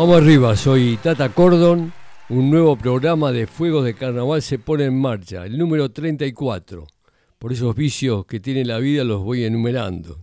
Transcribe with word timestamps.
Vamos 0.00 0.16
arriba, 0.16 0.56
soy 0.56 0.96
Tata 0.96 1.28
Cordon. 1.28 1.92
Un 2.30 2.48
nuevo 2.50 2.74
programa 2.74 3.32
de 3.32 3.46
Fuegos 3.46 3.84
de 3.84 3.92
Carnaval 3.92 4.40
se 4.40 4.58
pone 4.58 4.86
en 4.86 4.98
marcha, 4.98 5.44
el 5.44 5.58
número 5.58 5.90
34. 5.90 6.86
Por 7.38 7.52
esos 7.52 7.76
vicios 7.76 8.24
que 8.24 8.40
tiene 8.40 8.64
la 8.64 8.78
vida 8.78 9.04
los 9.04 9.22
voy 9.22 9.44
enumerando. 9.44 10.22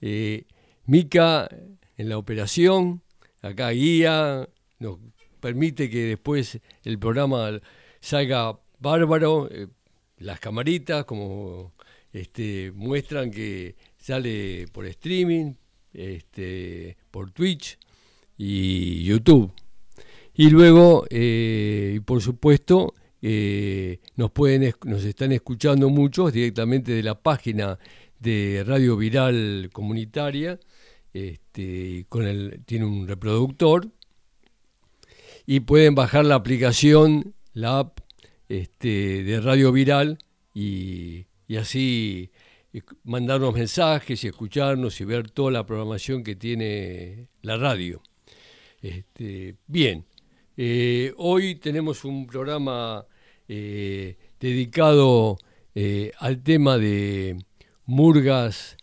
Eh, 0.00 0.44
Mica 0.86 1.50
en 1.98 2.08
la 2.08 2.16
operación, 2.16 3.02
acá 3.42 3.68
guía, 3.72 4.48
nos 4.78 4.96
permite 5.38 5.90
que 5.90 6.04
después 6.04 6.58
el 6.82 6.98
programa 6.98 7.60
salga 8.00 8.58
bárbaro. 8.78 9.50
Eh, 9.50 9.66
las 10.16 10.40
camaritas, 10.40 11.04
como 11.04 11.74
este, 12.14 12.72
muestran 12.74 13.30
que 13.30 13.76
sale 13.98 14.64
por 14.72 14.86
streaming, 14.86 15.56
este, 15.92 16.96
por 17.10 17.32
Twitch 17.32 17.76
y 18.42 19.04
YouTube. 19.04 19.52
Y 20.34 20.48
luego, 20.48 21.04
eh, 21.10 22.00
por 22.06 22.22
supuesto, 22.22 22.94
eh, 23.20 23.98
nos, 24.16 24.30
pueden, 24.30 24.72
nos 24.86 25.04
están 25.04 25.32
escuchando 25.32 25.90
muchos 25.90 26.32
directamente 26.32 26.92
de 26.92 27.02
la 27.02 27.20
página 27.20 27.78
de 28.18 28.64
Radio 28.66 28.96
Viral 28.96 29.68
Comunitaria. 29.74 30.58
Este, 31.12 32.06
tiene 32.64 32.86
un 32.86 33.06
reproductor 33.06 33.86
y 35.44 35.60
pueden 35.60 35.94
bajar 35.94 36.24
la 36.24 36.36
aplicación, 36.36 37.34
la 37.52 37.80
app 37.80 38.00
este, 38.48 39.22
de 39.22 39.40
Radio 39.42 39.70
Viral 39.70 40.16
y, 40.54 41.26
y 41.46 41.56
así 41.56 42.30
eh, 42.72 42.80
mandarnos 43.04 43.52
mensajes 43.52 44.24
y 44.24 44.28
escucharnos 44.28 44.98
y 45.02 45.04
ver 45.04 45.30
toda 45.30 45.50
la 45.50 45.66
programación 45.66 46.24
que 46.24 46.36
tiene 46.36 47.28
la 47.42 47.58
radio. 47.58 48.00
Este, 48.82 49.56
bien, 49.66 50.06
eh, 50.56 51.12
hoy 51.18 51.56
tenemos 51.56 52.04
un 52.06 52.26
programa 52.26 53.06
eh, 53.46 54.16
dedicado 54.38 55.36
eh, 55.74 56.12
al 56.18 56.42
tema 56.42 56.78
de 56.78 57.36
murgas 57.84 58.76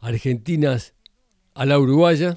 argentinas 0.00 0.94
a 1.54 1.66
la 1.66 1.78
uruguaya. 1.78 2.36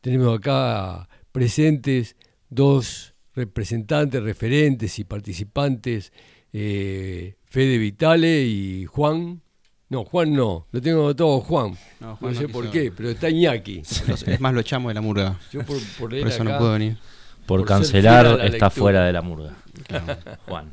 tenemos 0.00 0.38
acá 0.38 1.08
presentes 1.32 2.16
dos 2.48 3.14
representantes, 3.34 4.22
referentes 4.22 4.98
y 4.98 5.04
participantes, 5.04 6.12
Fede 6.50 7.78
Vitale 7.78 8.44
y 8.44 8.86
Juan 8.86 9.42
no, 9.90 10.04
Juan 10.04 10.34
no, 10.34 10.66
lo 10.70 10.82
tengo 10.82 11.16
todo 11.16 11.40
Juan. 11.40 11.76
No, 12.00 12.34
sé 12.34 12.46
por 12.48 12.70
qué, 12.70 12.92
pero 12.94 13.08
está 13.08 13.30
Iñaki. 13.30 13.78
Es 14.26 14.38
más, 14.38 14.52
lo 14.52 14.60
echamos 14.60 14.90
de 14.90 14.94
la 14.94 15.00
murga. 15.00 15.38
Yo 15.50 15.62
por, 15.64 16.14
eso 16.14 16.44
no 16.44 16.58
puedo 16.58 16.72
venir. 16.72 16.98
Por, 17.46 17.64
cancelar 17.64 18.44
está 18.44 18.68
fuera 18.68 19.06
de 19.06 19.12
la 19.14 19.22
murga. 19.22 19.54
Juan. 20.46 20.72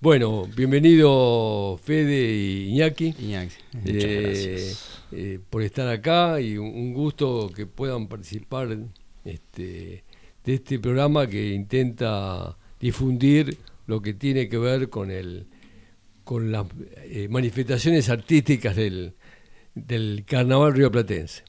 Bueno, 0.00 0.48
bienvenido 0.56 1.78
Fede 1.82 2.34
y 2.34 2.68
Iñaki. 2.70 3.14
Iñaki. 3.18 3.54
Eh, 3.84 4.74
eh, 5.12 5.38
por 5.50 5.62
estar 5.62 5.86
acá 5.88 6.40
y 6.40 6.56
un, 6.56 6.94
gusto 6.94 7.50
que 7.54 7.66
puedan 7.66 8.06
participar 8.06 8.78
este, 9.24 10.04
de 10.42 10.54
este 10.54 10.78
programa 10.78 11.26
que 11.26 11.52
intenta 11.52 12.56
difundir 12.80 13.58
lo 13.86 14.00
que 14.00 14.14
tiene 14.14 14.48
que 14.48 14.56
ver 14.56 14.88
con 14.88 15.10
el 15.10 15.46
con 16.26 16.50
las 16.50 16.66
eh, 17.04 17.28
manifestaciones 17.30 18.10
artísticas 18.10 18.74
del, 18.74 19.14
del 19.76 20.24
carnaval 20.26 20.74
rioplatense. 20.74 21.44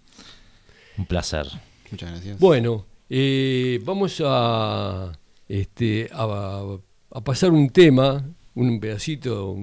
Un 1.00 1.08
placer. 1.08 1.48
Muchas 1.90 2.12
gracias. 2.12 2.40
Bueno, 2.40 2.86
eh, 3.10 3.82
vamos 3.84 4.22
a, 4.24 5.12
este, 5.50 6.08
a, 6.14 6.78
pasar 7.26 7.54
un 7.54 7.72
tema, 7.72 8.24
un 8.54 8.80
pedacito 8.80 9.58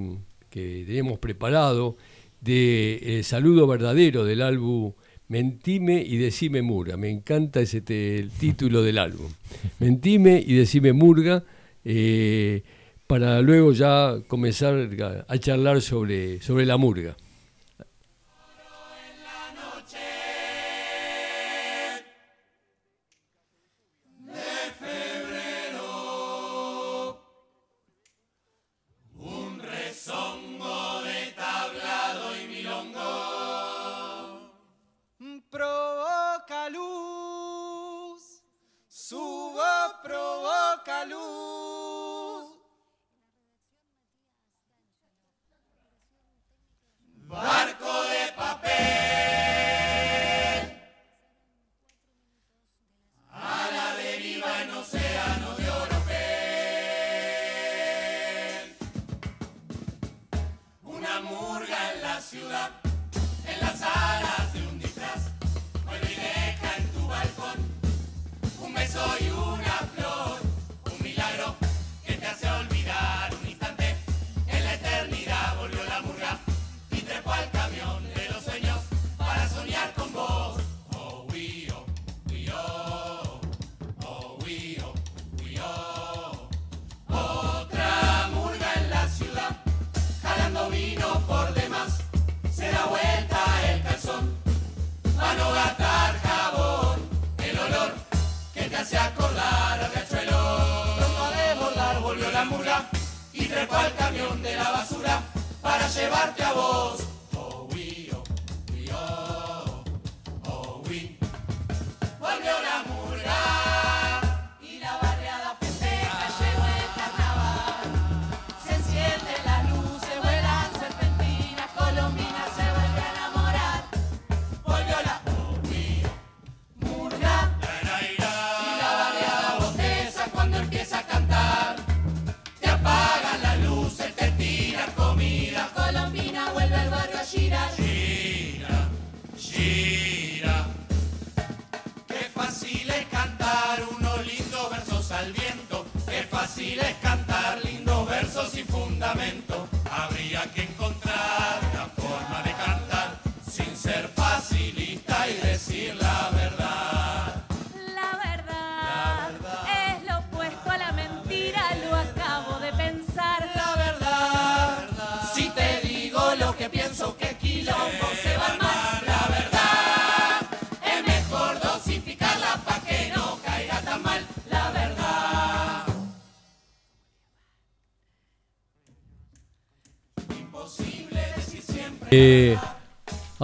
que 0.51 0.83
tenemos 0.85 1.21
preparado 1.21 1.97
de 2.41 3.19
el 3.19 3.25
saludo 3.25 3.69
verdadero 3.69 4.25
del 4.25 4.43
álbum 4.43 4.95
Mentime 5.29 6.03
y 6.05 6.17
Decime 6.17 6.61
Murga. 6.61 6.97
Me 6.97 7.09
encanta 7.09 7.61
ese 7.61 7.85
el 7.87 8.31
título 8.31 8.83
del 8.83 8.99
álbum. 8.99 9.31
Mentime 9.79 10.43
y 10.45 10.55
Decime 10.55 10.93
Murga. 10.93 11.45
Eh, 11.85 12.65
para 13.15 13.41
luego 13.43 13.71
ya 13.71 14.17
comenzar 14.27 14.91
a 15.29 15.39
charlar 15.39 15.81
sobre, 15.81 16.41
la 16.67 16.77
murga. 16.77 17.15
que 40.85 41.34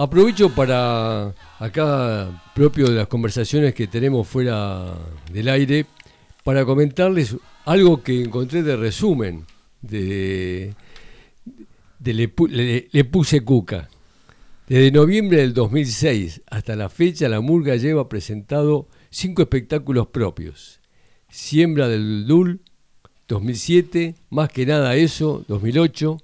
aprovecho 0.01 0.49
para 0.49 1.33
acá, 1.59 2.43
propio 2.55 2.87
de 2.89 2.95
las 2.95 3.07
conversaciones 3.07 3.75
que 3.75 3.85
tenemos 3.85 4.27
fuera 4.27 4.97
del 5.31 5.47
aire, 5.47 5.85
para 6.43 6.65
comentarles 6.65 7.35
algo 7.65 8.01
que 8.01 8.23
encontré 8.23 8.63
de 8.63 8.75
resumen 8.77 9.45
de, 9.81 10.73
le, 12.03 13.03
Puse 13.05 13.43
Cuca. 13.43 13.89
Desde 14.67 14.91
noviembre 14.91 15.37
del 15.41 15.53
2006 15.53 16.41
hasta 16.49 16.75
la 16.75 16.89
fecha, 16.89 17.29
la 17.29 17.41
Murga 17.41 17.75
lleva 17.75 18.09
presentado 18.09 18.87
cinco 19.11 19.43
espectáculos 19.43 20.07
propios. 20.07 20.79
Siembra 21.29 21.87
del 21.87 22.25
Dul, 22.25 22.61
2007, 23.27 24.15
Más 24.31 24.49
que 24.49 24.65
nada 24.65 24.95
eso, 24.95 25.45
2008, 25.47 26.17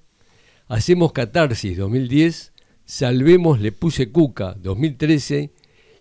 Hacemos 0.68 1.12
Catarsis 1.12 1.78
2010, 1.78 2.54
Salvemos 2.90 3.60
Le 3.60 3.74
Puse 3.74 4.14
Cuca 4.14 4.56
2013 4.62 5.52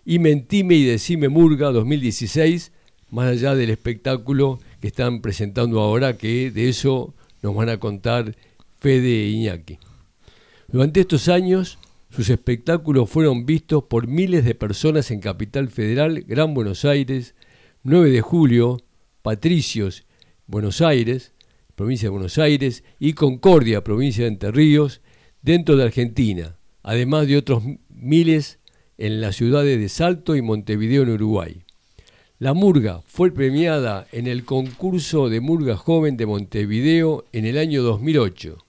y 0.05 0.19
Mentime 0.19 0.75
y 0.75 0.85
Decime 0.85 1.27
Murga 1.27 1.69
2016, 1.73 2.71
más 3.11 3.27
allá 3.27 3.55
del 3.55 3.71
espectáculo 3.71 4.59
que 4.79 4.87
están 4.87 5.21
presentando 5.21 5.81
ahora, 5.81 6.17
que 6.17 6.49
de 6.49 6.69
eso 6.69 7.13
nos 7.41 7.53
van 7.53 7.67
a 7.67 7.77
contar 7.77 8.37
Fede 8.79 9.25
e 9.25 9.29
Iñaki. 9.31 9.79
Durante 10.69 11.01
estos 11.01 11.27
años, 11.27 11.77
sus 12.09 12.29
espectáculos 12.29 13.09
fueron 13.09 13.45
vistos 13.45 13.83
por 13.83 14.07
miles 14.07 14.45
de 14.45 14.55
personas 14.55 15.11
en 15.11 15.19
Capital 15.19 15.67
Federal, 15.67 16.21
Gran 16.21 16.53
Buenos 16.53 16.85
Aires, 16.85 17.35
9 17.83 18.11
de 18.11 18.21
julio, 18.21 18.77
Patricios, 19.23 20.05
Buenos 20.45 20.79
Aires, 20.79 21.33
provincia 21.75 22.05
de 22.05 22.11
Buenos 22.11 22.37
Aires, 22.37 22.85
y 22.97 23.11
Concordia, 23.11 23.83
provincia 23.83 24.23
de 24.23 24.29
Entre 24.29 24.51
Ríos, 24.51 25.01
dentro 25.41 25.75
de 25.75 25.83
Argentina, 25.83 26.56
además 26.87 27.27
de 27.27 27.35
otros 27.35 27.63
miles 27.89 28.59
en 28.97 29.19
las 29.19 29.35
ciudades 29.35 29.77
de 29.77 29.89
Salto 29.89 30.37
y 30.37 30.41
Montevideo 30.41 31.03
en 31.03 31.09
Uruguay. 31.09 31.63
La 32.39 32.53
Murga 32.53 33.01
fue 33.05 33.33
premiada 33.33 34.07
en 34.13 34.25
el 34.25 34.45
concurso 34.45 35.27
de 35.27 35.41
Murga 35.41 35.75
Joven 35.75 36.15
de 36.15 36.25
Montevideo 36.25 37.25
en 37.33 37.45
el 37.45 37.57
año 37.57 37.83
2008. 37.83 38.63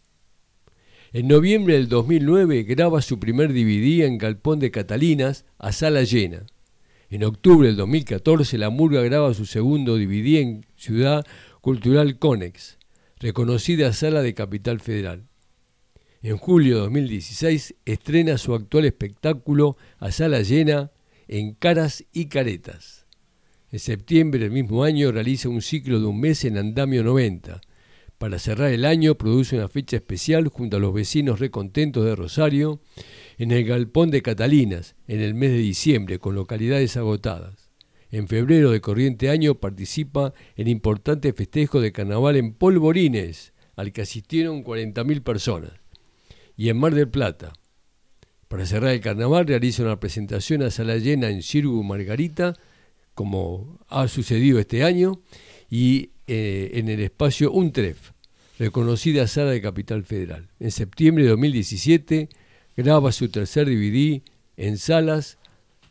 En 1.12 1.28
noviembre 1.28 1.74
del 1.74 1.88
2009 1.88 2.64
graba 2.64 3.02
su 3.02 3.20
primer 3.20 3.52
DVD 3.52 4.04
en 4.04 4.18
Galpón 4.18 4.58
de 4.58 4.72
Catalinas 4.72 5.44
a 5.56 5.70
sala 5.70 6.02
llena. 6.02 6.44
En 7.10 7.22
octubre 7.22 7.68
del 7.68 7.76
2014 7.76 8.58
La 8.58 8.70
Murga 8.70 9.00
graba 9.02 9.32
su 9.32 9.46
segundo 9.46 9.96
DVD 9.96 10.40
en 10.40 10.66
Ciudad 10.74 11.24
Cultural 11.60 12.18
Conex 12.18 12.78
reconocida 13.20 13.92
sala 13.92 14.22
de 14.22 14.34
Capital 14.34 14.80
Federal. 14.80 15.27
En 16.20 16.36
julio 16.36 16.74
de 16.74 16.80
2016 16.80 17.76
estrena 17.84 18.38
su 18.38 18.52
actual 18.52 18.86
espectáculo 18.86 19.76
a 19.98 20.10
sala 20.10 20.42
llena 20.42 20.90
en 21.28 21.54
Caras 21.54 22.04
y 22.12 22.26
Caretas. 22.26 23.06
En 23.70 23.78
septiembre 23.78 24.40
del 24.40 24.50
mismo 24.50 24.82
año 24.82 25.12
realiza 25.12 25.48
un 25.48 25.62
ciclo 25.62 26.00
de 26.00 26.06
un 26.06 26.18
mes 26.18 26.44
en 26.44 26.58
Andamio 26.58 27.04
90. 27.04 27.60
Para 28.18 28.40
cerrar 28.40 28.72
el 28.72 28.84
año 28.84 29.14
produce 29.14 29.54
una 29.54 29.68
fecha 29.68 29.94
especial 29.94 30.48
junto 30.48 30.78
a 30.78 30.80
los 30.80 30.92
vecinos 30.92 31.38
recontentos 31.38 32.04
de 32.04 32.16
Rosario 32.16 32.80
en 33.36 33.52
el 33.52 33.64
Galpón 33.64 34.10
de 34.10 34.20
Catalinas 34.20 34.96
en 35.06 35.20
el 35.20 35.34
mes 35.34 35.52
de 35.52 35.58
diciembre 35.58 36.18
con 36.18 36.34
localidades 36.34 36.96
agotadas. 36.96 37.70
En 38.10 38.26
febrero 38.26 38.72
de 38.72 38.80
corriente 38.80 39.30
año 39.30 39.54
participa 39.54 40.34
en 40.56 40.66
importante 40.66 41.32
festejo 41.32 41.80
de 41.80 41.92
carnaval 41.92 42.34
en 42.34 42.54
Polvorines, 42.54 43.52
al 43.76 43.92
que 43.92 44.02
asistieron 44.02 44.64
40.000 44.64 45.22
personas. 45.22 45.87
Y 46.58 46.70
en 46.70 46.76
Mar 46.76 46.92
del 46.92 47.08
Plata. 47.08 47.52
Para 48.48 48.66
cerrar 48.66 48.90
el 48.90 49.00
carnaval 49.00 49.46
realiza 49.46 49.84
una 49.84 50.00
presentación 50.00 50.60
a 50.62 50.72
sala 50.72 50.96
llena 50.96 51.30
en 51.30 51.42
Cirgu 51.42 51.84
Margarita, 51.84 52.54
como 53.14 53.78
ha 53.86 54.08
sucedido 54.08 54.58
este 54.58 54.82
año, 54.82 55.20
y 55.70 56.10
eh, 56.26 56.72
en 56.74 56.88
el 56.88 57.00
espacio 57.00 57.52
Untref, 57.52 58.10
reconocida 58.58 59.28
sala 59.28 59.52
de 59.52 59.62
Capital 59.62 60.02
Federal. 60.02 60.48
En 60.58 60.72
septiembre 60.72 61.22
de 61.22 61.30
2017 61.30 62.28
graba 62.76 63.12
su 63.12 63.28
tercer 63.28 63.68
DVD 63.68 64.22
en 64.56 64.78
salas 64.78 65.38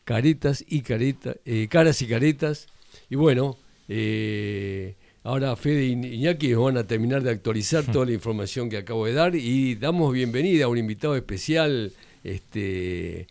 caretas 0.03 0.65
y 0.67 0.81
caretas, 0.81 1.37
eh, 1.45 1.69
caras 1.69 2.01
y 2.01 2.07
caretas. 2.07 2.67
Y 3.09 3.15
bueno, 3.15 3.55
eh, 3.87 4.96
ahora 5.27 5.57
Fede 5.57 5.85
y 5.85 5.91
Iñaki 5.91 6.53
van 6.53 6.77
a 6.77 6.85
terminar 6.85 7.21
de 7.21 7.31
actualizar 7.31 7.83
toda 7.83 8.05
la 8.05 8.13
información 8.13 8.69
que 8.69 8.77
acabo 8.77 9.05
de 9.05 9.13
dar 9.13 9.35
y 9.35 9.75
damos 9.75 10.13
bienvenida 10.13 10.65
a 10.65 10.67
un 10.69 10.77
invitado 10.77 11.17
especial 11.17 11.91
este, 12.23 13.27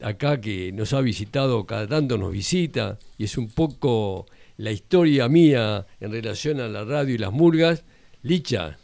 acá 0.00 0.40
que 0.40 0.72
nos 0.72 0.94
ha 0.94 1.02
visitado, 1.02 1.66
cada 1.66 1.86
tanto 1.86 2.16
nos 2.16 2.32
visita 2.32 2.98
y 3.18 3.24
es 3.24 3.36
un 3.36 3.50
poco 3.50 4.24
la 4.56 4.72
historia 4.72 5.28
mía 5.28 5.86
en 6.00 6.12
relación 6.12 6.60
a 6.60 6.68
la 6.68 6.82
radio 6.84 7.14
y 7.14 7.18
las 7.18 7.32
murgas. 7.32 7.84
Licha, 8.22 8.78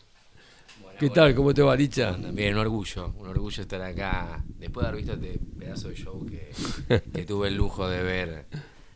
¿Qué 0.98 1.08
tal? 1.08 1.34
¿Cómo 1.34 1.54
te 1.54 1.62
va, 1.62 1.74
Licha? 1.74 2.14
Bien, 2.34 2.52
un 2.52 2.60
orgullo, 2.60 3.14
un 3.16 3.26
orgullo 3.26 3.62
estar 3.62 3.80
acá 3.80 4.44
después 4.58 4.84
de 4.84 4.88
haber 4.88 5.00
visto 5.00 5.14
este 5.14 5.40
pedazo 5.58 5.88
de 5.88 5.94
show 5.94 6.26
que, 6.26 7.24
tuve 7.24 7.48
el 7.48 7.56
lujo 7.56 7.88
de 7.88 8.02
ver 8.02 8.44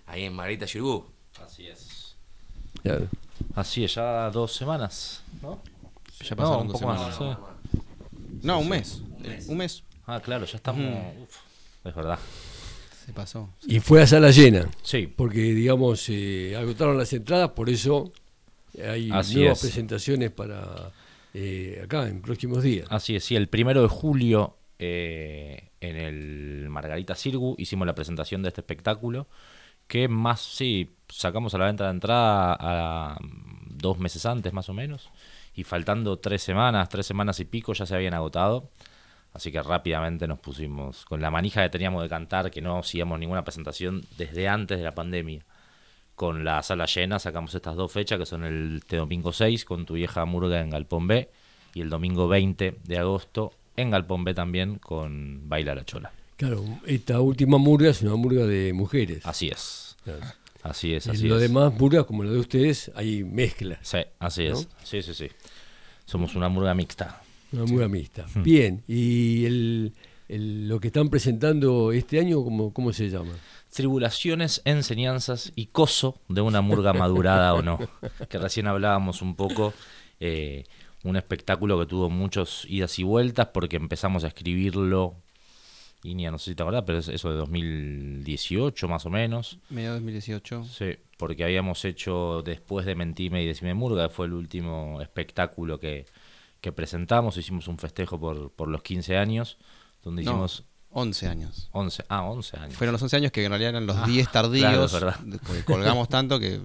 ahí 0.05 0.25
en 0.25 0.35
Marita 0.35 0.67
Chirú. 0.67 1.07
Así 1.43 1.67
es. 1.67 2.15
Así 3.55 3.85
es, 3.85 3.95
ya 3.95 4.31
dos 4.31 4.55
semanas, 4.55 5.23
¿no? 5.43 5.61
Ya 6.23 6.37
pasaron 6.37 6.69
dos 6.69 6.79
semanas. 6.79 7.19
No, 8.43 8.61
un 8.61 8.69
mes. 8.69 9.03
un 9.49 9.57
mes. 9.57 9.83
Ah, 10.07 10.21
claro, 10.21 10.45
ya 10.45 10.57
estamos. 10.57 10.85
es 11.85 11.95
verdad. 11.95 12.19
Se 13.07 13.13
pasó. 13.13 13.51
Y 13.67 13.81
fue 13.81 14.03
a 14.03 14.07
sala 14.07 14.31
llena. 14.31 14.69
Sí. 14.83 15.07
Porque, 15.07 15.41
digamos, 15.41 16.09
eh, 16.09 16.57
agotaron 16.57 16.97
las 16.97 17.13
entradas, 17.13 17.51
por 17.51 17.69
eso 17.69 18.13
hay 18.83 19.09
nuevas 19.09 19.61
presentaciones 19.61 20.31
para 20.31 20.93
eh, 21.35 21.81
acá 21.85 22.09
en 22.09 22.23
próximos 22.23 22.63
días. 22.63 22.87
Así 22.91 23.17
es, 23.17 23.25
sí, 23.25 23.37
el 23.37 23.49
primero 23.49 23.83
de 23.83 23.89
julio 23.89 24.57
eh, 24.79 25.71
en 25.81 25.97
el 25.97 26.69
Margarita 26.71 27.15
Cirgu 27.15 27.55
hicimos 27.59 27.87
la 27.87 27.95
presentación 27.95 28.43
de 28.43 28.49
este 28.49 28.61
espectáculo 28.61 29.27
que 29.87 30.09
más, 30.09 30.41
sí, 30.41 30.91
sacamos 31.09 31.55
a 31.55 31.59
la 31.59 31.67
venta 31.67 31.85
de 31.85 31.91
entrada 31.91 32.57
a 32.59 33.19
dos 33.69 33.99
meses 33.99 34.25
antes 34.27 34.53
más 34.53 34.69
o 34.69 34.75
menos 34.75 35.11
y 35.55 35.65
faltando 35.65 36.19
tres 36.19 36.43
semanas, 36.43 36.89
tres 36.89 37.07
semanas 37.07 37.41
y 37.41 37.45
pico 37.45 37.73
ya 37.73 37.87
se 37.87 37.95
habían 37.95 38.15
agotado. 38.15 38.71
Así 39.33 39.51
que 39.51 39.61
rápidamente 39.63 40.29
nos 40.29 40.39
pusimos 40.39 41.05
con 41.05 41.21
la 41.21 41.31
manija 41.31 41.63
que 41.63 41.71
teníamos 41.71 42.03
de 42.03 42.09
cantar, 42.09 42.51
que 42.53 42.61
no 42.61 42.79
hacíamos 42.79 43.19
ninguna 43.19 43.43
presentación 43.43 44.03
desde 44.17 44.49
antes 44.49 44.79
de 44.79 44.85
la 44.85 44.95
pandemia 44.95 45.45
con 46.15 46.45
la 46.45 46.63
sala 46.63 46.87
llena 46.87 47.19
sacamos 47.19 47.55
estas 47.55 47.77
dos 47.77 47.93
fechas 47.93 48.19
que 48.19 48.27
son 48.27 48.45
el 48.45 48.81
domingo 48.89 49.33
6 49.33 49.65
con 49.65 49.85
tu 49.85 49.95
vieja 49.95 50.25
murga 50.25 50.61
en 50.61 50.71
Galpón 50.71 51.07
B 51.07 51.31
y 51.75 51.81
el 51.81 51.91
domingo 51.91 52.29
20 52.29 52.79
de 52.85 52.99
agosto 52.99 53.53
en 53.77 53.91
Galpón 53.91 54.25
B 54.25 54.35
también 54.35 54.79
con 54.79 55.49
Baila 55.49 55.75
la 55.75 55.85
Chola. 55.85 56.13
Claro, 56.37 56.65
esta 56.87 57.21
última 57.21 57.59
murga 57.59 57.91
es 57.91 58.03
una 58.03 58.17
murga 58.17 58.47
de 58.47 58.73
mujeres. 58.73 59.25
Así 59.25 59.49
es. 59.49 59.97
Así 60.63 60.95
es, 60.95 61.07
así 61.07 61.27
y 61.27 61.29
lo 61.29 61.39
demás 61.39 61.75
murgas 61.79 62.05
como 62.05 62.25
la 62.25 62.31
de 62.31 62.39
ustedes 62.39 62.91
hay 62.95 63.23
mezcla. 63.23 63.79
Sí, 63.83 63.99
así 64.19 64.45
es. 64.47 64.69
Sí, 64.83 65.03
sí, 65.03 65.15
sí. 65.15 65.29
Somos 66.07 66.35
una 66.35 66.49
murga 66.49 66.75
mixta. 66.75 67.23
Una 67.53 67.65
murga 67.65 67.89
mixta. 67.89 68.27
Hmm. 68.35 68.43
Bien, 68.43 68.83
y 68.89 69.45
el, 69.45 69.93
lo 70.29 70.81
que 70.81 70.89
están 70.89 71.11
presentando 71.11 71.93
este 71.93 72.19
año, 72.19 72.43
¿cómo, 72.43 72.73
cómo 72.73 72.93
se 72.93 73.11
llama? 73.11 73.35
tribulaciones, 73.75 74.63
enseñanzas 74.65 75.53
y 75.57 75.67
coso 75.67 76.21
de 76.29 76.41
una 76.41 76.61
murga 76.63 76.93
madurada 76.95 77.55
o 77.55 77.63
no. 77.63 77.79
Que 78.29 78.39
recién 78.39 78.69
hablábamos 78.69 79.21
un 79.21 79.35
poco, 79.35 79.75
eh, 80.21 80.65
un 81.03 81.17
espectáculo 81.17 81.79
que 81.81 81.87
tuvo 81.87 82.09
muchos 82.09 82.65
idas 82.69 82.99
y 82.99 83.03
vueltas 83.03 83.49
porque 83.53 83.77
empezamos 83.77 84.25
a 84.25 84.29
escribirlo, 84.29 85.17
ni 86.13 86.25
no 86.25 86.39
sé 86.39 86.51
si 86.51 86.55
te 86.55 86.63
acordás, 86.63 86.85
pero 86.87 86.99
es 86.99 87.09
eso 87.09 87.31
de 87.31 87.37
2018 87.37 88.89
más 88.89 89.07
o 89.07 89.11
menos. 89.11 89.59
Medio 89.71 89.95
2018. 89.95 90.65
Sí, 90.65 90.99
porque 91.17 91.45
habíamos 91.45 91.83
hecho 91.87 92.43
después 92.45 92.85
de 92.85 92.95
Mentime 92.95 93.43
y 93.43 93.47
Decime 93.47 93.73
Murga, 93.73 94.11
fue 94.11 94.27
el 94.27 94.35
último 94.35 95.01
espectáculo 95.01 95.81
que, 95.81 96.05
que 96.61 96.73
presentamos, 96.73 97.39
hicimos 97.39 97.69
un 97.69 97.79
festejo 97.79 98.21
por, 98.21 98.51
por 98.51 98.69
los 98.69 98.83
15 98.83 99.17
años, 99.17 99.57
donde 100.03 100.23
hicimos 100.23 100.65
11 100.91 101.27
años. 101.27 101.69
11, 101.73 102.05
ah, 102.09 102.23
11 102.23 102.57
años. 102.59 102.77
Fueron 102.77 102.93
los 102.93 103.03
11 103.03 103.17
años 103.17 103.33
que 103.33 103.43
en 103.45 103.51
realidad 103.51 103.71
eran 103.71 103.87
los 103.87 104.07
10 104.07 104.29
ah, 104.29 104.31
tardíos. 104.31 104.91
Claro, 104.91 105.15
porque 105.47 105.65
colgamos 105.65 106.09
tanto 106.09 106.39
que 106.39 106.61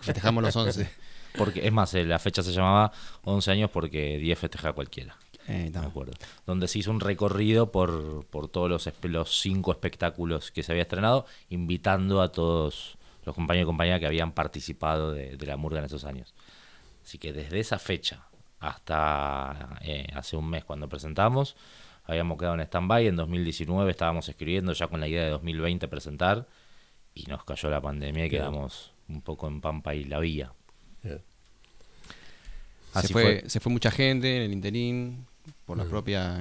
festejamos 0.00 0.42
los 0.42 0.56
11. 0.56 0.90
Porque, 1.36 1.64
es 1.64 1.72
más, 1.72 1.94
eh, 1.94 2.04
la 2.04 2.18
fecha 2.18 2.42
se 2.42 2.52
llamaba 2.52 2.90
11 3.22 3.50
años 3.52 3.70
porque 3.70 4.18
10 4.18 4.38
festeja 4.38 4.72
cualquiera. 4.72 5.16
Eh, 5.48 5.70
me 5.72 5.78
acuerdo. 5.78 6.12
Donde 6.46 6.68
se 6.68 6.78
hizo 6.78 6.90
un 6.90 7.00
recorrido 7.00 7.72
por, 7.72 8.24
por 8.26 8.48
todos 8.48 8.68
los, 8.68 8.90
los 9.02 9.40
cinco 9.40 9.72
espectáculos 9.72 10.50
que 10.50 10.62
se 10.62 10.72
había 10.72 10.82
estrenado, 10.82 11.26
invitando 11.48 12.20
a 12.20 12.30
todos 12.30 12.98
los 13.24 13.34
compañeros 13.34 13.66
y 13.66 13.70
compañeras 13.70 14.00
que 14.00 14.06
habían 14.06 14.32
participado 14.32 15.12
de, 15.12 15.36
de 15.36 15.46
la 15.46 15.56
murga 15.56 15.78
en 15.78 15.86
esos 15.86 16.04
años. 16.04 16.34
Así 17.02 17.18
que 17.18 17.32
desde 17.32 17.58
esa 17.58 17.78
fecha 17.78 18.28
hasta 18.60 19.78
eh, 19.82 20.06
hace 20.14 20.36
un 20.36 20.48
mes 20.48 20.64
cuando 20.64 20.88
presentamos. 20.88 21.56
Habíamos 22.04 22.38
quedado 22.38 22.54
en 22.54 22.62
stand-by, 22.62 23.06
en 23.06 23.16
2019 23.16 23.90
estábamos 23.90 24.28
escribiendo 24.28 24.72
ya 24.72 24.88
con 24.88 25.00
la 25.00 25.08
idea 25.08 25.24
de 25.24 25.30
2020 25.30 25.88
presentar 25.88 26.46
y 27.14 27.24
nos 27.24 27.44
cayó 27.44 27.68
la 27.68 27.82
pandemia 27.82 28.26
y 28.26 28.30
quedamos 28.30 28.92
un 29.08 29.20
poco 29.20 29.46
en 29.46 29.60
Pampa 29.60 29.94
y 29.94 30.04
la 30.04 30.18
vía. 30.18 30.52
se, 32.94 33.08
fue, 33.08 33.44
se 33.46 33.60
fue 33.60 33.70
mucha 33.70 33.90
gente 33.90 34.36
en 34.36 34.42
el 34.42 34.52
interín 34.52 35.26
por 35.64 35.76
la 35.78 35.84
propia 35.84 36.38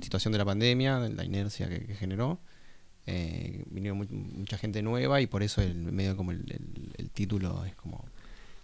situación 0.00 0.32
de 0.32 0.38
la 0.38 0.44
pandemia, 0.44 0.98
la 0.98 1.24
inercia 1.24 1.68
que, 1.68 1.94
generó. 1.94 2.40
Eh, 3.06 3.64
vinieron 3.70 4.06
mucha 4.10 4.58
gente 4.58 4.82
nueva 4.82 5.20
y 5.22 5.26
por 5.26 5.42
eso 5.42 5.62
el 5.62 5.76
medio 5.76 6.14
como 6.14 6.30
el 6.30 7.10
título 7.14 7.64
es 7.64 7.74
como 7.74 8.04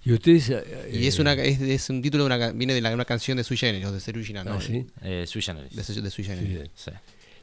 y 0.04 0.12
ustedes. 0.12 0.52
y 0.92 1.06
es, 1.06 1.18
una, 1.18 1.32
es, 1.32 1.60
es, 1.60 1.88
un 1.88 2.02
título 2.02 2.24
de 2.24 2.26
una, 2.34 2.52
viene 2.52 2.74
de 2.74 2.82
la, 2.82 2.92
una 2.92 3.06
canción 3.06 3.38
de 3.38 3.44
Sui 3.44 3.56
Generis, 3.56 3.90
de 3.90 4.00
Sui 4.00 4.24
Generis. 4.24 4.44
¿no? 4.44 4.56
Ah, 4.56 4.60
¿sí? 4.60 4.86
Eh, 5.02 5.24
Sui 5.26 5.40
Generis. 5.40 5.74
De, 5.74 6.02
de 6.02 6.10
Sui 6.10 6.24
Generis. 6.24 6.70
Sí, 6.74 6.90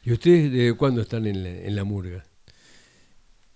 ¿Y 0.03 0.11
ustedes 0.11 0.51
de 0.51 0.73
cuándo 0.75 1.01
están 1.01 1.25
en 1.25 1.43
la, 1.43 1.49
en 1.49 1.75
la 1.75 1.83
murga? 1.83 2.23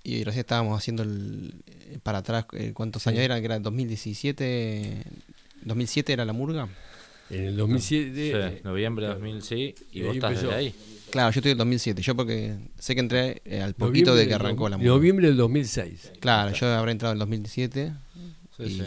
Y 0.03 0.23
recién 0.23 0.41
estábamos 0.41 0.77
haciendo 0.77 1.03
el, 1.03 1.53
para 2.01 2.19
atrás, 2.19 2.45
eh, 2.53 2.71
¿cuántos 2.73 3.05
años 3.05 3.21
eran? 3.21 3.39
Que 3.41 3.45
era 3.45 3.59
2017. 3.59 5.03
¿2007 5.65 6.09
era 6.09 6.25
la 6.25 6.33
murga? 6.33 6.67
En 7.29 7.43
el 7.45 7.57
2007. 7.57 8.13
Sí, 8.13 8.31
eh, 8.35 8.61
noviembre 8.63 9.07
de 9.07 9.13
2006. 9.13 9.75
¿Y 9.91 10.01
vos 10.03 10.15
estás 10.15 10.41
desde 10.41 10.53
ahí? 10.53 10.75
Claro, 11.09 11.31
yo 11.31 11.39
estoy 11.39 11.51
en 11.53 11.57
2007. 11.57 12.01
Yo 12.01 12.15
porque 12.15 12.55
sé 12.77 12.93
que 12.93 13.01
entré 13.01 13.41
al 13.61 13.73
poquito 13.73 14.15
de 14.15 14.27
que 14.27 14.33
arrancó 14.33 14.69
la 14.69 14.77
murga. 14.77 14.89
Noviembre 14.89 15.27
del 15.27 15.37
2006. 15.37 16.13
Claro, 16.19 16.53
yo 16.53 16.67
habré 16.67 16.91
entrado 16.91 17.13
en 17.13 17.19
2017. 17.19 17.93
Sí, 18.57 18.81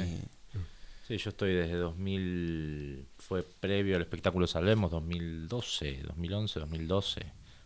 sí. 1.07 1.17
yo 1.19 1.31
estoy 1.31 1.55
desde 1.55 1.75
2000, 1.75 3.07
fue 3.19 3.43
previo 3.43 3.97
al 3.97 4.03
espectáculo 4.03 4.47
Salvemos, 4.47 4.91
2012, 4.91 6.03
2011, 6.05 6.61
2012, 6.61 7.21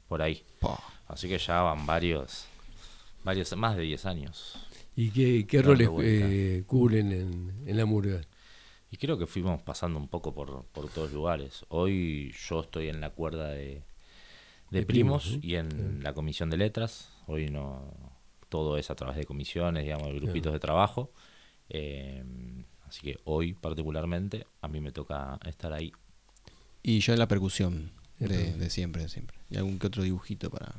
por 0.09 0.23
ahí. 0.23 0.43
Así 1.07 1.29
que 1.29 1.39
ya 1.39 1.61
van 1.61 1.87
varios, 1.87 2.47
varios 3.25 3.57
más 3.57 3.77
de 3.77 3.83
10 3.83 4.07
años. 4.07 4.59
¿Y 4.95 5.11
qué, 5.11 5.47
qué 5.47 5.63
roles 5.63 5.89
eh, 6.01 6.65
cubren 6.67 7.13
en, 7.67 7.77
la 7.77 7.85
murga? 7.87 8.21
Y 8.93 8.99
creo 8.99 9.17
que 9.17 9.27
fuimos 9.27 9.63
pasando 9.63 9.99
un 9.99 10.07
poco 10.07 10.35
por, 10.35 10.67
por 10.67 10.87
todos 10.91 11.13
lugares. 11.13 11.65
Hoy 11.71 12.35
yo 12.47 12.61
estoy 12.61 12.89
en 12.89 13.01
la 13.01 13.09
cuerda 13.09 13.49
de, 13.49 13.83
de, 14.71 14.83
primos, 14.85 15.39
y 15.41 15.55
en 15.55 16.03
la 16.03 16.13
comisión 16.13 16.51
de 16.51 16.59
letras. 16.59 17.09
Hoy 17.27 17.49
no 17.49 17.91
todo 18.51 18.77
es 18.77 18.91
a 18.91 18.95
través 18.95 19.17
de 19.17 19.25
comisiones, 19.25 19.85
digamos, 19.85 20.09
de 20.09 20.21
grupitos 20.21 20.53
de 20.53 20.59
trabajo. 20.61 21.11
Eh, 21.71 22.23
así 22.87 23.01
que 23.01 23.19
hoy 23.25 23.55
particularmente 23.55 24.47
a 24.61 24.69
mí 24.69 24.79
me 24.83 24.93
toca 24.93 25.41
estar 25.47 25.73
ahí. 25.73 25.91
Y 26.83 27.01
yo 27.01 27.15
en 27.15 27.19
la 27.19 27.29
percusión, 27.29 27.93
de, 28.19 28.69
siempre, 28.69 29.05
de 29.05 29.09
siempre. 29.09 29.39
Y 29.49 29.57
algún 29.57 29.79
que 29.79 29.87
otro 29.87 30.03
dibujito 30.03 30.51
para... 30.51 30.71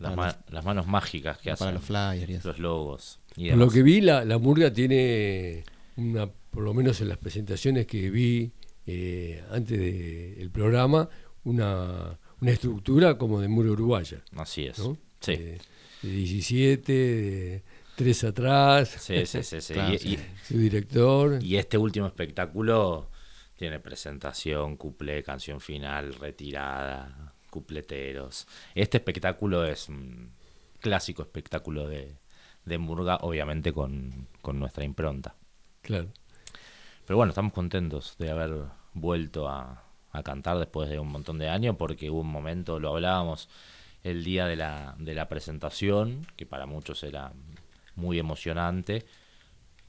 Las, 0.00 0.64
manos 0.64 0.88
mágicas 0.88 1.38
que 1.38 1.52
hacen. 1.52 1.74
los 1.74 1.84
flyers 1.84 2.44
Los 2.44 2.58
logos. 2.58 3.20
Por 3.36 3.56
lo 3.56 3.70
que 3.70 3.84
vi, 3.84 4.00
la, 4.00 4.24
la 4.24 4.38
murga 4.38 4.72
tiene 4.72 5.64
una, 5.98 6.26
por 6.26 6.62
lo 6.62 6.72
menos 6.72 7.00
en 7.00 7.08
las 7.08 7.18
presentaciones 7.18 7.86
que 7.86 8.10
vi 8.10 8.52
eh, 8.86 9.42
antes 9.50 9.78
del 9.78 10.50
programa, 10.50 11.08
una, 11.44 12.18
una 12.40 12.50
estructura 12.50 13.18
como 13.18 13.40
de 13.40 13.48
murga 13.48 13.72
uruguaya. 13.72 14.22
Así 14.36 14.66
es. 14.66 14.80
Sí. 15.20 15.36
de 15.36 15.58
17, 16.02 16.92
de, 16.92 17.62
tres 17.96 18.24
atrás. 18.24 18.88
Sí, 19.00 19.26
sí, 19.26 19.42
sí. 19.60 19.74
y, 19.74 20.18
su 20.46 20.58
director. 20.58 21.42
Y 21.42 21.56
este 21.56 21.76
último 21.76 22.06
espectáculo 22.06 23.10
tiene 23.56 23.80
presentación, 23.80 24.76
cuplé, 24.76 25.22
canción 25.24 25.60
final, 25.60 26.14
retirada, 26.14 27.34
cupleteros. 27.50 28.46
Este 28.74 28.98
espectáculo 28.98 29.64
es 29.64 29.88
un 29.88 30.30
clásico 30.80 31.22
espectáculo 31.22 31.88
de, 31.88 32.14
de 32.64 32.78
Murga, 32.78 33.16
obviamente 33.22 33.72
con, 33.72 34.28
con 34.40 34.60
nuestra 34.60 34.84
impronta. 34.84 35.34
Claro. 35.82 36.08
Pero 37.06 37.16
bueno, 37.16 37.30
estamos 37.30 37.52
contentos 37.52 38.16
de 38.18 38.30
haber 38.30 38.66
vuelto 38.92 39.48
a, 39.48 39.84
a 40.12 40.22
cantar 40.22 40.58
después 40.58 40.88
de 40.88 40.98
un 40.98 41.08
montón 41.08 41.38
de 41.38 41.48
años, 41.48 41.76
porque 41.78 42.10
hubo 42.10 42.20
un 42.20 42.30
momento, 42.30 42.78
lo 42.78 42.90
hablábamos 42.90 43.48
el 44.02 44.24
día 44.24 44.46
de 44.46 44.56
la, 44.56 44.94
de 44.98 45.14
la 45.14 45.28
presentación, 45.28 46.26
que 46.36 46.46
para 46.46 46.66
muchos 46.66 47.02
era 47.02 47.32
muy 47.96 48.18
emocionante, 48.18 49.06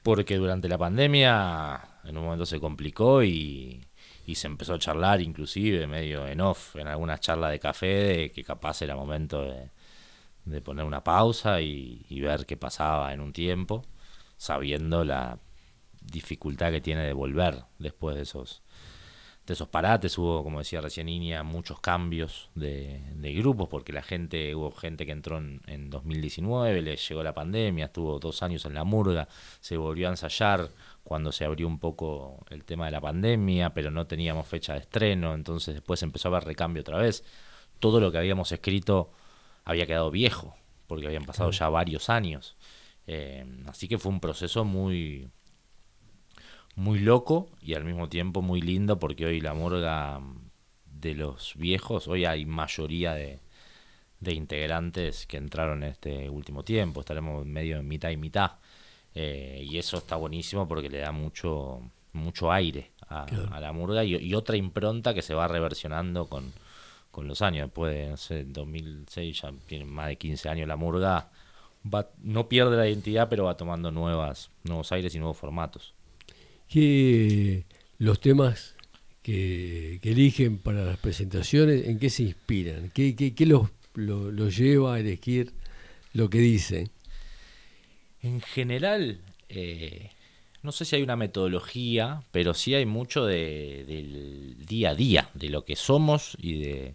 porque 0.02 0.36
durante 0.36 0.68
la 0.68 0.78
pandemia 0.78 1.80
en 2.04 2.16
un 2.16 2.24
momento 2.24 2.46
se 2.46 2.60
complicó 2.60 3.22
y, 3.22 3.86
se 4.32 4.46
empezó 4.46 4.74
a 4.74 4.78
charlar 4.78 5.20
inclusive 5.20 5.88
medio 5.88 6.24
en 6.24 6.40
off, 6.40 6.76
en 6.76 6.86
algunas 6.86 7.18
charlas 7.18 7.50
de 7.50 7.58
café, 7.58 7.86
de 7.86 8.30
que 8.30 8.44
capaz 8.44 8.80
era 8.80 8.94
momento 8.94 9.42
de, 9.42 10.60
poner 10.62 10.84
una 10.84 11.02
pausa 11.02 11.60
y, 11.60 12.06
y, 12.08 12.20
ver 12.20 12.46
qué 12.46 12.56
pasaba 12.56 13.12
en 13.12 13.20
un 13.20 13.32
tiempo, 13.32 13.84
sabiendo 14.36 15.04
la 15.04 15.38
dificultad 16.10 16.70
que 16.72 16.80
tiene 16.80 17.04
de 17.04 17.12
volver 17.12 17.64
después 17.78 18.16
de 18.16 18.22
esos 18.22 18.62
de 19.50 19.54
esos 19.54 19.68
parates, 19.68 20.16
hubo, 20.16 20.44
como 20.44 20.60
decía 20.60 20.80
recién 20.80 21.06
Niña, 21.06 21.42
muchos 21.42 21.80
cambios 21.80 22.50
de, 22.54 23.02
grupos, 23.36 23.68
porque 23.68 23.92
la 23.92 24.02
gente, 24.02 24.54
hubo 24.54 24.70
gente 24.70 25.06
que 25.06 25.12
entró 25.12 25.38
en, 25.38 25.90
2019, 25.90 26.82
le 26.82 26.96
llegó 26.96 27.22
la 27.24 27.34
pandemia, 27.34 27.86
estuvo 27.86 28.20
dos 28.20 28.44
años 28.44 28.64
en 28.64 28.74
la 28.74 28.84
murga, 28.84 29.26
se 29.60 29.76
volvió 29.76 30.06
a 30.06 30.10
ensayar 30.10 30.70
cuando 31.02 31.32
se 31.32 31.44
abrió 31.44 31.66
un 31.66 31.80
poco 31.80 32.44
el 32.50 32.64
tema 32.64 32.86
de 32.86 32.92
la 32.92 33.00
pandemia, 33.00 33.74
pero 33.74 33.90
no 33.90 34.06
teníamos 34.06 34.46
fecha 34.46 34.74
de 34.74 34.80
estreno, 34.80 35.34
entonces 35.34 35.74
después 35.74 36.00
empezó 36.04 36.28
a 36.28 36.36
haber 36.36 36.44
recambio 36.44 36.82
otra 36.82 36.98
vez. 36.98 37.24
Todo 37.80 37.98
lo 37.98 38.12
que 38.12 38.18
habíamos 38.18 38.52
escrito 38.52 39.10
había 39.64 39.86
quedado 39.86 40.12
viejo, 40.12 40.54
porque 40.86 41.06
habían 41.06 41.24
pasado 41.24 41.50
ya 41.50 41.68
varios 41.68 42.08
años. 42.08 42.56
Eh, 43.08 43.44
así 43.66 43.88
que 43.88 43.98
fue 43.98 44.12
un 44.12 44.20
proceso 44.20 44.64
muy, 44.64 45.28
muy 46.76 46.98
loco 47.00 47.48
y 47.60 47.74
al 47.74 47.84
mismo 47.84 48.08
tiempo 48.08 48.42
muy 48.42 48.60
lindo 48.60 48.98
porque 48.98 49.26
hoy 49.26 49.40
la 49.40 49.54
murga 49.54 50.20
de 50.86 51.14
los 51.14 51.54
viejos, 51.56 52.08
hoy 52.08 52.24
hay 52.24 52.46
mayoría 52.46 53.14
de, 53.14 53.40
de 54.20 54.34
integrantes 54.34 55.26
que 55.26 55.36
entraron 55.36 55.82
en 55.82 55.90
este 55.90 56.28
último 56.28 56.62
tiempo, 56.62 57.00
estaremos 57.00 57.44
medio 57.46 57.78
en 57.78 57.88
mitad 57.88 58.10
y 58.10 58.16
mitad. 58.16 58.52
Eh, 59.14 59.66
y 59.68 59.78
eso 59.78 59.98
está 59.98 60.16
buenísimo 60.16 60.68
porque 60.68 60.88
le 60.88 60.98
da 60.98 61.10
mucho 61.10 61.80
mucho 62.12 62.50
aire 62.52 62.92
a, 63.08 63.26
la 63.60 63.72
murga 63.72 64.04
y, 64.04 64.34
otra 64.34 64.56
impronta 64.56 65.14
que 65.14 65.22
se 65.22 65.34
va 65.34 65.48
reversionando 65.48 66.26
con, 66.28 66.52
con 67.10 67.26
los 67.28 67.42
años. 67.42 67.66
Después 67.66 67.94
de, 67.94 68.08
no 68.08 68.16
sé, 68.16 68.44
2006, 68.44 69.42
ya 69.42 69.52
tiene 69.66 69.84
más 69.84 70.08
de 70.08 70.16
15 70.16 70.48
años 70.48 70.68
la 70.68 70.76
murga, 70.76 71.30
va, 71.92 72.08
no 72.22 72.48
pierde 72.48 72.76
la 72.76 72.88
identidad, 72.88 73.28
pero 73.28 73.44
va 73.44 73.56
tomando 73.56 73.90
nuevas, 73.90 74.50
nuevos 74.64 74.92
aires 74.92 75.14
y 75.14 75.18
nuevos 75.18 75.36
formatos 75.36 75.94
que 76.70 77.64
los 77.98 78.20
temas 78.20 78.76
que, 79.22 80.00
eligen 80.02 80.58
para 80.58 80.84
las 80.84 80.96
presentaciones, 80.96 81.86
¿en 81.86 81.98
qué 81.98 82.08
se 82.08 82.22
inspiran? 82.22 82.90
¿Qué, 82.94 83.14
qué, 83.14 83.46
los, 83.46 83.68
lo, 83.94 84.48
lleva 84.48 84.94
a 84.94 85.00
elegir 85.00 85.52
lo 86.14 86.30
que 86.30 86.38
dicen? 86.38 86.90
En 88.22 88.40
general, 88.40 89.20
eh, 89.48 90.10
no 90.62 90.72
sé 90.72 90.84
si 90.84 90.96
hay 90.96 91.02
una 91.02 91.16
metodología, 91.16 92.22
pero 92.30 92.54
sí 92.54 92.74
hay 92.74 92.86
mucho 92.86 93.26
de, 93.26 93.84
del 93.86 94.64
día 94.64 94.90
a 94.90 94.94
día, 94.94 95.30
de 95.34 95.50
lo 95.50 95.64
que 95.64 95.74
somos 95.74 96.36
y 96.40 96.60
de, 96.60 96.94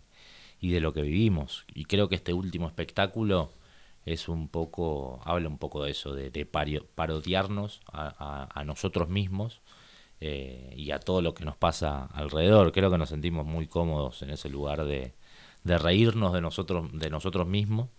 y 0.61 0.69
de 0.71 0.79
lo 0.79 0.93
que 0.93 1.01
vivimos. 1.01 1.65
Y 1.73 1.85
creo 1.85 2.07
que 2.07 2.15
este 2.15 2.33
último 2.33 2.67
espectáculo 2.67 3.51
es 4.05 4.29
un 4.29 4.47
poco, 4.49 5.19
habla 5.25 5.49
un 5.49 5.57
poco 5.57 5.83
de 5.83 5.91
eso, 5.91 6.13
de, 6.13 6.45
parodiarnos 6.45 7.81
a, 7.91 8.63
nosotros 8.65 9.09
mismos 9.09 9.61
eh, 10.21 10.73
y 10.77 10.91
a 10.91 10.99
todo 10.99 11.21
lo 11.21 11.33
que 11.33 11.43
nos 11.43 11.57
pasa 11.57 12.05
alrededor. 12.13 12.71
Creo 12.71 12.91
que 12.91 12.99
nos 12.99 13.09
sentimos 13.09 13.45
muy 13.45 13.67
cómodos 13.67 14.21
en 14.21 14.29
ese 14.29 14.49
lugar 14.49 14.85
de, 14.85 15.15
reírnos 15.63 16.33
de 16.33 16.41
nosotros, 16.41 16.87
de 16.93 17.09
nosotros 17.09 17.47
mismos, 17.47 17.89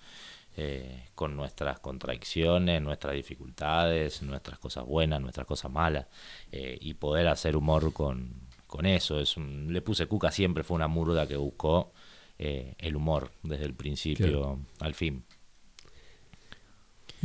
eh, 0.57 1.09
con 1.17 1.37
nuestras 1.37 1.81
contradicciones, 1.81 2.81
nuestras 2.81 3.15
dificultades, 3.15 4.23
nuestras 4.23 4.61
cosas 4.61 4.87
buenas, 4.87 5.21
nuestras 5.21 5.47
cosas 5.47 5.73
malas, 5.73 6.07
eh, 6.53 6.79
y 6.81 6.95
poder 6.95 7.27
hacer 7.27 7.57
humor 7.57 7.93
con, 7.93 8.33
con 8.69 8.87
eso. 8.87 9.19
Es 9.19 9.37
le 9.37 9.83
puse 9.83 10.07
cuca 10.07 10.31
siempre, 10.31 10.63
fue 10.63 10.77
una 10.77 10.89
murga 10.89 11.27
que 11.27 11.37
buscó 11.37 11.93
el 12.39 12.95
humor 12.95 13.33
desde 13.43 13.65
el 13.65 13.75
principio 13.75 14.61
al 14.79 14.95
fin. 14.95 15.25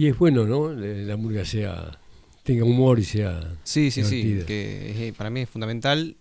Y 0.01 0.07
es 0.07 0.17
bueno, 0.17 0.47
¿no? 0.47 0.73
La 0.73 1.15
murga 1.15 1.45
sea 1.45 1.99
tenga 2.41 2.63
humor 2.63 2.97
y 2.97 3.03
sea. 3.03 3.53
Sí, 3.63 3.91
sí, 3.91 4.03
sí. 4.03 4.41
Que 4.47 5.13
para 5.15 5.29
mí 5.29 5.41
es 5.41 5.49
fundamental, 5.49 6.17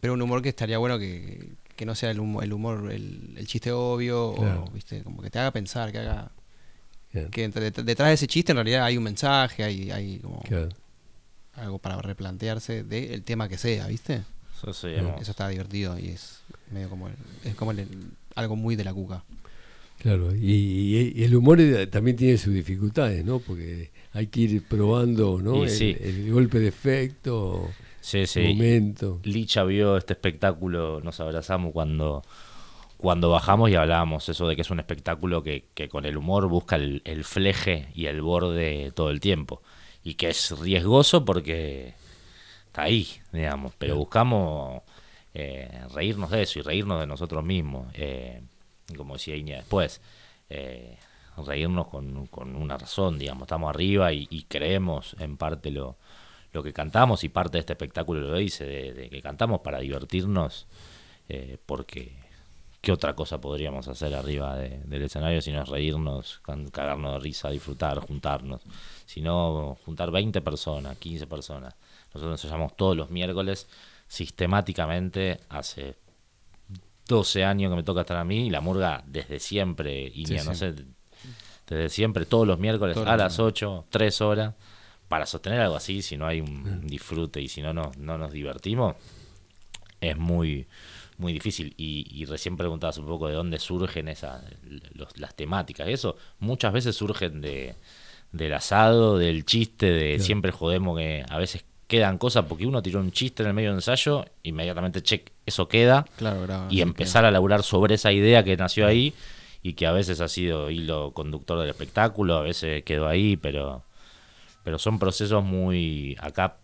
pero 0.00 0.14
un 0.14 0.22
humor 0.22 0.42
que 0.42 0.48
estaría 0.48 0.78
bueno 0.78 0.98
que, 0.98 1.52
que 1.76 1.86
no 1.86 1.94
sea 1.94 2.10
el 2.10 2.18
humor, 2.18 2.42
el, 2.42 2.52
humor, 2.52 2.90
el, 2.90 3.46
chiste 3.46 3.70
obvio, 3.70 4.30
o, 4.30 4.68
¿viste? 4.72 5.04
como 5.04 5.22
que 5.22 5.30
te 5.30 5.38
haga 5.38 5.52
pensar, 5.52 5.92
que 5.92 5.98
haga. 5.98 6.32
Que 7.30 7.48
detrás 7.48 8.08
de 8.08 8.14
ese 8.14 8.26
chiste 8.26 8.50
en 8.50 8.56
realidad 8.56 8.84
hay 8.84 8.96
un 8.96 9.04
mensaje, 9.04 9.62
hay, 9.62 9.92
hay 9.92 10.18
como 10.18 10.42
algo 11.52 11.78
para 11.78 12.02
replantearse 12.02 12.82
del 12.82 13.22
tema 13.22 13.48
que 13.48 13.58
sea, 13.58 13.86
¿viste? 13.86 14.24
Eso, 14.68 14.88
está 14.88 15.46
divertido 15.46 15.96
y 16.00 16.08
es 16.08 16.40
medio 16.72 16.90
como, 16.90 17.08
es 17.44 17.54
como 17.54 17.72
algo 18.34 18.56
muy 18.56 18.74
de 18.74 18.82
la 18.82 18.92
cuca. 18.92 19.22
Claro, 19.98 20.34
y, 20.34 21.22
el 21.22 21.34
humor 21.34 21.58
también 21.90 22.16
tiene 22.16 22.36
sus 22.36 22.52
dificultades, 22.52 23.24
¿no? 23.24 23.38
Porque 23.38 23.90
hay 24.12 24.26
que 24.26 24.40
ir 24.40 24.62
probando, 24.68 25.40
¿no? 25.40 25.64
El, 25.64 26.30
golpe 26.32 26.58
de 26.58 26.68
efecto, 26.68 27.70
sí, 28.00 28.26
sí. 28.26 28.40
momento. 28.40 29.20
Licha 29.24 29.64
vio 29.64 29.96
este 29.96 30.12
espectáculo, 30.12 31.00
nos 31.02 31.20
abrazamos 31.20 31.72
cuando, 31.72 32.22
cuando 32.98 33.30
bajamos 33.30 33.70
y 33.70 33.76
hablábamos 33.76 34.28
eso 34.28 34.46
de 34.46 34.56
que 34.56 34.62
es 34.62 34.70
un 34.70 34.78
espectáculo 34.78 35.42
que, 35.42 35.68
que 35.74 35.88
con 35.88 36.04
el 36.04 36.16
humor 36.16 36.48
busca 36.48 36.76
el, 36.76 37.00
el, 37.04 37.24
fleje 37.24 37.88
y 37.94 38.06
el 38.06 38.20
borde 38.20 38.92
todo 38.94 39.10
el 39.10 39.20
tiempo. 39.20 39.62
Y 40.02 40.14
que 40.14 40.28
es 40.28 40.50
riesgoso 40.60 41.24
porque 41.24 41.94
está 42.66 42.82
ahí, 42.82 43.08
digamos, 43.32 43.72
pero 43.78 43.96
buscamos 43.96 44.82
eh, 45.32 45.68
reírnos 45.92 46.30
de 46.30 46.42
eso 46.42 46.60
y 46.60 46.62
reírnos 46.62 47.00
de 47.00 47.06
nosotros 47.06 47.42
mismos. 47.44 47.86
Eh, 47.94 48.42
como 48.96 49.14
decía 49.14 49.36
Iña 49.36 49.56
después, 49.56 50.00
eh, 50.50 50.98
reírnos 51.36 51.88
con, 51.88 52.26
con, 52.26 52.54
una 52.56 52.76
razón, 52.76 53.18
digamos, 53.18 53.42
estamos 53.42 53.70
arriba 53.70 54.12
y, 54.12 54.46
creemos 54.48 55.16
en 55.18 55.36
parte 55.36 55.70
lo, 55.70 55.96
lo 56.52 56.62
que 56.62 56.72
cantamos 56.72 57.24
y 57.24 57.28
parte 57.28 57.58
de 57.58 57.60
este 57.60 57.72
espectáculo 57.72 58.20
lo 58.20 58.36
dice, 58.36 58.64
de, 58.64 59.10
que 59.10 59.22
cantamos 59.22 59.60
para 59.60 59.80
divertirnos, 59.80 60.66
eh, 61.28 61.58
porque 61.66 62.16
¿qué 62.80 62.92
otra 62.92 63.14
cosa 63.14 63.40
podríamos 63.40 63.88
hacer 63.88 64.14
arriba 64.14 64.56
del 64.56 65.02
escenario 65.02 65.40
si 65.40 65.50
no 65.50 65.62
es 65.62 65.68
reírnos, 65.68 66.40
cagarnos 66.70 67.14
de 67.14 67.18
risa, 67.20 67.50
disfrutar, 67.50 67.98
juntarnos? 67.98 68.62
Si 69.06 69.20
no, 69.20 69.78
juntar 69.84 70.10
20 70.10 70.40
personas, 70.42 70.96
15 70.98 71.26
personas. 71.26 71.74
Nosotros 72.12 72.40
ensayamos 72.42 72.76
todos 72.76 72.96
los 72.96 73.10
miércoles 73.10 73.66
sistemáticamente 74.06 75.40
hace 75.48 75.96
12 77.08 77.44
años 77.44 77.70
que 77.70 77.76
me 77.76 77.82
toca 77.82 78.02
estar 78.02 78.16
a 78.16 78.24
mí 78.24 78.46
y 78.46 78.50
la 78.50 78.60
murga 78.60 79.02
desde 79.06 79.38
siempre, 79.38 80.10
y 80.14 80.24
no 80.24 80.54
sé, 80.54 80.74
desde 81.66 81.88
siempre, 81.88 82.26
todos 82.26 82.46
los 82.46 82.58
miércoles 82.58 82.96
a 82.96 83.16
las 83.16 83.38
8, 83.38 83.86
3 83.90 84.20
horas, 84.20 84.54
para 85.08 85.26
sostener 85.26 85.60
algo 85.60 85.76
así, 85.76 86.02
si 86.02 86.16
no 86.16 86.26
hay 86.26 86.40
un 86.40 86.86
disfrute 86.86 87.40
y 87.40 87.48
si 87.48 87.62
no 87.62 87.72
nos, 87.72 87.96
no 87.98 88.18
nos 88.18 88.32
divertimos, 88.32 88.96
es 90.00 90.16
muy 90.16 90.66
muy 91.16 91.32
difícil. 91.32 91.74
Y, 91.76 92.24
recién 92.26 92.56
preguntabas 92.56 92.98
un 92.98 93.06
poco 93.06 93.28
de 93.28 93.34
dónde 93.34 93.58
surgen 93.58 94.08
esas 94.08 94.42
las 95.16 95.34
temáticas. 95.34 95.88
Eso 95.88 96.16
muchas 96.38 96.72
veces 96.72 96.96
surgen 96.96 97.40
de 97.40 97.76
del 98.32 98.52
asado, 98.52 99.16
del 99.16 99.44
chiste, 99.44 99.86
de 99.92 100.18
siempre 100.18 100.50
jodemos 100.50 100.98
que 100.98 101.24
a 101.28 101.38
veces 101.38 101.64
quedan 101.94 102.18
cosas 102.18 102.46
porque 102.48 102.66
uno 102.66 102.82
tiró 102.82 102.98
un 102.98 103.12
chiste 103.12 103.44
en 103.44 103.50
el 103.50 103.54
medio 103.54 103.68
del 103.68 103.78
ensayo, 103.78 104.24
inmediatamente 104.42 105.00
check, 105.00 105.30
eso 105.46 105.68
queda. 105.68 106.04
y 106.68 106.80
empezar 106.80 107.24
a 107.24 107.30
laburar 107.30 107.62
sobre 107.62 107.94
esa 107.94 108.10
idea 108.10 108.42
que 108.42 108.56
nació 108.56 108.88
ahí 108.88 109.14
y 109.62 109.74
que 109.74 109.86
a 109.86 109.92
veces 109.92 110.20
ha 110.20 110.26
sido 110.26 110.72
hilo 110.72 111.12
conductor 111.12 111.60
del 111.60 111.70
espectáculo, 111.70 112.34
a 112.34 112.42
veces 112.42 112.82
quedó 112.82 113.06
ahí, 113.06 113.36
pero, 113.36 113.84
pero 114.64 114.80
son 114.80 114.98
procesos 114.98 115.44
muy 115.44 116.16
acá. 116.18 116.56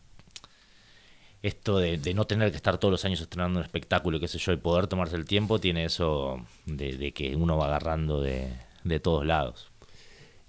Esto 1.44 1.78
de, 1.78 2.12
no 2.12 2.26
tener 2.26 2.50
que 2.50 2.56
estar 2.56 2.78
todos 2.78 2.90
los 2.90 3.04
años 3.04 3.20
estrenando 3.20 3.60
un 3.60 3.64
espectáculo, 3.64 4.18
qué 4.18 4.26
sé 4.26 4.38
yo, 4.38 4.50
y 4.50 4.56
poder 4.56 4.88
tomarse 4.88 5.14
el 5.14 5.26
tiempo, 5.26 5.60
tiene 5.60 5.84
eso 5.84 6.44
de, 6.66 7.12
que 7.12 7.36
uno 7.36 7.56
va 7.56 7.66
agarrando 7.66 8.20
de, 8.20 8.48
de 8.82 8.98
todos 8.98 9.24
lados. 9.24 9.70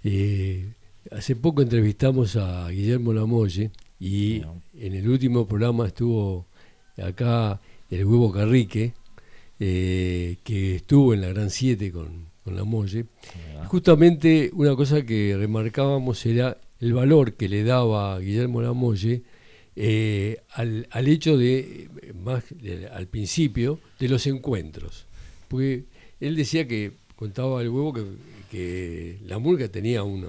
Eh, 0.02 0.72
hace 1.12 1.36
poco 1.36 1.62
entrevistamos 1.62 2.34
a 2.34 2.68
Guillermo 2.68 3.12
Lamolle, 3.12 3.70
y 4.02 4.42
en 4.76 4.94
el 4.94 5.08
último 5.08 5.46
programa 5.46 5.86
estuvo 5.86 6.46
acá 7.00 7.60
el 7.88 8.04
huevo 8.04 8.32
Carrique, 8.32 8.94
eh, 9.60 10.38
que 10.42 10.74
estuvo 10.74 11.14
en 11.14 11.20
la 11.20 11.28
Gran 11.28 11.50
7 11.50 11.92
con, 11.92 12.26
la 12.46 12.64
Molle. 12.64 13.06
Justamente 13.68 14.50
una 14.54 14.74
cosa 14.74 15.06
que 15.06 15.36
remarcábamos 15.38 16.26
era 16.26 16.58
el 16.80 16.94
valor 16.94 17.34
que 17.34 17.48
le 17.48 17.62
daba 17.62 18.18
Guillermo 18.18 18.60
Lamolle 18.60 19.22
eh, 19.76 20.42
al, 20.50 20.88
al, 20.90 21.06
hecho 21.06 21.38
de, 21.38 21.88
más 22.24 22.42
al 22.92 23.06
principio, 23.06 23.78
de 24.00 24.08
los 24.08 24.26
encuentros. 24.26 25.06
Porque 25.46 25.84
él 26.18 26.34
decía 26.34 26.66
que, 26.66 26.90
contaba 27.14 27.62
el 27.62 27.68
huevo, 27.68 27.92
que, 27.92 28.02
que 28.50 29.20
la 29.26 29.38
murga 29.38 29.68
tenía 29.68 30.02
una... 30.02 30.26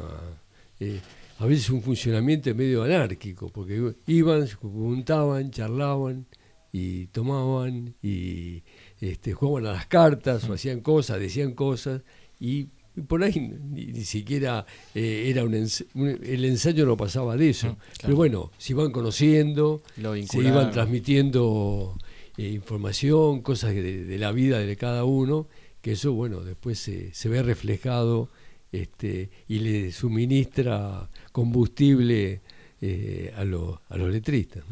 Eh, 0.79 0.99
a 1.39 1.45
veces 1.45 1.69
un 1.69 1.81
funcionamiento 1.81 2.53
medio 2.55 2.83
anárquico, 2.83 3.49
porque 3.49 3.95
iban, 4.07 4.47
se 4.47 4.55
juntaban, 4.55 5.51
charlaban 5.51 6.25
y 6.71 7.07
tomaban 7.07 7.95
y 8.01 8.63
este, 8.99 9.33
jugaban 9.33 9.67
a 9.67 9.73
las 9.73 9.87
cartas 9.87 10.47
o 10.49 10.53
hacían 10.53 10.81
cosas, 10.81 11.19
decían 11.19 11.53
cosas 11.53 12.01
y, 12.39 12.69
por 13.07 13.23
ahí 13.23 13.53
ni, 13.71 14.03
siquiera 14.03 14.65
eh, 14.93 15.25
era 15.27 15.43
un, 15.43 15.53
el 15.55 16.45
ensayo 16.45 16.85
no 16.85 16.95
pasaba 16.95 17.35
de 17.35 17.49
eso. 17.49 17.77
Pero 17.99 18.15
bueno, 18.15 18.51
se 18.57 18.73
iban 18.73 18.91
conociendo, 18.91 19.81
se 19.95 20.37
iban 20.39 20.71
transmitiendo 20.71 21.97
eh, 22.37 22.49
información, 22.49 23.41
cosas 23.41 23.73
de, 23.73 24.17
la 24.19 24.31
vida 24.31 24.59
de 24.59 24.77
cada 24.77 25.05
uno, 25.05 25.47
que 25.81 25.93
eso 25.93 26.13
bueno 26.13 26.41
después 26.41 26.77
se, 26.77 27.13
se 27.13 27.29
ve 27.29 27.41
reflejado 27.41 28.29
este, 28.73 29.29
y 29.47 29.59
le 29.59 29.91
suministra 29.91 31.07
combustible 31.31 32.41
eh, 32.81 33.33
a, 33.37 33.41
a 33.41 33.45
los 33.45 34.09
letristas. 34.09 34.63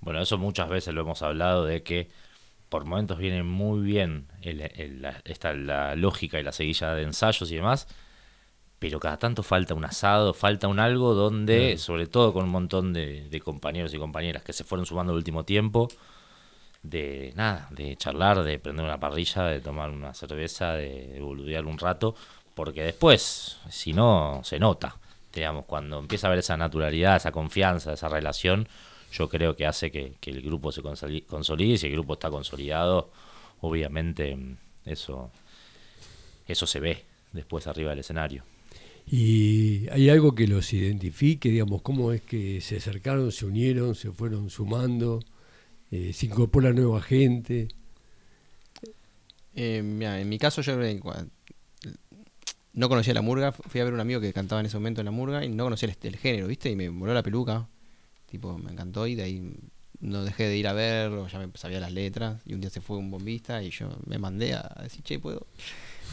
Bueno, 0.00 0.22
eso 0.22 0.38
muchas 0.38 0.70
veces 0.70 0.94
lo 0.94 1.02
hemos 1.02 1.20
hablado 1.20 1.66
de 1.66 1.82
que 1.82 2.08
por 2.70 2.84
momentos 2.84 3.18
viene 3.18 3.42
muy 3.42 3.80
bien 3.80 4.28
la, 4.42 5.20
esta, 5.24 5.52
la 5.52 5.96
lógica 5.96 6.38
y 6.38 6.44
la 6.44 6.52
seguilla 6.52 6.94
de 6.94 7.02
ensayos 7.02 7.50
y 7.50 7.56
demás, 7.56 7.88
pero 8.78 9.00
cada 9.00 9.18
tanto 9.18 9.42
falta 9.42 9.74
un 9.74 9.84
asado, 9.84 10.32
falta 10.32 10.68
un 10.68 10.78
algo 10.78 11.14
donde, 11.14 11.76
sobre 11.76 12.06
todo 12.06 12.32
con 12.32 12.44
un 12.44 12.50
montón 12.50 12.92
de, 12.92 13.42
compañeros 13.44 13.92
y 13.92 13.98
compañeras 13.98 14.44
que 14.44 14.52
se 14.52 14.64
fueron 14.64 14.86
sumando 14.86 15.12
el 15.12 15.18
último 15.18 15.44
tiempo, 15.44 15.88
de 16.82 17.32
nada, 17.36 17.68
de 17.72 17.96
charlar, 17.96 18.42
de 18.42 18.58
prender 18.58 18.86
una 18.86 18.98
parrilla, 18.98 19.44
de 19.44 19.60
tomar 19.60 19.90
una 19.90 20.14
cerveza, 20.14 20.74
de, 20.74 21.08
de 21.08 21.20
boludear 21.20 21.66
un 21.66 21.76
rato, 21.76 22.14
porque 22.60 22.82
después, 22.82 23.56
si 23.70 23.94
no, 23.94 24.42
se 24.44 24.58
nota. 24.58 24.94
Digamos, 25.32 25.64
cuando 25.64 25.98
empieza 25.98 26.26
a 26.26 26.28
haber 26.28 26.40
esa 26.40 26.58
naturalidad, 26.58 27.16
esa 27.16 27.32
confianza, 27.32 27.94
esa 27.94 28.10
relación, 28.10 28.68
yo 29.10 29.30
creo 29.30 29.56
que 29.56 29.64
hace 29.64 29.90
que, 29.90 30.12
el 30.26 30.42
grupo 30.42 30.70
se 30.70 30.82
consolide 30.82 31.72
y 31.72 31.78
si 31.78 31.86
el 31.86 31.92
grupo 31.94 32.12
está 32.12 32.28
consolidado, 32.28 33.12
obviamente 33.62 34.36
eso, 34.84 35.30
eso 36.46 36.66
se 36.66 36.80
ve 36.80 37.02
después 37.32 37.66
arriba 37.66 37.88
del 37.92 38.00
escenario. 38.00 38.44
¿Y 39.06 39.88
hay 39.88 40.10
algo 40.10 40.34
que 40.34 40.46
los 40.46 40.70
identifique, 40.74 41.48
digamos, 41.48 41.80
cómo 41.80 42.12
es 42.12 42.20
que 42.20 42.60
se 42.60 42.76
acercaron, 42.76 43.32
se 43.32 43.46
unieron, 43.46 43.94
se 43.94 44.12
fueron 44.12 44.50
sumando, 44.50 45.20
eh, 45.90 46.12
se 46.12 46.26
incorpora 46.26 46.74
nueva 46.74 47.00
gente? 47.00 47.68
Eh, 49.54 49.78
en 49.78 50.28
mi 50.28 50.38
caso 50.38 50.60
yo 50.60 50.76
no 52.72 52.88
conocía 52.88 53.14
la 53.14 53.22
murga, 53.22 53.52
fui 53.52 53.80
a 53.80 53.84
ver 53.84 53.92
un 53.92 54.00
amigo 54.00 54.20
que 54.20 54.32
cantaba 54.32 54.60
en 54.60 54.66
ese 54.66 54.76
momento 54.76 55.00
en 55.00 55.06
la 55.06 55.10
murga 55.10 55.44
y 55.44 55.48
no 55.48 55.64
conocía 55.64 55.94
el, 56.00 56.16
género, 56.16 56.46
¿viste? 56.46 56.70
Y 56.70 56.76
me 56.76 56.88
voló 56.88 57.14
la 57.14 57.22
peluca, 57.22 57.68
tipo, 58.26 58.56
me 58.58 58.70
encantó 58.72 59.06
y 59.06 59.14
de 59.14 59.22
ahí 59.24 59.54
no 60.00 60.24
dejé 60.24 60.44
de 60.44 60.56
ir 60.56 60.68
a 60.68 60.72
verlo, 60.72 61.26
ya 61.28 61.38
me 61.38 61.50
sabía 61.54 61.80
las 61.80 61.92
letras 61.92 62.40
y 62.46 62.54
un 62.54 62.60
día 62.60 62.70
se 62.70 62.80
fue 62.80 62.96
un 62.96 63.10
bombista 63.10 63.62
y 63.62 63.70
yo 63.70 63.88
me 64.06 64.18
mandé 64.18 64.54
a 64.54 64.80
decir, 64.82 65.02
che, 65.02 65.18
puedo. 65.18 65.46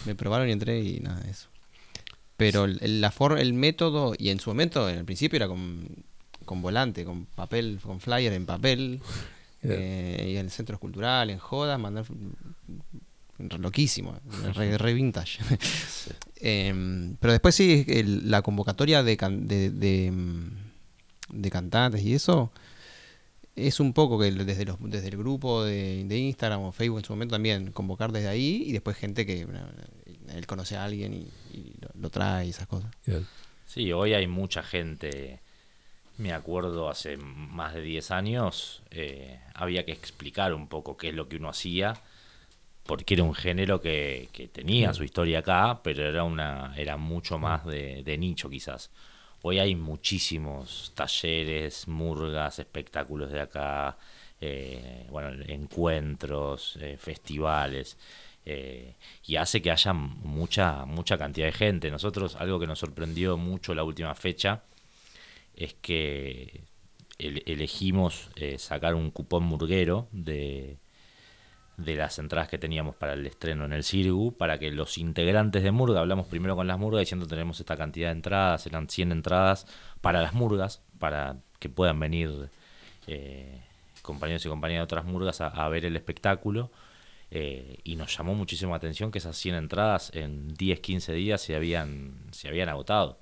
Me 0.06 0.16
probaron 0.16 0.50
y 0.50 0.52
entré 0.52 0.80
y 0.80 1.00
nada 1.00 1.22
de 1.22 1.32
eso. 1.32 1.50
Pero 2.38 2.66
el, 2.66 3.02
la 3.02 3.14
el 3.40 3.54
método, 3.54 4.14
y 4.18 4.30
en 4.30 4.40
su 4.40 4.50
momento, 4.52 4.90
en 4.90 5.00
el 5.00 5.06
principio 5.06 5.38
era 5.38 5.48
con, 5.48 5.88
con 6.46 6.62
volante, 6.62 7.04
con 7.04 7.26
papel, 7.26 7.80
con 7.82 8.00
flyer 8.00 8.34
en 8.34 8.46
papel, 8.46 9.02
eh, 9.64 10.32
y 10.34 10.38
en 10.38 10.50
centros 10.50 10.80
culturales, 10.80 11.34
en 11.34 11.40
jodas, 11.40 11.80
mandar 11.80 12.06
loquísimo, 13.38 14.20
re, 14.54 14.94
vintage. 14.94 15.40
Em, 16.40 17.16
pero 17.20 17.34
después 17.34 17.56
sí, 17.56 17.84
la 18.24 18.44
convocatoria 18.44 19.02
de, 19.02 19.16
de, 19.16 20.12
mm, 20.12 20.50
de, 21.30 21.50
cantantes 21.50 22.04
y 22.04 22.14
eso 22.14 22.52
es 23.56 23.80
un 23.80 23.92
poco 23.92 24.20
que 24.20 24.32
desde, 24.32 24.66
los, 24.66 24.78
desde 24.80 25.08
el 25.08 25.18
grupo 25.18 25.64
de, 25.64 26.06
Instagram 26.08 26.62
o 26.62 26.72
Facebook 26.72 27.00
en 27.00 27.06
su 27.06 27.14
momento 27.14 27.34
también 27.34 27.72
convocar 27.72 28.12
desde 28.12 28.28
ahí 28.28 28.64
y 28.68 28.72
después 28.72 28.98
gente 28.98 29.26
que 29.26 29.48
él 30.30 30.46
conoce 30.46 30.78
a 30.78 30.86
alguien 30.86 31.14
y, 31.14 31.74
lo, 32.00 32.12
trae 32.12 32.46
y 32.46 32.50
esas 32.52 32.68
cosas. 32.68 32.92
Sí, 33.66 33.92
hoy 33.92 34.14
hay 34.14 34.28
mucha 34.28 34.62
gente. 34.62 35.40
Me 36.18 36.34
acuerdo 36.34 36.88
hace 36.90 37.18
más 37.18 37.74
de 37.74 37.82
10 37.82 38.12
años, 38.12 38.84
eh, 38.92 39.40
había 39.56 39.86
que 39.86 39.92
explicar 39.92 40.54
un 40.54 40.68
poco 40.68 40.98
qué 40.98 41.10
es 41.10 41.16
lo 41.16 41.28
que 41.28 41.38
uno 41.38 41.50
hacía 41.50 41.96
porque 42.88 43.14
era 43.16 43.24
un 43.24 43.36
género 43.36 43.82
que, 43.82 44.30
tenía 44.54 44.94
su 44.94 45.04
historia 45.04 45.40
acá, 45.40 45.82
pero 45.84 46.04
era 46.08 46.24
una 46.24 46.74
era 46.78 46.98
mucho 46.98 47.38
más 47.38 47.66
de, 47.66 48.18
nicho 48.18 48.50
quizás. 48.50 48.90
Hoy 49.44 49.60
hay 49.60 49.76
muchísimos 49.76 50.94
talleres, 50.96 51.88
murgas, 51.88 52.60
espectáculos 52.60 53.32
de 53.32 53.42
acá, 53.42 53.98
eh, 54.42 55.06
bueno, 55.12 55.44
encuentros, 55.48 56.78
eh, 56.82 56.98
festivales, 56.98 57.98
eh, 58.46 58.96
y 59.26 59.36
hace 59.36 59.62
que 59.62 59.72
haya 59.72 59.94
mucha, 59.94 60.86
mucha 60.86 61.18
cantidad 61.18 61.48
de 61.48 61.54
gente. 61.54 61.92
Nosotros, 61.92 62.36
algo 62.38 62.60
que 62.60 62.68
nos 62.68 62.80
sorprendió 62.80 63.38
mucho 63.38 63.76
la 63.76 63.84
última 63.84 64.16
fecha, 64.16 64.64
es 65.56 65.74
que 65.76 66.62
elegimos 67.20 68.30
sacar 68.58 68.94
un 68.96 69.10
cupón 69.12 69.44
murguero 69.44 70.08
de, 70.12 70.78
de 71.78 71.96
las 71.96 72.20
entradas 72.20 72.50
que 72.50 72.58
teníamos 72.58 72.96
para 72.96 73.14
el 73.14 73.26
estreno 73.26 73.66
en 73.66 73.74
el 73.74 73.84
Cirgu, 73.84 74.36
para 74.36 74.60
que 74.60 74.72
los 74.72 74.98
integrantes 74.98 75.64
de 75.64 75.72
Murga, 75.72 76.00
hablamos 76.00 76.28
primero 76.28 76.56
con 76.56 76.68
las 76.68 76.80
Murgas 76.80 77.02
diciendo 77.02 77.28
tenemos 77.28 77.60
esta 77.60 77.78
cantidad 77.78 78.10
de 78.10 78.14
entradas, 78.14 78.66
eran 78.66 78.90
100 78.90 79.12
entradas 79.12 79.68
para 80.02 80.22
las 80.22 80.34
Murgas, 80.34 80.82
para 81.00 81.38
que 81.60 81.70
puedan 81.70 82.00
venir 82.00 82.50
eh, 83.08 83.62
compañeros 84.02 84.46
y 84.46 84.50
compañeras 84.50 84.82
de 84.82 84.86
otras 84.86 85.06
murgas 85.06 85.42
a, 85.42 85.70
ver 85.70 85.86
el 85.86 85.96
espectáculo. 85.96 86.72
Eh, 87.30 87.80
y 87.84 87.98
nos 87.98 88.18
llamó 88.18 88.34
muchísimo 88.36 88.74
atención 88.74 89.12
que 89.12 89.18
esas 89.20 89.36
100 89.36 89.56
entradas 89.56 90.12
en 90.14 90.54
10, 90.54 90.80
15 90.80 91.14
días 91.14 91.42
se 91.42 91.56
habían, 91.56 92.16
se 92.32 92.48
habían 92.48 92.70
agotado. 92.70 93.20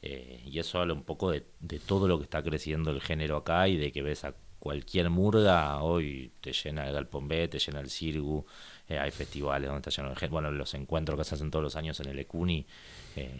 Eh, 0.00 0.42
y 0.46 0.58
eso 0.60 0.80
habla 0.80 0.94
un 0.94 1.02
poco 1.02 1.32
de, 1.32 1.42
todo 1.86 2.06
lo 2.06 2.18
que 2.18 2.24
está 2.24 2.42
creciendo 2.42 2.90
el 2.90 3.00
género 3.00 3.36
acá 3.36 3.66
y 3.68 3.76
de 3.76 3.90
que 3.90 4.02
ves 4.02 4.24
a 4.24 4.34
cualquier 4.68 5.08
murga, 5.08 5.82
hoy 5.82 6.30
te 6.42 6.52
llena 6.52 6.86
el 6.86 6.92
Galpón 6.92 7.26
te 7.26 7.58
llena 7.58 7.80
el 7.80 7.88
Cirgu, 7.88 8.44
hay 8.90 9.10
festivales 9.10 9.66
donde 9.66 9.88
está 9.88 9.90
lleno 9.90 10.10
de 10.10 10.16
gente, 10.16 10.30
bueno, 10.30 10.50
los 10.50 10.74
encuentros 10.74 11.16
que 11.16 11.24
se 11.24 11.36
hacen 11.36 11.50
todos 11.50 11.62
los 11.62 11.74
años 11.74 11.98
en 12.00 12.10
el 12.10 12.18
Ecuni 12.18 12.66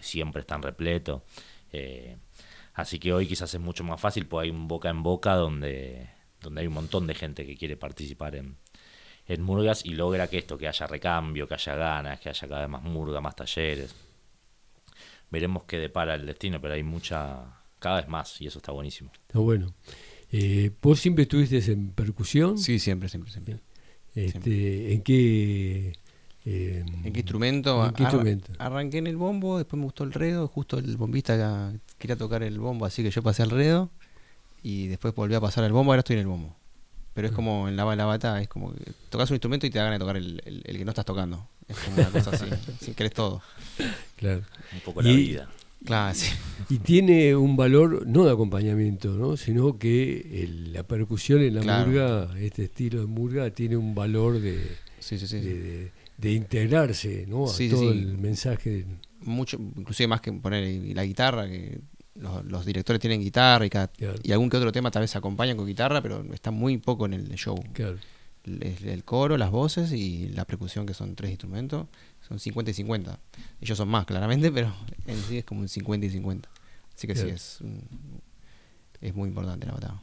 siempre 0.00 0.40
están 0.40 0.62
repletos. 0.62 1.20
así 2.72 2.98
que 2.98 3.12
hoy 3.12 3.26
quizás 3.26 3.52
es 3.52 3.60
mucho 3.60 3.84
más 3.84 4.00
fácil, 4.00 4.26
pues 4.26 4.44
hay 4.44 4.50
un 4.50 4.68
boca 4.68 4.88
en 4.88 5.02
boca 5.02 5.34
donde 5.34 6.08
donde 6.40 6.62
hay 6.62 6.66
un 6.66 6.72
montón 6.72 7.06
de 7.06 7.14
gente 7.14 7.44
que 7.44 7.58
quiere 7.58 7.76
participar 7.76 8.36
en, 8.36 8.56
en 9.26 9.42
murgas 9.42 9.84
y 9.84 9.90
logra 9.90 10.28
que 10.28 10.38
esto, 10.38 10.56
que 10.56 10.66
haya 10.66 10.86
recambio, 10.86 11.46
que 11.46 11.54
haya 11.54 11.74
ganas, 11.74 12.20
que 12.20 12.30
haya 12.30 12.48
cada 12.48 12.60
vez 12.62 12.70
más 12.70 12.82
murga, 12.82 13.20
más 13.20 13.36
talleres. 13.36 13.94
Veremos 15.30 15.64
qué 15.64 15.78
depara 15.78 16.14
el 16.14 16.24
destino, 16.24 16.58
pero 16.58 16.72
hay 16.72 16.82
mucha, 16.82 17.60
cada 17.78 17.96
vez 17.96 18.08
más 18.08 18.40
y 18.40 18.46
eso 18.46 18.58
está 18.58 18.72
buenísimo. 18.72 19.10
Está 19.12 19.40
bueno. 19.40 19.74
Eh, 20.32 20.70
¿Vos 20.82 21.00
siempre 21.00 21.22
estuviste 21.22 21.58
en 21.72 21.90
percusión? 21.90 22.58
Sí, 22.58 22.78
siempre, 22.78 23.08
siempre, 23.08 23.32
siempre. 23.32 23.58
Este, 24.14 24.92
¿En 24.92 25.02
qué... 25.02 25.92
Eh, 26.44 26.84
¿En 27.04 27.12
qué 27.12 27.20
instrumento? 27.20 27.84
¿En 27.84 27.92
qué 27.92 28.02
instrumento? 28.04 28.52
arranqué 28.58 28.98
en 28.98 29.06
el 29.06 29.16
bombo, 29.16 29.58
después 29.58 29.78
me 29.78 29.84
gustó 29.84 30.04
el 30.04 30.12
redo, 30.12 30.48
justo 30.48 30.78
el 30.78 30.96
bombista 30.96 31.74
quería 31.98 32.16
tocar 32.16 32.42
el 32.42 32.58
bombo, 32.58 32.86
así 32.86 33.02
que 33.02 33.10
yo 33.10 33.22
pasé 33.22 33.42
al 33.42 33.50
redo 33.50 33.90
y 34.62 34.86
después 34.86 35.14
volví 35.14 35.34
a 35.34 35.40
pasar 35.40 35.64
al 35.64 35.72
bombo, 35.72 35.92
ahora 35.92 36.00
estoy 36.00 36.14
en 36.14 36.20
el 36.20 36.26
bombo. 36.26 36.56
Pero 37.12 37.26
es 37.26 37.32
mm. 37.32 37.36
como 37.36 37.68
en 37.68 37.76
la, 37.76 37.96
la 37.96 38.04
bata, 38.06 38.40
es 38.40 38.48
como 38.48 38.72
que 38.72 38.92
tocas 39.10 39.28
un 39.30 39.34
instrumento 39.34 39.66
y 39.66 39.70
te 39.70 39.78
da 39.78 39.84
ganas 39.84 39.98
de 39.98 40.00
tocar 40.00 40.16
el, 40.16 40.40
el, 40.44 40.78
que 40.78 40.84
no 40.84 40.90
estás 40.90 41.04
tocando. 41.04 41.46
Es 41.66 41.76
como 41.78 41.96
una 41.96 42.10
cosa 42.10 42.30
así, 42.30 42.46
sin 42.80 42.94
querés 42.94 43.12
todo. 43.12 43.42
Claro. 44.16 44.42
Un 44.72 44.80
poco 44.80 45.02
la 45.02 45.10
vida. 45.10 45.48
Claro, 45.84 46.14
sí. 46.14 46.26
Y 46.70 46.78
tiene 46.78 47.34
un 47.36 47.56
valor 47.56 48.06
no 48.06 48.24
de 48.24 48.32
acompañamiento, 48.32 49.16
¿no? 49.16 49.36
sino 49.36 49.78
que 49.78 50.48
la 50.72 50.82
percusión 50.82 51.40
en 51.40 51.54
la 51.54 51.84
murga, 51.84 52.28
este 52.38 52.64
estilo 52.64 53.00
de 53.00 53.06
murga, 53.06 53.50
tiene 53.50 53.76
un 53.76 53.94
valor 53.94 54.40
de, 54.40 54.76
de, 56.18 56.32
integrarse 56.32 57.26
¿no? 57.26 57.48
a 57.48 57.52
todo 57.70 57.90
el 57.90 58.18
mensaje. 58.18 58.84
Mucho, 59.20 59.56
inclusive 59.76 60.08
más 60.08 60.20
que 60.20 60.32
poner 60.32 60.94
la 60.94 61.04
guitarra, 61.04 61.48
que 61.48 61.80
los, 62.16 62.66
directores 62.66 63.00
tienen 63.00 63.20
guitarra 63.20 63.66
y, 63.66 63.70
y 64.22 64.32
algún 64.32 64.50
que 64.50 64.56
otro 64.56 64.72
tema 64.72 64.90
tal 64.90 65.02
vez 65.02 65.14
acompañan 65.16 65.56
con 65.56 65.66
guitarra, 65.66 66.02
pero 66.02 66.24
está 66.32 66.50
muy 66.50 66.78
poco 66.78 67.06
en 67.06 67.14
el 67.14 67.34
show. 67.34 67.58
El, 68.44 69.04
coro, 69.04 69.36
las 69.36 69.50
voces 69.50 69.92
y 69.92 70.28
la 70.28 70.44
percusión, 70.44 70.86
que 70.86 70.94
son 70.94 71.14
tres 71.14 71.30
instrumentos, 71.30 71.86
son 72.28 72.38
50 72.38 72.70
y 72.70 72.74
50. 72.74 73.18
Ellos 73.60 73.78
son 73.78 73.88
más, 73.88 74.06
claramente, 74.06 74.52
pero 74.52 74.72
en 75.06 75.16
sí 75.22 75.38
es 75.38 75.44
como 75.44 75.62
un 75.62 75.68
50 75.68 76.06
y 76.06 76.10
50. 76.10 76.48
Así 76.94 77.06
que 77.06 77.14
sí, 77.14 77.28
es, 77.28 77.60
es 79.00 79.14
muy 79.14 79.28
importante 79.28 79.66
la 79.66 79.74
batalla. 79.74 80.02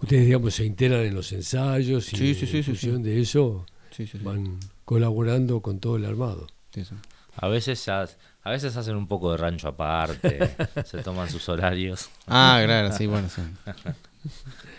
Ustedes, 0.00 0.26
digamos, 0.26 0.54
se 0.54 0.64
integran 0.64 1.00
en 1.00 1.14
los 1.14 1.32
ensayos 1.32 2.12
y 2.12 2.30
en 2.30 2.64
función 2.64 3.02
de 3.02 3.20
eso 3.20 3.66
van 4.22 4.60
colaborando 4.84 5.60
con 5.60 5.80
todo 5.80 5.96
el 5.96 6.04
armado. 6.04 6.46
A 7.34 7.48
veces 7.48 7.88
a 7.88 8.06
veces 8.50 8.76
hacen 8.76 8.96
un 8.96 9.08
poco 9.08 9.32
de 9.32 9.36
rancho 9.36 9.68
aparte, 9.68 10.54
se 10.84 11.02
toman 11.02 11.28
sus 11.28 11.48
horarios. 11.48 12.08
Ah, 12.26 12.60
claro, 12.64 12.96
sí, 12.96 13.06
bueno, 13.06 13.28
sí. 13.28 13.42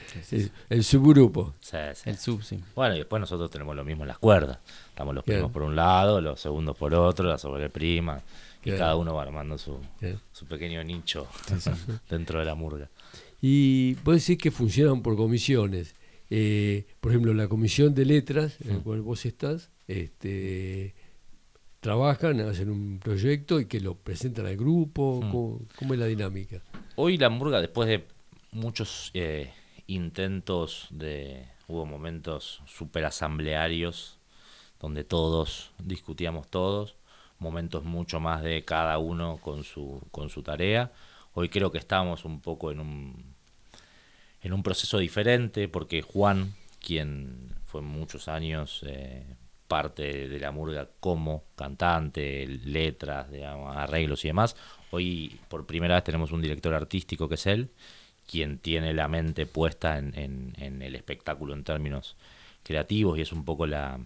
el 0.69 0.83
subgrupo. 0.83 1.55
El 2.05 2.17
sub, 2.17 2.43
sí. 2.43 2.59
Bueno, 2.75 2.95
y 2.95 2.99
después 2.99 3.19
nosotros 3.19 3.49
tenemos 3.49 3.75
lo 3.75 3.83
mismo 3.83 4.03
en 4.03 4.09
las 4.09 4.17
cuerdas. 4.17 4.59
Estamos 4.89 5.15
los 5.15 5.23
primos 5.23 5.51
por 5.51 5.63
un 5.63 5.75
lado, 5.75 6.21
los 6.21 6.39
segundos 6.39 6.75
por 6.77 6.93
otro, 6.93 7.27
la 7.27 7.37
sobreprima. 7.37 8.21
Y 8.63 8.71
cada 8.71 8.95
uno 8.95 9.15
va 9.15 9.23
armando 9.23 9.57
su, 9.57 9.79
su 10.31 10.45
pequeño 10.45 10.83
nicho 10.83 11.27
dentro 12.09 12.39
de 12.39 12.45
la 12.45 12.55
murga. 12.55 12.89
Y 13.41 13.95
vos 14.03 14.15
decís 14.15 14.37
que 14.37 14.51
funcionan 14.51 15.01
por 15.01 15.15
comisiones. 15.15 15.95
Eh, 16.29 16.85
por 16.99 17.11
ejemplo, 17.11 17.33
la 17.33 17.47
comisión 17.47 17.95
de 17.95 18.05
letras, 18.05 18.57
en 18.61 18.69
la 18.69 18.73
mm. 18.75 18.81
cual 18.81 19.01
vos 19.01 19.25
estás, 19.25 19.69
este, 19.87 20.93
trabajan, 21.79 22.39
hacen 22.41 22.69
un 22.69 22.99
proyecto 22.99 23.59
y 23.59 23.65
que 23.65 23.79
lo 23.79 23.95
presentan 23.95 24.45
al 24.45 24.57
grupo? 24.57 25.21
Hmm. 25.21 25.67
¿Cómo, 25.77 25.93
es 25.93 25.99
la 25.99 26.05
dinámica? 26.05 26.61
Hoy 26.95 27.17
la 27.17 27.29
Murga, 27.29 27.61
después 27.61 27.87
de 27.87 28.05
muchos 28.51 29.11
eh, 29.13 29.51
intentos 29.89 30.88
de... 30.91 31.47
Hubo 31.67 31.86
momentos 31.86 32.63
super 32.65 33.06
asamblearios 33.06 34.17
donde 34.80 35.04
todos 35.04 35.71
discutíamos 35.78 36.47
todos, 36.47 36.95
momentos 37.38 37.84
mucho 37.84 38.19
más 38.19 38.41
de 38.41 38.65
cada 38.65 38.97
uno 38.97 39.38
con 39.38 39.63
su, 39.63 40.02
con 40.12 40.30
su 40.30 40.41
tarea. 40.41 40.91
Hoy 41.34 41.49
creo 41.49 41.71
que 41.71 41.78
estamos 41.78 42.25
un 42.25 42.41
poco 42.41 42.71
en 42.71 42.80
un, 42.80 43.36
en 44.41 44.54
un 44.54 44.63
proceso 44.63 44.97
diferente 44.97 45.67
porque 45.67 46.02
Juan, 46.02 46.56
quien 46.80 47.56
fue 47.65 47.82
muchos 47.82 48.28
años 48.28 48.84
eh, 48.88 49.36
parte 49.67 50.28
de 50.28 50.39
la 50.39 50.52
murga 50.52 50.89
como 50.99 51.43
cantante, 51.56 52.47
letras, 52.47 53.28
arreglos 53.75 54.25
y 54.25 54.30
demás. 54.30 54.56
Hoy 54.89 55.39
por 55.49 55.67
primera 55.67 55.95
vez 55.95 56.04
tenemos 56.04 56.32
un 56.32 56.41
director 56.41 56.73
artístico 56.73 57.30
que 57.30 57.36
es 57.36 57.45
él, 57.45 57.69
quien 58.29 58.59
tiene 58.59 58.93
la 58.93 59.07
mente 59.07 59.45
puesta 59.45 59.97
en, 59.97 60.53
el 60.57 60.95
espectáculo 60.95 61.53
en 61.53 61.63
términos 61.63 62.15
creativos 62.63 63.17
y 63.17 63.21
es 63.21 63.31
un 63.31 63.43
poco 63.43 63.65
la, 63.65 63.99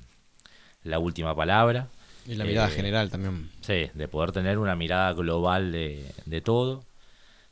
la 0.83 0.99
última 0.99 1.35
palabra. 1.35 1.89
Y 2.25 2.35
la 2.35 2.45
mirada 2.45 2.69
eh, 2.69 2.71
general 2.71 3.09
también. 3.11 3.49
Sí, 3.61 3.89
de 3.93 4.07
poder 4.07 4.31
tener 4.31 4.59
una 4.59 4.75
mirada 4.75 5.11
global 5.11 5.73
de, 5.73 6.09
de 6.25 6.41
todo. 6.41 6.85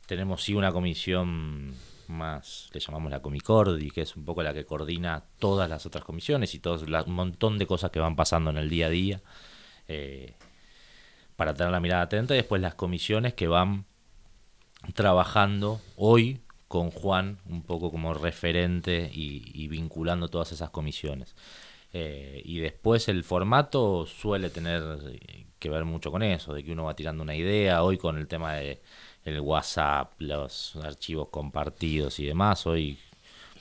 Tenemos 0.06 0.42
sí 0.42 0.54
una 0.54 0.72
comisión 0.72 1.74
más, 2.08 2.70
le 2.72 2.80
llamamos 2.80 3.10
la 3.10 3.20
Comicordi, 3.20 3.90
que 3.90 4.02
es 4.02 4.16
un 4.16 4.24
poco 4.24 4.42
la 4.42 4.54
que 4.54 4.64
coordina 4.64 5.24
todas 5.38 5.68
las 5.68 5.84
otras 5.84 6.04
comisiones 6.04 6.54
y 6.54 6.58
todo 6.58 6.82
un 7.06 7.14
montón 7.14 7.58
de 7.58 7.66
cosas 7.66 7.90
que 7.90 8.00
van 8.00 8.16
pasando 8.16 8.50
en 8.50 8.56
el 8.56 8.68
día 8.68 8.86
a 8.86 8.90
día 8.90 9.20
eh, 9.88 10.34
para 11.36 11.54
tener 11.54 11.70
la 11.72 11.80
mirada 11.80 12.02
atenta 12.02 12.34
y 12.34 12.38
después 12.38 12.62
las 12.62 12.74
comisiones 12.74 13.34
que 13.34 13.48
van 13.48 13.84
trabajando 14.94 15.80
hoy 15.96 16.40
con 16.72 16.90
Juan 16.90 17.36
un 17.50 17.60
poco 17.64 17.90
como 17.90 18.14
referente 18.14 19.10
y, 19.12 19.68
vinculando 19.68 20.28
todas 20.28 20.52
esas 20.52 20.70
comisiones. 20.70 21.36
Eh, 21.92 22.40
y 22.46 22.60
después 22.60 23.08
el 23.08 23.24
formato 23.24 24.06
suele 24.06 24.48
tener 24.48 24.82
que 25.58 25.68
ver 25.68 25.84
mucho 25.84 26.10
con 26.10 26.22
eso, 26.22 26.54
de 26.54 26.64
que 26.64 26.72
uno 26.72 26.84
va 26.84 26.96
tirando 26.96 27.22
una 27.22 27.34
idea, 27.34 27.82
hoy 27.82 27.98
con 27.98 28.16
el 28.16 28.26
tema 28.26 28.54
de 28.54 28.80
el 29.26 29.40
WhatsApp, 29.40 30.14
los 30.18 30.74
archivos 30.76 31.28
compartidos 31.28 32.18
y 32.20 32.24
demás. 32.24 32.66
Hoy 32.66 32.98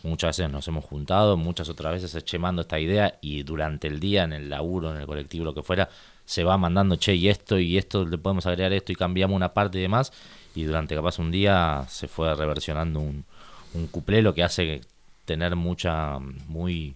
muchas 0.03 0.37
veces 0.37 0.49
nos 0.49 0.65
hemos 0.69 0.85
juntado, 0.85 1.35
muchas 1.35 1.67
otras 1.67 1.91
veces 1.91 2.15
echemando 2.15 2.61
esta 2.61 2.79
idea 2.79 3.19
y 3.19 3.43
durante 3.43 3.89
el 3.89 3.99
día 3.99 4.23
en 4.23 4.31
el 4.31 4.49
laburo, 4.49 4.89
en 4.89 5.01
el 5.01 5.05
colectivo, 5.05 5.43
lo 5.43 5.53
que 5.53 5.63
fuera, 5.63 5.89
se 6.23 6.45
va 6.45 6.57
mandando, 6.57 6.95
che, 6.95 7.15
y 7.15 7.27
esto 7.27 7.59
y 7.59 7.77
esto, 7.77 8.05
le 8.05 8.17
podemos 8.17 8.45
agregar 8.45 8.71
esto 8.71 8.93
y 8.93 8.95
cambiamos 8.95 9.35
una 9.35 9.53
parte 9.53 9.79
y 9.79 9.81
demás. 9.81 10.13
Y 10.55 10.63
durante 10.63 10.95
capaz 10.95 11.19
un 11.19 11.31
día 11.31 11.85
se 11.87 12.07
fue 12.07 12.33
reversionando 12.35 12.99
un, 12.99 13.25
un 13.73 13.87
cuplé, 13.87 14.21
lo 14.21 14.33
que 14.33 14.43
hace 14.43 14.81
tener 15.25 15.55
mucha, 15.55 16.19
muy, 16.19 16.95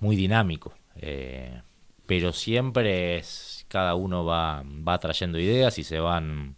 muy 0.00 0.16
dinámico. 0.16 0.72
Eh, 0.96 1.60
pero 2.06 2.32
siempre 2.32 3.16
es, 3.16 3.66
cada 3.68 3.94
uno 3.94 4.24
va, 4.24 4.62
va 4.66 4.98
trayendo 4.98 5.38
ideas 5.38 5.78
y 5.78 5.84
se 5.84 6.00
van 6.00 6.56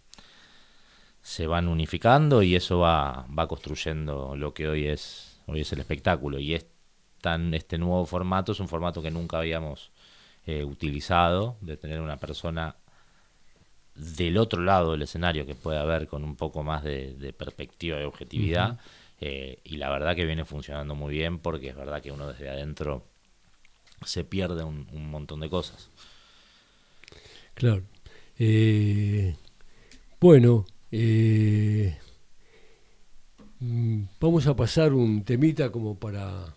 se 1.21 1.47
van 1.47 1.67
unificando 1.67 2.41
y 2.41 2.55
eso 2.55 2.79
va, 2.79 3.27
va 3.37 3.47
construyendo 3.47 4.35
lo 4.35 4.53
que 4.53 4.67
hoy 4.67 4.87
es, 4.87 5.39
hoy 5.45 5.61
es 5.61 5.71
el 5.73 5.79
espectáculo. 5.79 6.39
Y 6.39 6.55
es 6.55 6.65
tan, 7.21 7.53
este 7.53 7.77
nuevo 7.77 8.05
formato 8.05 8.53
es 8.53 8.59
un 8.59 8.67
formato 8.67 9.01
que 9.01 9.11
nunca 9.11 9.37
habíamos 9.37 9.91
eh, 10.45 10.63
utilizado, 10.63 11.57
de 11.61 11.77
tener 11.77 12.01
una 12.01 12.17
persona 12.17 12.77
del 13.99 14.37
otro 14.37 14.61
lado 14.61 14.93
del 14.93 15.01
escenario 15.01 15.45
que 15.45 15.55
pueda 15.55 15.83
ver 15.83 16.07
con 16.07 16.23
un 16.23 16.35
poco 16.35 16.63
más 16.63 16.83
de, 16.83 17.33
perspectiva 17.37 17.99
y 17.99 18.05
objetividad. 18.05 18.79
Eh, 19.19 19.59
y 19.65 19.75
la 19.77 19.89
verdad 19.89 20.15
que 20.15 20.25
viene 20.25 20.45
funcionando 20.45 20.95
muy 20.95 21.13
bien 21.13 21.39
porque 21.39 21.69
es 21.69 21.75
verdad 21.75 22.01
que 22.01 22.11
uno 22.11 22.27
desde 22.27 22.49
adentro 22.49 23.05
se 24.05 24.23
pierde 24.23 24.63
un, 24.63 24.87
montón 25.11 25.41
de 25.41 25.49
cosas. 25.49 25.89
Claro. 27.53 27.83
Eh, 28.37 29.35
bueno, 30.21 30.65
eh, 30.91 31.97
mm, 33.59 34.03
vamos 34.21 34.47
a 34.47 34.55
pasar 34.55 34.93
un 34.93 35.25
temita 35.25 35.69
como 35.73 35.99
para 35.99 36.55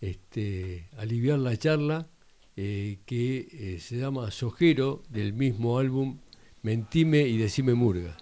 este, 0.00 0.88
aliviar 0.98 1.40
la 1.40 1.56
charla, 1.56 2.06
que 2.54 3.76
se 3.80 3.98
llama 3.98 4.30
Sojero, 4.30 5.02
del 5.10 5.34
mismo 5.34 5.78
álbum 5.78 6.20
Mentime 6.66 7.20
y 7.20 7.36
Decime 7.36 7.74
Murga. 7.74 8.16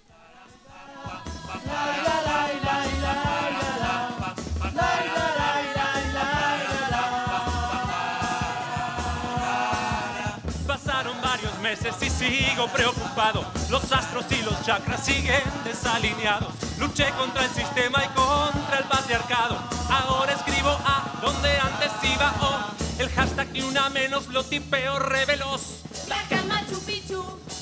y 12.03 12.11
sigo 12.11 12.69
preocupado. 12.69 13.47
Los 13.71 13.91
astros 13.91 14.27
y 14.31 14.43
los 14.43 14.63
chakras 14.63 15.03
siguen 15.03 15.43
desalineados. 15.65 16.53
Luché 16.79 17.09
contra 17.13 17.47
el 17.47 17.51
sistema 17.51 18.05
y 18.05 18.09
contra 18.09 18.79
el 18.79 18.85
patriarcado. 18.85 19.59
Ahora 19.89 20.35
escribo 20.35 20.69
A 20.69 21.19
donde 21.23 21.59
antes 21.59 21.91
iba 22.15 22.31
O. 22.43 23.01
El 23.01 23.09
hashtag 23.09 23.51
ni 23.53 23.63
una 23.63 23.89
menos 23.89 24.29
lo 24.29 24.45
tipeo 24.45 24.99
revelos. 24.99 25.83
La 26.09 26.23
Picchu. 26.75 26.84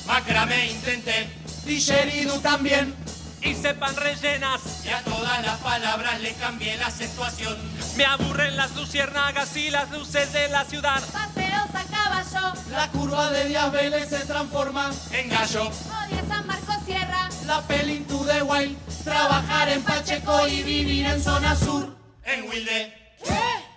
Macrame 0.05 0.69
intenté, 0.69 1.27
digerido 1.65 2.39
también. 2.39 2.93
Hice 3.41 3.73
pan 3.73 3.95
rellenas 3.97 4.61
y 4.85 4.89
a 4.89 5.01
todas 5.03 5.43
las 5.43 5.57
palabras 5.59 6.21
le 6.21 6.33
cambié 6.33 6.77
la 6.77 6.87
acentuación. 6.87 7.57
Me 7.97 8.05
aburren 8.05 8.55
las 8.55 8.73
luciérnagas 8.75 9.55
y 9.57 9.69
las 9.69 9.91
luces 9.91 10.31
de 10.31 10.47
la 10.47 10.63
ciudad. 10.63 11.01
Paseos 11.11 11.69
a 11.73 11.83
caballo. 11.83 12.53
La 12.71 12.89
curva 12.89 13.31
de 13.31 13.49
Díaz 13.49 13.71
Vélez 13.71 14.09
se 14.09 14.19
transforma 14.19 14.91
en 15.11 15.29
gallo. 15.29 15.63
Odia 15.63 16.23
San 16.27 16.47
Marcos 16.47 16.77
Sierra. 16.85 17.29
La 17.45 17.61
Pelintu 17.61 18.23
de 18.23 18.41
Wild. 18.41 18.77
Trabajar 19.03 19.69
en 19.69 19.83
Pacheco 19.83 20.47
y 20.47 20.63
vivir 20.63 21.05
en 21.05 21.21
zona 21.21 21.55
sur. 21.55 21.97
En 22.23 22.47
Wilde. 22.47 22.93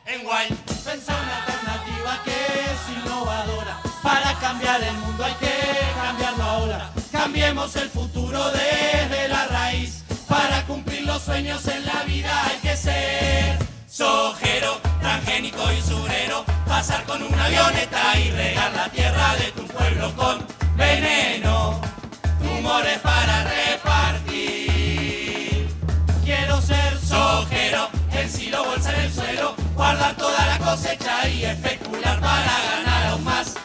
En 0.07 0.21
Wild. 0.25 0.57
Pensar 0.85 1.46
Para 4.07 4.35
cambiar 4.39 4.81
el 4.85 4.97
mundo 4.99 5.25
hay 5.25 5.35
que 5.35 5.51
cambiarlo 6.01 6.45
ahora. 6.45 6.93
Cambiemos 7.11 7.75
el 7.75 7.91
futuro 7.91 8.41
desde 8.53 9.29
la 9.29 9.49
raíz. 9.49 10.05
Para 10.29 10.65
cumplir 10.65 11.03
los 11.03 11.23
sueños 11.23 11.67
en 11.67 11.85
la 11.85 12.05
vida 12.05 12.31
hay 12.47 12.57
que 12.59 12.77
ser 12.77 13.59
sojero, 13.89 14.81
transgénico 15.01 15.61
y 15.73 15.83
surero. 15.83 16.45
Pasar 16.69 17.03
con 17.03 17.21
una 17.21 17.47
avioneta 17.47 18.17
y 18.21 18.31
regar 18.31 18.73
la 18.75 18.89
tierra 18.91 19.35
de 19.41 19.51
tu 19.51 19.67
pueblo 19.67 20.15
con 20.15 20.47
veneno. 20.77 21.81
Tumores 22.41 23.01
para 23.01 23.43
repartir. 23.43 24.47
Quiero 26.25 26.63
ser 26.63 26.97
sojero, 27.01 27.89
el 28.13 28.31
silo 28.31 28.67
bolsa 28.67 28.95
en 28.95 29.01
el 29.01 29.13
suelo. 29.13 29.57
Guardar 29.75 30.15
toda 30.15 30.47
la 30.47 30.59
cosecha 30.61 31.29
y 31.29 31.45
especular 31.45 32.21
para 32.21 32.55
ganar 32.71 33.07
aún 33.09 33.25
más 33.25 33.57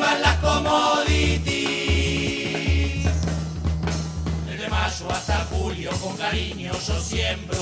las 0.00 0.36
commodities. 0.36 1.46
Desde 4.46 4.68
mayo 4.68 5.10
hasta 5.10 5.46
julio 5.50 5.90
con 6.02 6.16
cariño 6.16 6.72
yo 6.86 7.00
siembro. 7.00 7.56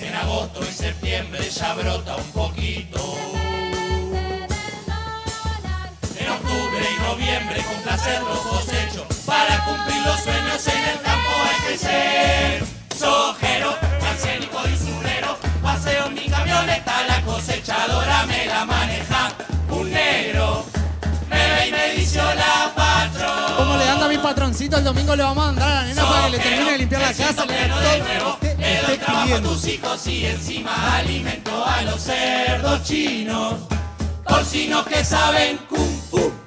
En 0.00 0.14
agosto 0.14 0.60
y 0.68 0.72
septiembre 0.72 1.48
ya 1.48 1.74
brota 1.74 2.16
un 2.16 2.32
poquito. 2.32 3.16
En 6.18 6.30
octubre 6.30 6.86
y 6.96 7.02
noviembre 7.02 7.62
con 7.62 7.82
placer 7.82 8.20
los 8.22 8.38
cosecho. 8.38 9.06
Para 9.26 9.64
cumplir 9.64 10.02
los 10.02 10.20
sueños 10.20 10.66
en 10.66 10.88
el 10.88 11.00
campo 11.02 11.30
hay 11.30 11.72
que 11.72 11.78
ser 11.78 12.64
sojero, 12.96 13.76
Paseo 15.84 16.10
mi 16.12 16.26
camioneta, 16.30 17.04
la 17.06 17.20
cosechadora 17.26 18.24
me 18.24 18.46
la 18.46 18.64
maneja 18.64 19.32
un 19.68 19.90
negro. 19.90 20.64
Me 21.28 21.36
ve 21.36 21.68
y 21.68 21.72
me 21.72 21.90
dice 21.90 22.22
la 22.22 22.72
patrón. 22.74 23.56
¿Cómo 23.58 23.76
le 23.76 23.88
anda 23.90 24.06
a 24.06 24.08
mi 24.08 24.16
patroncito? 24.16 24.78
El 24.78 24.84
domingo 24.84 25.14
le 25.14 25.22
vamos 25.22 25.44
a 25.44 25.46
mandar 25.48 25.68
a 25.68 25.74
la 25.74 25.84
nena 25.84 26.08
para 26.08 26.24
que 26.24 26.30
le 26.30 26.38
termine 26.38 26.72
de 26.72 26.78
limpiar 26.78 27.02
la 27.02 27.12
casa. 27.12 27.44
Le 27.44 27.52
de 27.52 27.68
nuevo, 27.68 28.38
le 28.40 28.82
doy 28.86 28.96
trabajo 28.96 29.34
a 29.34 29.40
tus 29.42 29.66
hijos 29.66 30.06
y 30.06 30.24
encima 30.24 30.96
alimento 30.96 31.66
a 31.66 31.82
los 31.82 32.00
cerdos 32.00 32.82
chinos. 32.84 33.54
Porcinos 34.26 34.86
que 34.86 35.04
saben 35.04 35.58
kung 35.68 36.00
fu. 36.10 36.43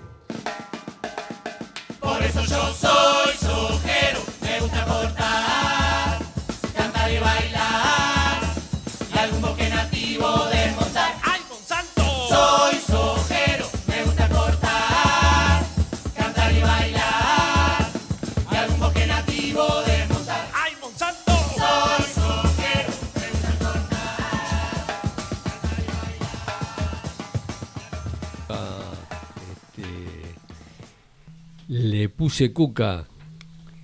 Le 31.67 32.09
puse 32.09 32.53
cuca 32.53 33.07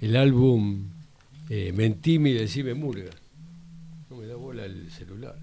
el 0.02 0.16
álbum 0.16 0.90
eh, 1.50 1.72
Mentime 1.74 2.32
y 2.32 2.34
Decime 2.34 2.74
Murga. 2.74 3.12
No 4.10 4.18
me 4.18 4.28
da 4.28 4.36
bola 4.36 4.66
el 4.66 4.92
celular. 4.92 5.36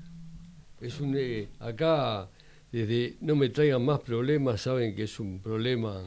Es 0.81 1.01
un. 1.01 1.15
eh, 1.17 1.49
acá, 1.59 2.29
desde 2.73 3.17
no 3.21 3.37
me 3.37 3.51
traigan 3.51 3.85
más 3.85 4.01
problemas, 4.01 4.61
saben 4.61 4.95
que 4.95 5.05
es 5.05 5.21
un 5.21 5.41
problema. 5.41 6.03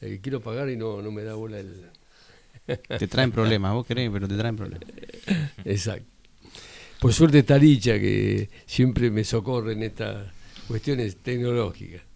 Eh, 0.00 0.20
quiero 0.22 0.40
pagar 0.40 0.70
y 0.70 0.76
no, 0.76 1.02
no 1.02 1.10
me 1.10 1.22
da 1.22 1.34
bola 1.34 1.58
el. 1.58 1.90
Te 2.98 3.08
traen 3.08 3.32
problemas, 3.32 3.72
vos 3.74 3.86
querés, 3.86 4.10
pero 4.12 4.28
te 4.28 4.36
traen 4.36 4.56
problemas. 4.56 4.88
Exacto. 5.64 6.06
Por 7.00 7.12
suerte 7.12 7.38
está 7.38 7.56
Licha, 7.56 7.98
que 7.98 8.48
siempre 8.66 9.10
me 9.10 9.24
socorre 9.24 9.72
en 9.72 9.82
estas 9.82 10.32
cuestiones 10.68 11.16
tecnológicas. 11.16 12.02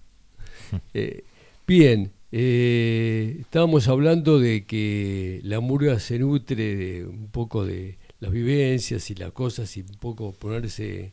Eh, 0.92 1.22
bien, 1.68 2.10
eh, 2.36 3.36
estábamos 3.42 3.86
hablando 3.86 4.40
de 4.40 4.64
que 4.64 5.38
la 5.44 5.60
murga 5.60 6.00
se 6.00 6.18
nutre 6.18 6.74
de 6.74 7.06
un 7.06 7.28
poco 7.28 7.64
de 7.64 7.96
las 8.18 8.32
vivencias 8.32 9.08
y 9.10 9.14
las 9.14 9.30
cosas 9.30 9.76
y 9.76 9.82
un 9.82 9.98
poco 10.00 10.32
ponerse 10.32 11.12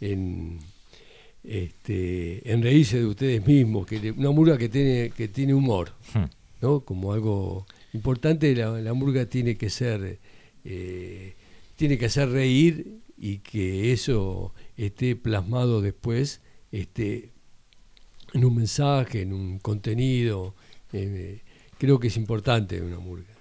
en, 0.00 0.60
este, 1.42 2.52
en 2.52 2.62
reírse 2.62 3.00
de 3.00 3.06
ustedes 3.06 3.44
mismos, 3.44 3.84
que 3.84 4.12
una 4.12 4.30
murga 4.30 4.58
que 4.58 4.68
tiene, 4.68 5.10
que 5.10 5.26
tiene 5.26 5.54
humor, 5.54 5.92
Hmm. 6.14 6.26
¿no? 6.62 6.84
Como 6.84 7.12
algo 7.14 7.66
importante, 7.92 8.54
la, 8.54 8.80
la 8.80 8.94
murga 8.94 9.26
tiene 9.26 9.56
que 9.56 9.70
ser, 9.70 10.20
eh, 10.64 11.34
tiene 11.74 11.98
que 11.98 12.06
hacer 12.06 12.28
reír 12.28 13.00
y 13.18 13.38
que 13.38 13.92
eso 13.92 14.54
esté 14.76 15.16
plasmado 15.16 15.80
después 15.82 16.42
este, 16.70 17.30
en 18.34 18.44
un 18.44 18.54
mensaje, 18.54 19.22
en 19.22 19.32
un 19.32 19.58
contenido. 19.58 20.54
Eh, 20.92 21.42
creo 21.78 21.98
que 22.00 22.08
es 22.08 22.16
importante 22.16 22.80
una 22.80 22.98
murga. 22.98 23.32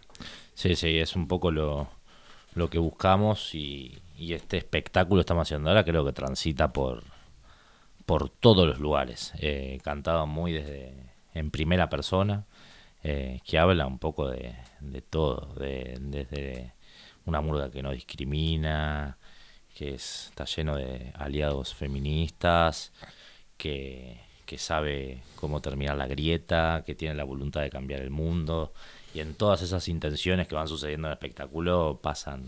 Sí, 0.53 0.75
sí, 0.75 0.97
es 0.97 1.15
un 1.15 1.27
poco 1.27 1.51
lo, 1.51 1.89
lo 2.53 2.69
que 2.69 2.79
buscamos 2.79 3.53
y, 3.55 3.99
este 4.17 4.57
espectáculo 4.57 5.21
estamos 5.21 5.47
haciendo 5.47 5.69
ahora 5.69 5.85
creo 5.85 6.03
que 6.05 6.11
transita 6.11 6.73
por, 6.73 7.03
por 8.05 8.29
todos 8.29 8.67
los 8.67 8.79
lugares, 8.79 9.31
eh, 9.39 9.79
cantado 9.83 10.27
muy 10.27 10.51
desde 10.51 10.93
en 11.33 11.51
primera 11.51 11.89
persona, 11.89 12.45
eh, 13.03 13.39
que 13.45 13.57
habla 13.57 13.85
un 13.87 13.97
poco 13.99 14.27
de, 14.27 14.55
de 14.81 15.01
todo, 15.01 15.53
de, 15.55 15.97
desde 16.01 16.73
una 17.25 17.39
murga 17.39 17.71
que 17.71 17.81
no 17.81 17.91
discrimina, 17.91 19.17
que 19.73 19.93
es- 19.95 20.25
está 20.29 20.43
lleno 20.43 20.75
de 20.75 21.13
aliados 21.15 21.73
feministas, 21.73 22.91
que, 23.57 24.19
que 24.49 24.57
sabe 24.57 25.21
cómo 25.35 25.61
terminar 25.61 25.95
la 25.95 26.07
grieta, 26.07 26.81
que 26.83 26.95
tiene 26.95 27.13
la 27.13 27.23
voluntad 27.23 27.61
de 27.61 27.69
cambiar 27.69 28.01
el 28.01 28.09
mundo, 28.09 28.73
y 29.13 29.19
en 29.19 29.35
todas 29.35 29.61
esas 29.61 29.87
intenciones 29.87 30.47
que 30.47 30.55
van 30.55 30.67
sucediendo 30.67 31.05
en 31.07 31.11
el 31.11 31.17
espectáculo 31.17 31.99
pasan, 32.01 32.41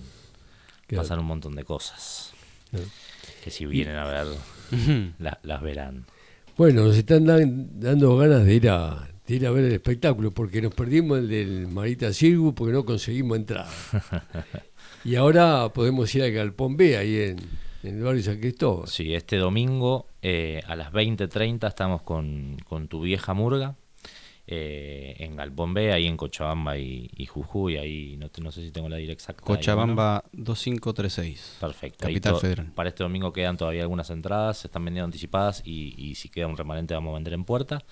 Claro. 0.87 1.03
pasan 1.03 1.19
un 1.19 1.25
montón 1.25 1.55
de 1.55 1.63
cosas, 1.63 2.33
Claro. 2.71 2.87
que 3.43 3.51
si 3.51 3.67
vienen 3.67 3.97
a 3.97 4.05
ver, 4.05 4.25
la- 5.19 5.37
las 5.43 5.61
verán. 5.61 6.05
Bueno, 6.57 6.85
nos 6.85 6.97
están 6.97 7.23
dan- 7.25 7.79
dando 7.79 8.17
ganas 8.17 8.45
de 8.45 8.55
ir 8.55 8.67
a 8.69 9.07
de 9.27 9.35
ir 9.35 9.45
a 9.45 9.51
ver 9.51 9.65
el 9.65 9.71
espectáculo, 9.73 10.31
porque 10.31 10.59
nos 10.59 10.73
perdimos 10.73 11.19
el 11.19 11.29
del 11.29 11.67
Marita 11.67 12.11
Sirgu 12.11 12.55
porque 12.55 12.73
no 12.73 12.83
conseguimos 12.83 13.37
entrar. 13.37 13.67
y 15.05 15.15
ahora 15.15 15.69
podemos 15.69 16.13
ir 16.15 16.23
al 16.23 16.31
Galpón 16.31 16.75
B, 16.77 16.97
ahí 16.97 17.15
en, 17.17 17.37
en 17.83 17.97
el 17.97 18.03
barrio 18.03 18.23
San 18.23 18.39
Cristóbal. 18.39 18.87
Sí, 18.87 19.13
este 19.13 19.37
domingo 19.37 20.07
eh, 20.21 20.61
a 20.67 20.75
las 20.75 20.91
20.30 20.91 21.67
estamos 21.67 22.01
con, 22.03 22.57
con 22.67 22.87
tu 22.87 23.01
vieja 23.01 23.33
murga. 23.33 23.75
eh, 24.47 25.15
en 25.19 25.35
Galpón 25.37 25.73
B, 25.73 25.93
ahí 25.93 26.07
en 26.07 26.17
Cochabamba 26.17 26.77
y, 26.77 27.09
y 27.15 27.25
Jujuy, 27.25 27.77
ahí 27.77 28.17
no, 28.17 28.27
te- 28.29 28.41
no 28.41 28.51
sé 28.51 28.61
si 28.63 28.71
tengo 28.71 28.89
la 28.89 28.97
directa 28.97 29.31
exacta. 29.31 29.43
ahí, 29.43 29.53
¿no? 29.53 29.57
Cochabamba 29.59 30.23
2536. 30.33 31.57
Perfecto. 31.59 31.99
Capital 32.07 32.35
Federal. 32.37 32.71
Para 32.73 32.89
este 32.89 33.03
domingo 33.03 33.31
quedan 33.31 33.55
todavía 33.57 33.83
algunas 33.83 34.09
entradas, 34.09 34.57
se 34.57 34.67
están 34.67 34.83
vendiendo 34.83 35.05
anticipadas 35.05 35.61
y, 35.65 35.93
y 35.97 36.15
si 36.15 36.27
queda 36.29 36.47
un 36.47 36.57
remanente 36.57 36.93
vamos 36.93 37.11
a 37.11 37.15
vender 37.15 37.33
en 37.33 37.45
puerta. 37.45 37.83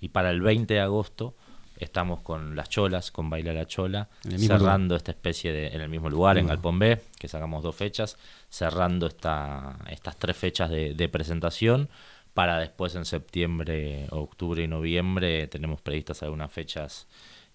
Y 0.00 0.08
para 0.08 0.30
el 0.30 0.40
20 0.40 0.74
de 0.74 0.80
agosto 0.80 1.34
estamos 1.78 2.20
con 2.20 2.56
las 2.56 2.68
cholas, 2.68 3.10
con 3.10 3.30
Baila 3.30 3.52
la 3.52 3.66
Chola, 3.66 4.08
cerrando 4.36 4.96
esta 4.96 5.12
especie 5.12 5.52
de, 5.52 5.68
en 5.68 5.80
el 5.80 5.88
mismo 5.88 6.10
lugar, 6.10 6.38
en 6.38 6.46
Galpón 6.46 6.78
B, 6.78 7.00
que 7.18 7.28
sacamos 7.28 7.62
dos 7.62 7.74
fechas, 7.76 8.16
cerrando 8.48 9.06
esta, 9.06 9.76
estas 9.90 10.16
tres 10.16 10.36
fechas 10.36 10.70
de, 10.70 10.94
de 10.94 11.08
presentación. 11.08 11.88
Para 12.34 12.58
después 12.58 12.94
en 12.94 13.04
septiembre, 13.04 14.06
octubre 14.10 14.62
y 14.62 14.68
noviembre 14.68 15.48
tenemos 15.48 15.80
previstas 15.80 16.22
algunas 16.22 16.52
fechas 16.52 17.08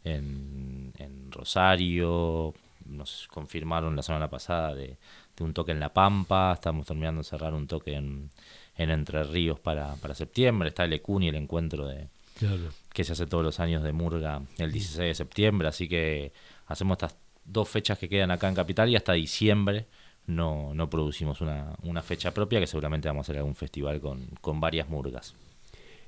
en, 0.03 0.91
en 0.97 1.31
Rosario, 1.31 2.53
nos 2.85 3.29
confirmaron 3.29 3.95
la 3.95 4.03
semana 4.03 4.29
pasada 4.29 4.75
de, 4.75 4.97
de 5.37 5.43
un 5.43 5.53
toque 5.53 5.71
en 5.71 5.79
La 5.79 5.93
Pampa, 5.93 6.51
estamos 6.53 6.85
terminando 6.85 7.21
de 7.21 7.23
cerrar 7.23 7.53
un 7.53 7.65
toque 7.65 7.93
en, 7.93 8.29
en 8.75 8.89
Entre 8.89 9.23
Ríos 9.23 9.59
para, 9.59 9.95
para 9.95 10.15
septiembre, 10.15 10.69
está 10.69 10.83
el 10.83 10.93
Ecuni, 10.93 11.29
el 11.29 11.35
encuentro 11.35 11.87
de, 11.87 12.09
Claro. 12.47 12.69
que 12.93 13.03
se 13.03 13.13
hace 13.13 13.25
todos 13.25 13.43
los 13.43 13.59
años 13.59 13.83
de 13.83 13.93
Murga 13.93 14.41
el 14.57 14.71
16 14.71 15.07
de 15.09 15.15
septiembre, 15.15 15.67
así 15.67 15.87
que 15.87 16.31
hacemos 16.67 16.95
estas 16.95 17.15
dos 17.45 17.69
fechas 17.69 17.97
que 17.97 18.09
quedan 18.09 18.31
acá 18.31 18.47
en 18.49 18.55
Capital 18.55 18.89
y 18.89 18.95
hasta 18.95 19.13
diciembre 19.13 19.85
no, 20.27 20.73
no 20.73 20.89
producimos 20.89 21.41
una, 21.41 21.75
una 21.83 22.01
fecha 22.01 22.33
propia 22.33 22.59
que 22.59 22.67
seguramente 22.67 23.07
vamos 23.07 23.21
a 23.21 23.25
hacer 23.25 23.37
algún 23.37 23.55
festival 23.55 23.99
con, 23.99 24.27
con 24.41 24.59
varias 24.59 24.87
murgas. 24.89 25.35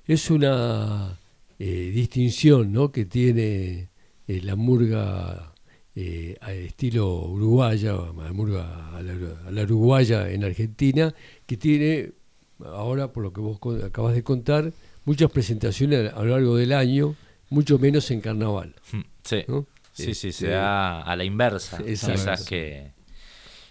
Es 0.08 0.30
una 0.30 1.18
eh, 1.60 1.92
distinción 1.94 2.72
¿no? 2.72 2.92
que 2.92 3.06
tiene 3.06 3.90
eh, 4.28 4.42
la 4.42 4.56
murga 4.56 5.54
eh, 5.96 6.38
a 6.42 6.54
estilo 6.54 7.26
uruguaya, 7.26 7.94
la 7.94 8.34
murga 8.34 8.96
a 8.96 9.02
la, 9.02 9.14
a 9.48 9.52
la 9.52 9.64
uruguaya 9.64 10.30
en 10.30 10.44
Argentina, 10.44 11.14
que 11.46 11.58
tiene, 11.58 12.12
ahora 12.64 13.12
por 13.12 13.24
lo 13.24 13.34
que 13.34 13.42
vos 13.42 13.60
acabas 13.84 14.14
de 14.14 14.24
contar, 14.24 14.72
muchas 15.06 15.32
presentaciones 15.32 16.14
a 16.14 16.20
lo 16.24 16.26
largo 16.32 16.56
del 16.58 16.74
año, 16.74 17.16
mucho 17.50 17.78
menos 17.80 18.10
en 18.12 18.22
carnaval. 18.22 18.76
Sí, 19.24 19.44
¿no? 19.48 19.66
sí, 19.94 20.14
sí, 20.14 20.32
se 20.32 20.46
Este, 20.46 20.48
da 20.50 21.02
a 21.02 21.16
la 21.16 21.24
inversa, 21.24 21.78
Exacto. 21.86 22.16
quizás 22.16 22.46
que, 22.46 22.92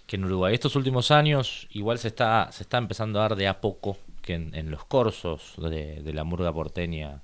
que 0.07 0.17
en 0.17 0.25
Uruguay. 0.25 0.55
Estos 0.55 0.75
últimos 0.77 1.11
años 1.11 1.67
igual 1.71 1.99
se 1.99 2.09
está, 2.09 2.51
se 2.53 2.63
está 2.63 2.79
empezando 2.79 3.19
a 3.19 3.23
dar 3.29 3.37
de 3.37 3.47
a 3.49 3.61
poco 3.61 3.99
que 4.23 4.35
en, 4.35 4.55
en 4.55 4.71
los 4.71 4.85
corsos 4.87 5.55
de, 5.59 6.03
de 6.03 6.13
la 6.15 6.25
murga 6.25 6.53
porteña 6.53 7.23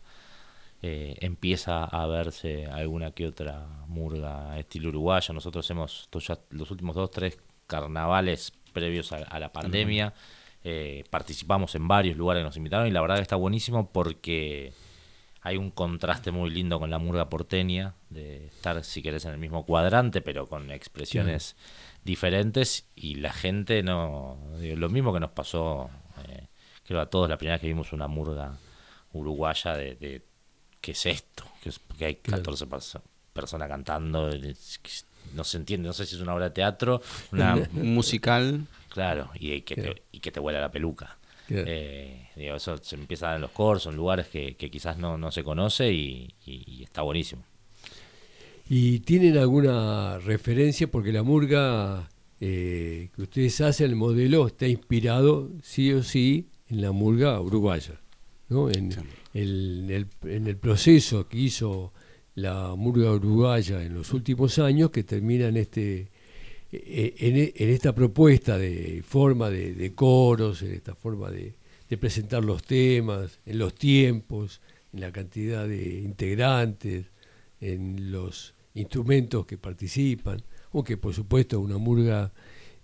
eh, 0.83 1.17
empieza 1.21 1.85
a 1.85 2.07
verse 2.07 2.67
alguna 2.67 3.11
que 3.13 3.27
otra 3.27 3.67
murga 3.87 4.59
estilo 4.59 4.89
uruguayo. 4.91 5.33
Nosotros 5.35 5.69
hemos, 5.71 6.09
ya 6.27 6.39
los 6.51 6.71
últimos 6.71 6.97
dos, 6.97 7.11
tres 7.11 7.39
carnavales 7.67 8.53
previos 8.73 9.13
a, 9.13 9.17
a 9.17 9.39
la 9.41 9.53
pandemia, 9.53 10.13
eh, 10.65 11.05
participamos 11.11 11.75
en 11.75 11.89
varios 11.89 12.17
lugares 12.17 12.41
que 12.43 12.45
nos 12.47 12.57
invitaron 12.57 12.87
y 12.87 12.91
la 12.91 13.01
verdad 13.01 13.17
que 13.17 13.23
está 13.23 13.37
buenísimo 13.37 13.91
porque 13.91 14.73
hay 15.43 15.57
un 15.57 15.71
contraste 15.71 16.31
muy 16.33 16.51
lindo 16.51 16.79
con 16.79 16.91
la 16.91 16.99
murga 16.99 17.31
porteña, 17.31 17.95
de 18.11 18.47
estar, 18.49 18.85
si 18.85 19.01
querés, 19.03 19.25
en 19.25 19.33
el 19.33 19.39
mismo 19.39 19.65
cuadrante, 19.65 20.21
pero 20.21 20.47
con 20.47 20.71
expresiones 20.71 21.57
diferentes 22.05 22.85
y 22.95 23.15
la 23.17 23.33
gente 23.33 23.83
no... 23.83 24.39
digo, 24.59 24.77
lo 24.77 24.89
mismo 24.91 25.13
que 25.15 25.21
nos 25.21 25.31
pasó, 25.31 25.89
eh, 26.29 26.47
creo 26.87 27.01
a 27.01 27.07
todos 27.07 27.29
la 27.29 27.39
primera 27.39 27.55
vez 27.55 27.63
que 27.63 27.69
vimos 27.69 27.93
una 27.95 28.07
murga 28.09 28.59
uruguaya 29.13 29.75
de, 29.77 29.95
de 29.97 30.23
¿qué 30.81 30.93
es 30.93 31.07
esto? 31.07 31.45
¿Qué 31.63 31.71
es- 31.71 31.79
Porque 31.79 32.05
hay 32.07 32.15
14 32.17 32.67
perso- 32.67 33.03
personas 33.33 33.69
cantando, 33.69 34.31
que 34.31 34.55
no 35.35 35.45
se 35.45 35.57
entiende, 35.57 35.87
no 35.87 35.93
sé 35.93 36.05
si 36.07 36.17
es 36.17 36.21
una 36.21 36.35
obra 36.35 36.47
de 36.47 36.51
teatro, 36.55 37.01
una... 37.33 37.55
Un 37.55 37.95
musical. 37.95 38.67
Claro, 38.91 39.31
y 39.39 39.61
que 39.63 39.75
te, 39.77 40.03
y 40.13 40.21
que 40.21 40.31
te 40.31 40.41
vuela 40.41 40.61
la 40.61 40.71
peluca. 40.71 41.17
Claro. 41.47 41.65
Eh, 41.67 42.29
digo, 42.37 42.57
eso 42.57 42.77
se 42.79 42.97
empieza 42.97 43.27
a 43.27 43.29
dar 43.31 43.37
en 43.37 43.43
los 43.43 43.51
corsos, 43.53 43.91
en 43.93 43.97
lugares 43.97 44.29
que, 44.29 44.57
que 44.57 44.71
quizás 44.71 44.99
no, 44.99 45.17
no 45.17 45.31
se 45.33 45.43
conoce 45.43 45.93
y, 45.93 46.29
y- 46.47 46.65
y 46.67 46.83
está 46.83 47.03
buenísimo. 47.03 47.43
¿Y 48.69 49.01
tienen 49.01 49.37
alguna 49.37 50.19
referencia? 50.19 50.89
Porque 50.89 51.13
la 51.13 51.23
murga 51.25 52.09
eh, 52.41 53.09
que 53.15 53.23
ustedes 53.23 53.61
hacen, 53.61 53.91
el 53.91 53.97
modelo, 53.97 54.47
está 54.47 54.67
inspirado 54.69 55.51
sí 55.63 55.93
o 55.93 56.03
sí 56.03 56.47
en 56.69 56.83
la 56.83 56.93
murga 56.93 57.41
uruguaya. 57.41 58.01
¿no? 58.49 58.69
En, 58.71 58.93
el, 59.35 59.85
en 59.85 59.91
el, 59.91 60.07
en 60.25 60.47
el 60.47 60.57
proceso 60.57 61.29
que 61.29 61.39
hizo 61.39 61.93
la 62.37 62.75
murga 62.77 63.11
uruguaya 63.13 63.83
en 63.83 63.95
los 63.95 64.13
últimos 64.13 64.59
años, 64.61 64.91
que 64.91 65.03
termina 65.03 65.49
en 65.49 65.57
este 65.57 66.09
en, 66.73 67.37
e- 67.37 67.53
en 67.57 67.69
esta 67.71 67.95
propuesta 67.95 68.57
de 68.59 69.03
forma 69.07 69.51
de, 69.51 69.75
de 69.75 69.93
coros, 69.95 70.63
en 70.63 70.73
esta 70.73 70.95
forma 70.95 71.31
de, 71.31 71.55
de 71.89 71.97
presentar 71.97 72.45
los 72.45 72.63
temas, 72.63 73.41
en 73.47 73.59
los 73.59 73.75
tiempos, 73.75 74.61
en 74.93 75.01
la 75.01 75.13
cantidad 75.13 75.67
de 75.67 76.01
integrantes, 76.01 77.07
en 77.61 78.11
los 78.13 78.55
instrumentos 78.75 79.47
que 79.47 79.59
participan, 79.59 80.43
aunque 80.73 80.97
por 80.97 81.13
supuesto 81.15 81.59
una 81.61 81.79
murga 81.79 82.33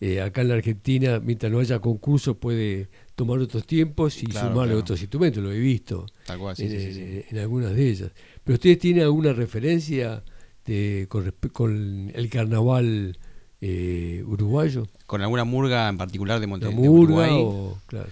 eh, 0.00 0.20
acá 0.20 0.42
en 0.42 0.48
la 0.48 0.54
Argentina, 0.54 1.20
mientras 1.20 1.50
no 1.50 1.58
haya 1.60 1.78
concurso, 1.78 2.36
puede 2.38 2.88
tomar 3.14 3.38
otros 3.38 3.66
tiempos 3.66 4.22
y 4.22 4.26
Claro, 4.26 4.48
sumarle 4.48 4.72
claro. 4.72 4.80
otros 4.80 5.00
instrumentos, 5.00 5.42
lo 5.42 5.50
he 5.52 5.58
visto 5.58 6.04
Tal 6.26 6.38
cual, 6.38 6.54
sí, 6.54 6.64
en, 6.64 6.70
sí, 6.70 6.80
sí, 6.92 7.00
en- 7.00 7.22
sí. 7.22 7.24
en 7.30 7.38
algunas 7.38 7.74
de 7.74 7.88
ellas. 7.88 8.10
Pero 8.44 8.54
ustedes 8.54 8.78
tienen 8.78 9.04
alguna 9.04 9.32
referencia 9.32 10.22
de, 10.66 11.06
con, 11.08 11.32
con 11.52 12.12
el 12.14 12.28
carnaval 12.28 13.16
eh, 13.60 14.22
uruguayo, 14.26 14.86
Con 15.06 15.22
alguna 15.22 15.44
murga 15.44 15.88
en 15.88 15.96
particular 15.98 16.40
de, 16.40 16.46
Monte, 16.46 16.66
la 16.66 16.70
de 16.70 16.76
murga 16.76 16.90
Uruguay. 17.04 17.32
o 17.34 17.78
claro. 17.86 18.08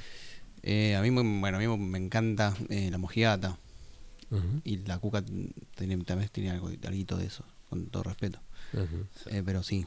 Eh, 0.62 0.96
a 0.96 1.02
mí, 1.02 1.10
me- 1.10 1.40
bueno, 1.40 1.58
a 1.58 1.60
mí 1.60 1.66
me 1.78 1.98
encanta 1.98 2.54
eh, 2.70 2.90
la 2.90 2.98
mojigata. 2.98 3.58
Y 4.64 4.78
la 4.78 4.98
cuca 4.98 5.22
tiene, 5.76 5.96
también 6.04 6.28
tiene 6.32 6.50
algo, 6.50 6.66
algo 6.68 7.16
de 7.18 7.24
eso, 7.26 7.44
con 7.70 7.86
todo 7.86 8.02
respeto. 8.02 8.40
Eh, 9.26 9.42
pero 9.46 9.62
sí, 9.62 9.86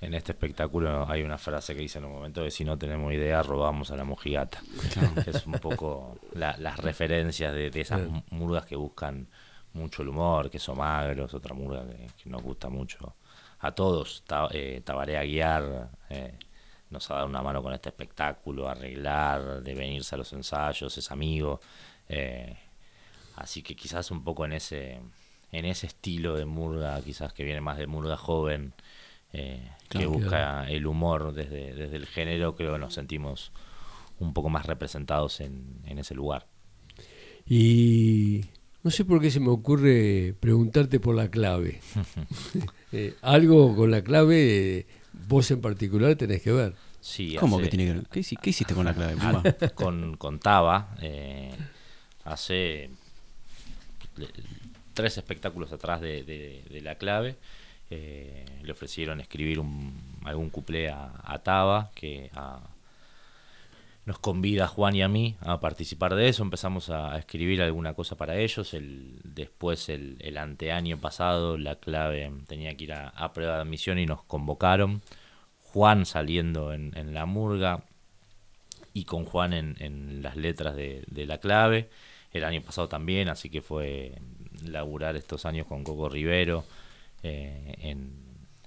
En 0.00 0.14
este 0.14 0.32
espectáculo 0.32 1.08
hay 1.08 1.22
una 1.22 1.38
frase 1.38 1.74
que 1.74 1.80
dice 1.82 1.98
en 1.98 2.06
un 2.06 2.12
momento 2.12 2.42
que 2.42 2.50
si 2.50 2.64
no 2.64 2.76
tenemos 2.78 3.12
idea 3.12 3.42
robamos 3.42 3.90
a 3.92 3.96
la 3.96 4.02
mojigata. 4.04 4.60
Es 5.26 5.46
un 5.46 5.52
poco 5.54 6.18
la- 6.34 6.56
las 6.56 6.78
referencias 6.78 7.52
de, 7.54 7.70
de 7.70 7.80
esas 7.80 8.00
murgas 8.30 8.64
que 8.66 8.74
buscan 8.76 9.28
mucho 9.72 10.02
el 10.02 10.08
humor, 10.08 10.50
que 10.50 10.58
son 10.58 10.78
magros, 10.78 11.32
otra 11.34 11.54
murga 11.54 11.84
que, 11.86 12.08
que 12.20 12.30
nos 12.30 12.42
gusta 12.42 12.68
mucho 12.68 13.14
a 13.60 13.72
todos. 13.72 14.22
Ta- 14.26 14.48
eh, 14.52 14.80
Tabaré 14.84 15.16
Aguiar 15.18 15.90
eh, 16.10 16.38
nos 16.90 17.10
ha 17.10 17.14
dado 17.16 17.26
una 17.26 17.42
mano 17.42 17.62
con 17.62 17.72
este 17.74 17.88
espectáculo, 17.90 18.68
arreglar, 18.68 19.62
de 19.62 19.74
venirse 19.74 20.14
a 20.14 20.18
los 20.18 20.32
ensayos, 20.32 20.96
es 20.96 21.10
amigo. 21.10 21.60
eh, 22.08 22.56
así 23.36 23.62
que 23.62 23.76
quizás 23.76 24.10
un 24.10 24.24
poco 24.24 24.44
en 24.44 24.52
ese, 24.52 25.00
en 25.52 25.64
ese 25.64 25.86
estilo 25.86 26.34
de 26.36 26.44
murga, 26.46 27.00
quizás 27.02 27.32
que 27.32 27.44
viene 27.44 27.60
más 27.60 27.78
de 27.78 27.86
murga 27.86 28.16
joven, 28.16 28.72
que 29.88 30.06
busca 30.06 30.68
el 30.70 30.86
humor 30.86 31.32
desde, 31.34 31.74
desde 31.74 31.96
el 31.96 32.06
género, 32.06 32.54
creo 32.56 32.72
que 32.72 32.78
nos 32.78 32.94
sentimos 32.94 33.52
un 34.18 34.32
poco 34.32 34.48
más 34.48 34.66
representados 34.66 35.40
en, 35.40 35.80
en 35.86 35.98
ese 35.98 36.14
lugar. 36.14 36.46
Y 37.46 38.44
no 38.82 38.90
sé 38.90 39.04
por 39.04 39.20
qué 39.20 39.30
se 39.30 39.40
me 39.40 39.48
ocurre 39.50 40.34
preguntarte 40.40 41.00
por 41.00 41.14
la 41.14 41.30
clave. 41.30 41.80
Eh, 42.90 43.14
algo 43.20 43.76
con 43.76 43.90
la 43.90 44.02
clave, 44.02 44.86
vos 45.28 45.50
en 45.50 45.60
particular 45.60 46.16
tenés 46.16 46.40
que 46.40 46.52
ver. 46.52 46.74
Sí, 47.02 47.36
¿cómo 47.38 47.56
hace- 47.56 47.64
que 47.64 47.68
tiene 47.76 47.84
que 47.84 47.92
ver? 47.98 48.06
¿Qué, 48.10 48.20
hici- 48.20 48.38
qué 48.40 48.48
hiciste 48.48 48.72
con 48.74 48.86
la 48.86 48.94
clave? 48.94 49.14
Ah, 49.20 49.42
con, 49.74 50.16
con 50.16 50.38
Taba, 50.38 50.96
eh, 51.02 51.50
hace 52.24 52.88
le- 54.16 54.28
tres 54.94 55.18
espectáculos 55.18 55.70
atrás 55.70 56.00
de, 56.00 56.22
de- 56.22 56.64
de 56.70 56.80
la 56.80 56.94
clave, 56.94 57.36
eh, 57.90 58.46
le 58.62 58.72
ofrecieron 58.72 59.20
escribir 59.20 59.58
un, 59.60 59.92
algún 60.24 60.48
cuplé 60.48 60.88
a, 60.88 61.12
a 61.22 61.38
Taba, 61.40 61.90
que 61.94 62.30
a- 62.34 62.60
nos 64.08 64.18
convida 64.18 64.64
a 64.64 64.68
Juan 64.68 64.96
y 64.96 65.02
a 65.02 65.08
mí 65.08 65.36
a 65.40 65.60
participar 65.60 66.14
de 66.16 66.28
eso, 66.28 66.42
empezamos 66.42 66.90
a, 66.90 67.12
a 67.14 67.18
escribir 67.18 67.62
alguna 67.62 67.94
cosa 67.94 68.16
para 68.16 68.36
ellos, 68.36 68.74
el, 68.74 69.20
después 69.22 69.88
el, 69.88 70.16
el 70.20 70.36
anteaño 70.38 70.98
pasado 70.98 71.56
la 71.58 71.76
clave 71.76 72.32
tenía 72.48 72.76
que 72.76 72.84
ir 72.84 72.92
a, 72.94 73.10
a 73.10 73.32
prueba 73.32 73.56
de 73.56 73.60
admisión 73.62 73.98
y 73.98 74.06
nos 74.06 74.22
convocaron, 74.24 75.02
Juan 75.72 76.06
saliendo 76.06 76.72
en, 76.72 76.96
en 76.96 77.12
la 77.14 77.26
murga, 77.26 77.84
y 78.94 79.04
con 79.04 79.24
Juan 79.26 79.52
en, 79.52 79.76
en 79.78 80.22
las 80.22 80.36
letras 80.36 80.74
de, 80.74 81.04
de 81.06 81.26
la 81.26 81.38
clave. 81.38 81.88
el 82.32 82.44
año 82.44 82.62
pasado 82.62 82.88
también, 82.88 83.28
así 83.28 83.48
que 83.50 83.60
fue 83.62 84.14
laburar 84.64 85.14
estos 85.16 85.44
años 85.46 85.66
con 85.66 85.84
Coco 85.84 86.08
Rivero 86.08 86.64
eh, 87.22 87.74
en, 87.80 88.12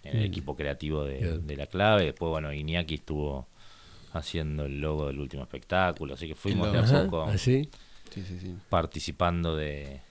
en 0.03 0.17
el 0.17 0.21
Mm. 0.21 0.25
equipo 0.25 0.55
creativo 0.55 1.03
de, 1.03 1.39
de 1.39 1.55
la 1.55 1.67
clave. 1.67 2.05
Después, 2.05 2.29
bueno, 2.29 2.53
Iñaki 2.53 2.95
estuvo 2.95 3.47
haciendo 4.14 4.66
el 4.66 4.82
logo 4.82 5.07
del 5.07 5.20
último 5.20 5.43
espectáculo, 5.43 6.14
así 6.16 6.28
que 6.28 6.36
fuimos 6.36 6.72
de 6.72 6.80
a 6.80 6.84
poco 6.84 7.24
¿así? 7.24 7.70
Sí, 8.09 8.24
sí, 8.24 8.39
sí. 8.39 8.55
participando 8.70 9.55
de, 9.55 10.01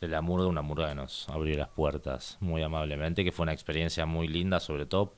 de 0.00 0.08
la 0.08 0.20
murga, 0.20 0.46
una 0.46 0.62
murga 0.62 0.88
que 0.88 0.94
nos 0.94 1.28
abrió 1.28 1.56
las 1.56 1.68
puertas 1.68 2.36
muy 2.40 2.62
amablemente, 2.62 3.24
que 3.24 3.32
fue 3.32 3.44
una 3.44 3.52
experiencia 3.52 4.06
muy 4.06 4.28
linda, 4.28 4.60
sobre 4.60 4.86
todo 4.86 5.14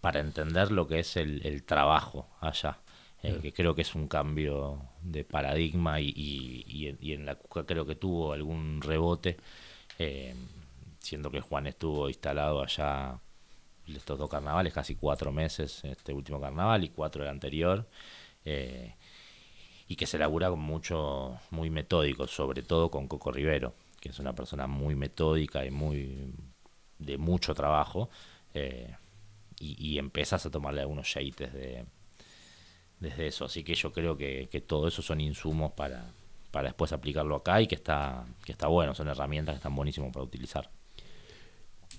para 0.00 0.20
entender 0.20 0.70
lo 0.70 0.86
que 0.86 1.00
es 1.00 1.16
el, 1.16 1.44
el 1.44 1.64
trabajo 1.64 2.28
allá, 2.40 2.78
eh, 3.22 3.38
que 3.42 3.52
creo 3.52 3.74
que 3.74 3.82
es 3.82 3.94
un 3.94 4.06
cambio 4.08 4.82
de 5.02 5.24
paradigma 5.24 6.00
y, 6.00 6.12
y, 6.14 6.64
y 6.68 6.88
en, 6.88 6.98
y 7.00 7.12
en 7.12 7.26
la 7.26 7.34
Cuca 7.34 7.64
creo 7.66 7.86
que 7.86 7.96
tuvo 7.96 8.32
algún 8.32 8.80
rebote, 8.82 9.36
eh, 9.98 10.34
siendo 11.00 11.30
que 11.30 11.40
Juan 11.40 11.66
estuvo 11.66 12.08
instalado 12.08 12.62
allá 12.62 13.18
estos 13.86 14.18
dos 14.18 14.28
carnavales, 14.30 14.72
casi 14.72 14.94
cuatro 14.96 15.32
meses, 15.32 15.84
este 15.84 16.12
último 16.12 16.40
carnaval 16.40 16.84
y 16.84 16.88
cuatro 16.90 17.22
el 17.22 17.28
anterior. 17.28 17.86
eh, 18.44 18.94
y 19.88 19.96
que 19.96 20.06
se 20.06 20.18
labura 20.18 20.50
con 20.50 20.60
mucho, 20.60 21.38
muy 21.50 21.70
metódico, 21.70 22.26
sobre 22.26 22.62
todo 22.62 22.90
con 22.90 23.08
Coco 23.08 23.30
Rivero, 23.32 23.74
que 24.00 24.08
es 24.10 24.18
una 24.18 24.34
persona 24.34 24.66
muy 24.66 24.94
metódica 24.94 25.64
y 25.64 25.70
muy 25.70 26.32
de 26.98 27.18
mucho 27.18 27.54
trabajo, 27.54 28.10
eh, 28.54 28.94
y, 29.60 29.92
y 29.94 29.98
empezás 29.98 30.46
a 30.46 30.50
tomarle 30.50 30.80
algunos 30.82 31.12
yates 31.14 31.52
de, 31.52 31.86
desde 33.00 33.26
eso. 33.26 33.44
Así 33.44 33.62
que 33.64 33.74
yo 33.74 33.92
creo 33.92 34.16
que, 34.16 34.48
que 34.50 34.60
todo 34.60 34.88
eso 34.88 35.02
son 35.02 35.20
insumos 35.20 35.72
para, 35.72 36.12
para 36.50 36.68
después 36.68 36.92
aplicarlo 36.92 37.36
acá 37.36 37.60
y 37.60 37.66
que 37.66 37.74
está, 37.76 38.26
que 38.44 38.52
está 38.52 38.68
bueno, 38.68 38.94
son 38.94 39.08
herramientas 39.08 39.54
que 39.54 39.58
están 39.58 39.74
buenísimas 39.76 40.12
para 40.12 40.24
utilizar. 40.24 40.70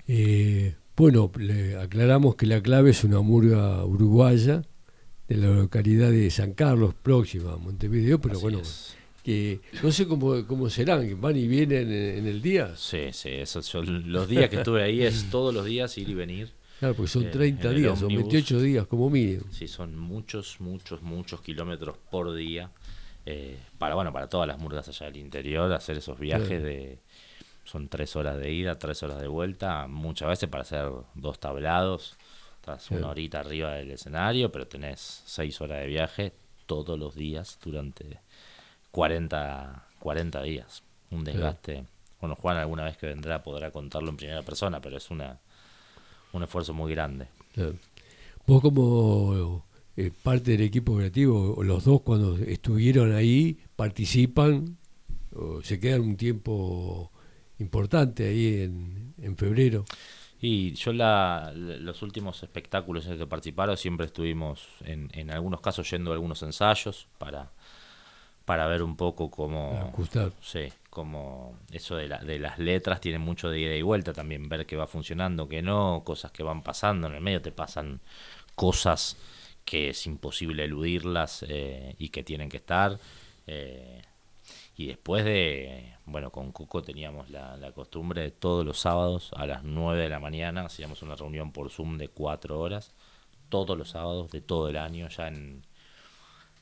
Eh, 0.08 0.76
bueno, 0.98 1.32
le 1.38 1.78
aclaramos 1.78 2.36
que 2.36 2.46
la 2.46 2.62
clave 2.62 2.90
es 2.90 3.04
una 3.04 3.22
murga 3.22 3.86
uruguaya 3.86 4.64
de 5.28 5.38
la 5.38 5.48
localidad 5.48 6.10
de 6.12 6.30
San 6.32 6.54
Carlos, 6.54 6.94
próxima 6.96 7.54
a 7.54 7.58
Montevideo, 7.58 8.20
pero 8.20 8.34
Así 8.36 8.42
bueno, 8.42 8.60
es. 8.60 8.96
que 9.24 9.60
no 9.84 9.92
sé 9.92 10.08
cómo, 10.08 10.46
cómo 10.48 10.70
serán, 10.70 11.08
que 11.08 11.14
van 11.16 11.36
y 11.38 11.48
vienen 11.48 11.92
en, 11.92 12.18
en 12.20 12.28
el 12.28 12.42
día. 12.42 12.74
Sí, 12.76 13.10
sí, 13.12 13.30
eso, 13.30 13.62
yo- 13.62 13.84
los 13.84 14.28
días 14.28 14.50
que 14.50 14.58
estuve 14.58 14.84
ahí 14.84 15.02
es 15.04 15.30
todos 15.30 15.54
los 15.54 15.66
días 15.66 15.98
ir 15.98 16.10
y 16.10 16.14
venir. 16.14 16.50
Claro, 16.80 16.96
porque 16.96 17.10
son 17.12 17.24
Eh, 17.26 17.30
30 17.32 17.70
en 17.70 17.76
el 17.76 17.82
días, 17.82 18.00
son 18.00 18.06
ómnibus. 18.06 18.32
28 18.34 18.62
días 18.62 18.88
como 18.88 19.10
mínimo. 19.10 19.44
Sí, 19.52 19.68
son 19.68 19.98
muchos, 19.98 20.58
muchos, 20.60 21.02
muchos 21.02 21.42
kilómetros 21.42 21.98
por 22.10 22.34
día. 22.36 22.72
eh, 23.30 23.58
para, 23.78 23.94
bueno, 23.96 24.14
para 24.14 24.30
todas 24.30 24.48
las 24.48 24.58
murgas 24.58 24.88
allá 24.88 25.08
del 25.08 25.18
interior, 25.18 25.72
hacer 25.74 25.98
esos 25.98 26.18
viajes 26.18 26.48
Claro. 26.48 26.64
de... 26.64 27.00
Son 27.68 27.90
tres 27.90 28.16
horas 28.16 28.38
de 28.38 28.50
ida, 28.50 28.80
tres 28.80 29.04
horas 29.04 29.20
de 29.20 29.28
vuelta, 29.28 29.88
muchas 29.88 30.30
veces 30.30 30.48
para 30.48 30.62
hacer 30.62 30.90
dos 31.16 31.38
tablados. 31.38 32.16
Estás 32.56 32.90
una 32.92 33.10
horita 33.10 33.42
arriba 33.42 33.74
del 33.74 33.92
escenario, 33.92 34.52
pero 34.54 34.68
tenés 34.68 35.24
seis 35.26 35.60
horas 35.60 35.82
de 35.82 35.88
viaje 35.88 36.34
todos 36.66 36.98
los 36.98 37.14
días 37.14 37.60
durante 37.62 38.20
40, 38.92 39.84
40 40.00 40.42
días. 40.44 40.82
Un 41.12 41.26
desgaste. 41.26 41.84
Bueno, 42.22 42.36
Juan 42.36 42.56
alguna 42.56 42.86
vez 42.86 42.96
que 42.96 43.08
vendrá 43.08 43.44
podrá 43.44 43.70
contarlo 43.72 44.10
en 44.12 44.18
primera 44.18 44.44
persona, 44.44 44.80
pero 44.80 44.96
es 44.96 45.12
una 45.12 45.38
un 46.32 46.44
esfuerzo 46.44 46.74
muy 46.74 46.92
grande. 46.92 47.28
Claro. 47.54 47.76
Vos 48.46 48.62
como 48.62 49.66
eh, 49.98 50.12
parte 50.24 50.52
del 50.52 50.62
equipo 50.62 50.96
creativo, 50.96 51.62
los 51.64 51.84
dos 51.84 52.02
cuando 52.02 52.38
estuvieron 52.38 53.14
ahí, 53.14 53.60
participan, 53.76 54.78
o 55.36 55.62
se 55.62 55.82
quedan 55.82 56.02
un 56.02 56.16
tiempo 56.16 57.12
importante 57.60 58.28
ahí 58.28 58.64
en, 58.64 59.14
en 59.22 59.38
febrero. 59.38 59.86
Y 60.40 60.74
yo 60.76 60.94
la, 60.94 61.52
los 61.56 62.02
últimos 62.04 62.44
espectáculos 62.44 63.06
en 63.06 63.12
los 63.12 63.20
que 63.20 63.28
participaron 63.28 63.76
siempre 63.78 64.06
estuvimos 64.06 64.68
en, 64.82 65.10
en 65.14 65.32
algunos 65.32 65.62
casos 65.62 65.90
yendo 65.90 66.12
a 66.12 66.14
algunos 66.14 66.44
ensayos 66.44 67.08
para, 67.18 67.52
para 68.46 68.68
ver 68.68 68.84
un 68.84 68.96
poco 68.98 69.32
cómo 69.32 69.94
Ajustar. 69.94 70.34
sí, 70.42 70.70
como 70.90 71.60
eso 71.72 71.96
de, 71.98 72.08
la, 72.08 72.20
de 72.20 72.40
las 72.40 72.60
letras 72.60 73.02
tiene 73.02 73.20
mucho 73.20 73.50
de 73.50 73.60
ida 73.62 73.76
y 73.76 73.82
vuelta 73.82 74.14
también, 74.14 74.50
ver 74.50 74.66
qué 74.66 74.76
va 74.76 74.88
funcionando, 74.88 75.48
que 75.48 75.62
no, 75.62 76.04
cosas 76.06 76.32
que 76.32 76.44
van 76.44 76.64
pasando, 76.64 77.08
en 77.08 77.16
el 77.16 77.22
medio 77.22 77.42
te 77.42 77.52
pasan 77.52 78.02
cosas 78.56 79.18
que 79.66 79.90
es 79.90 80.06
imposible 80.08 80.66
eludirlas 80.66 81.46
eh, 81.50 81.96
y 82.00 82.10
que 82.10 82.24
tienen 82.24 82.50
que 82.50 82.58
estar. 82.58 83.00
eh, 83.48 84.02
y 84.78 84.88
después 84.88 85.26
de, 85.26 85.96
bueno, 86.06 86.32
con 86.32 86.52
Coco 86.52 86.84
teníamos 86.84 87.32
la, 87.32 87.72
costumbre 87.74 88.22
de 88.22 88.32
todos 88.32 88.64
los 88.64 88.80
sábados 88.80 89.32
a 89.36 89.48
las 89.48 89.64
9 89.64 90.04
de 90.04 90.10
la 90.10 90.20
mañana, 90.20 90.66
hacíamos 90.66 91.02
una 91.02 91.16
reunión 91.16 91.52
por 91.52 91.72
Zoom 91.72 91.98
de 91.98 92.10
4 92.10 92.60
horas, 92.60 92.94
todos 93.50 93.76
los 93.76 93.90
sábados 93.90 94.30
de 94.32 94.42
todo 94.42 94.70
el 94.70 94.78
año, 94.78 95.10
ya 95.10 95.30
en 95.30 95.64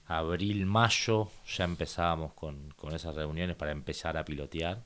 abril, 0.07 0.65
mayo, 0.65 1.29
ya 1.45 1.65
empezábamos 1.65 2.33
con, 2.33 2.73
con 2.77 2.93
esas 2.95 3.15
reuniones 3.15 3.57
para 3.57 3.71
empezar 3.71 4.17
a 4.17 4.25
pilotear. 4.25 4.83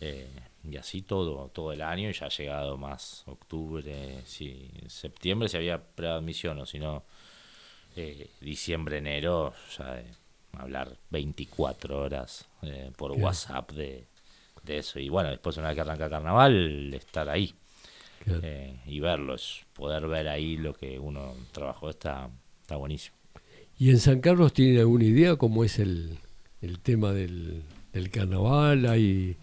eh, 0.00 0.28
y 0.70 0.76
así 0.76 1.02
todo, 1.02 1.48
todo 1.48 1.72
el 1.72 1.82
año, 1.82 2.10
y 2.10 2.12
ya 2.12 2.26
ha 2.26 2.28
llegado 2.30 2.76
más 2.76 3.24
octubre, 3.26 4.22
sí, 4.26 4.70
septiembre 4.88 5.48
si 5.48 5.56
había 5.56 5.82
preadmisión, 5.82 6.58
o 6.58 6.66
si 6.66 6.78
no, 6.78 7.04
eh, 7.96 8.30
diciembre, 8.40 8.98
enero, 8.98 9.54
ya 9.76 9.94
de 9.94 10.04
hablar 10.58 10.96
24 11.10 11.98
horas 12.00 12.46
eh, 12.62 12.90
por 12.96 13.12
Claro. 13.12 13.26
WhatsApp 13.26 13.72
de, 13.72 14.06
de 14.64 14.78
eso. 14.78 14.98
Y 14.98 15.08
bueno, 15.08 15.30
después 15.30 15.56
una 15.56 15.68
vez 15.68 15.76
que 15.76 15.80
arranca 15.82 16.10
carnaval, 16.10 16.92
estar 16.94 17.28
ahí 17.28 17.54
Claro. 18.24 18.40
eh, 18.42 18.80
y 18.86 19.00
verlo, 19.00 19.34
es 19.36 19.60
poder 19.74 20.06
ver 20.08 20.28
ahí 20.28 20.56
lo 20.56 20.74
que 20.74 20.98
uno 20.98 21.34
trabajó, 21.52 21.88
está, 21.90 22.28
está 22.60 22.76
buenísimo. 22.76 23.16
¿Y 23.78 23.90
en 23.90 23.98
San 23.98 24.20
Carlos 24.20 24.52
tienen 24.52 24.78
alguna 24.80 25.04
idea 25.04 25.36
cómo 25.36 25.62
es 25.64 25.78
el, 25.78 26.18
el 26.60 26.80
tema 26.80 27.12
del, 27.12 27.62
del 27.92 28.10
carnaval? 28.10 28.86
Hay, 28.86 29.36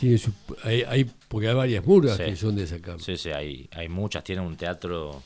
tiene 0.00 0.18
su, 0.18 0.32
hay, 0.64 0.82
hay- 0.82 1.10
porque 1.28 1.48
hay 1.48 1.54
varias 1.54 1.86
murgas 1.86 2.16
Sí. 2.16 2.24
que 2.24 2.36
son 2.36 2.56
de 2.56 2.66
San 2.66 2.80
Carlos. 2.80 3.04
Sí, 3.04 3.16
sí, 3.16 3.30
hay, 3.30 3.68
hay 3.72 3.88
muchas. 3.88 4.24
Tienen 4.24 4.44
un 4.44 4.56
teatro, 4.56 5.22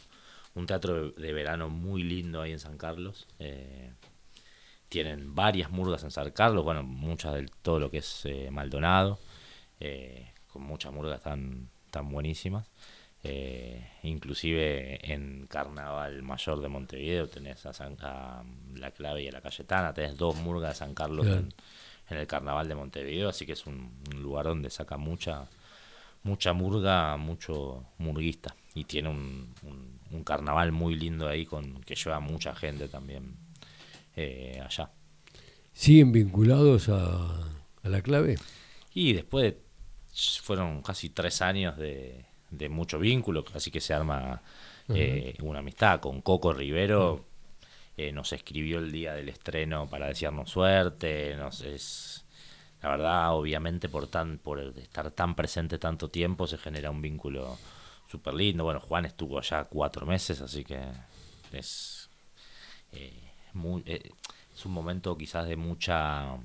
un 0.54 0.66
teatro 0.66 1.10
de 1.10 1.32
verano 1.32 1.70
muy 1.70 2.02
lindo 2.02 2.42
ahí 2.42 2.52
en 2.52 2.58
San 2.60 2.76
Carlos. 2.76 3.26
eh, 3.38 3.90
tienen 4.90 5.34
varias 5.34 5.70
murgas 5.70 6.04
en 6.04 6.10
San 6.10 6.30
Carlos, 6.32 6.64
bueno, 6.64 6.82
muchas 6.82 7.34
de 7.36 7.48
todo 7.62 7.78
lo 7.80 7.90
que 7.90 7.98
es 7.98 8.26
eh, 8.26 8.50
Maldonado, 8.50 9.18
eh, 9.80 10.32
con 10.48 10.62
muchas 10.62 10.92
murgas 10.92 11.22
tan, 11.22 11.70
tan 11.90 12.10
buenísimas. 12.10 12.68
Eh, 13.22 13.86
inclusive 14.02 14.98
en 15.12 15.46
Carnaval 15.46 16.22
Mayor 16.22 16.60
de 16.60 16.68
Montevideo 16.68 17.28
tenés 17.28 17.66
a, 17.66 17.72
San- 17.74 17.98
a 18.00 18.42
La 18.74 18.90
Clave 18.92 19.22
y 19.22 19.28
a 19.28 19.32
La 19.32 19.42
Cayetana, 19.42 19.92
tenés 19.94 20.16
dos 20.16 20.36
murgas 20.36 20.70
de 20.70 20.74
San 20.76 20.94
Carlos 20.94 21.26
Claro. 21.26 21.40
en, 21.40 21.54
en 22.10 22.18
el 22.18 22.26
Carnaval 22.26 22.66
de 22.68 22.74
Montevideo, 22.74 23.28
así 23.28 23.46
que 23.46 23.52
es 23.52 23.66
un, 23.66 23.92
un 24.14 24.22
lugar 24.22 24.46
donde 24.46 24.70
saca 24.70 24.96
mucha 24.96 25.48
mucha 26.22 26.52
murga, 26.52 27.16
mucho 27.16 27.84
murguista. 27.98 28.54
Y 28.74 28.84
tiene 28.84 29.08
un, 29.08 29.54
un- 29.62 30.00
un 30.12 30.24
carnaval 30.24 30.72
muy 30.72 30.94
lindo 30.96 31.28
ahí 31.28 31.46
con 31.46 31.80
que 31.82 31.94
lleva 31.94 32.20
mucha 32.20 32.54
gente 32.54 32.88
también 32.88 33.36
eh, 34.16 34.60
allá. 34.64 34.90
¿Siguen 35.72 36.12
vinculados 36.12 36.88
a, 36.88 37.30
a 37.82 37.88
la 37.88 38.02
clave? 38.02 38.36
Y 38.94 39.12
después 39.12 39.44
de- 39.52 39.60
fueron 40.42 40.82
casi 40.82 41.10
tres 41.10 41.40
años 41.42 41.76
de, 41.76 42.26
de 42.50 42.68
mucho 42.68 42.98
vínculo, 42.98 43.44
así 43.54 43.70
que 43.70 43.80
se 43.80 43.94
arma 43.94 44.42
eh, 44.88 45.36
una 45.40 45.60
amistad 45.60 46.00
con 46.00 46.20
Coco 46.20 46.52
Rivero. 46.52 47.24
eh, 47.96 48.12
nos 48.12 48.32
escribió 48.32 48.78
el 48.78 48.90
día 48.92 49.14
del 49.14 49.28
estreno 49.28 49.88
para 49.88 50.08
desearnos 50.08 50.50
suerte. 50.50 51.36
Nos 51.36 51.60
es, 51.62 52.24
la 52.82 52.90
verdad, 52.90 53.34
obviamente, 53.34 53.88
por 53.88 54.08
tan 54.08 54.38
por 54.38 54.58
estar 54.60 55.10
tan 55.12 55.34
presente 55.36 55.78
tanto 55.78 56.08
tiempo, 56.08 56.46
se 56.46 56.58
genera 56.58 56.90
un 56.90 57.02
vínculo 57.02 57.58
súper 58.10 58.34
lindo. 58.34 58.64
Bueno, 58.64 58.80
Juan 58.80 59.04
estuvo 59.04 59.38
allá 59.38 59.64
cuatro 59.64 60.06
meses, 60.06 60.40
así 60.40 60.64
que 60.64 60.80
es 61.52 62.08
eh, 62.92 63.19
muy, 63.54 63.82
eh, 63.86 64.10
es 64.54 64.66
un 64.66 64.72
momento 64.72 65.16
quizás 65.16 65.46
de 65.48 65.56
mucha 65.56 66.36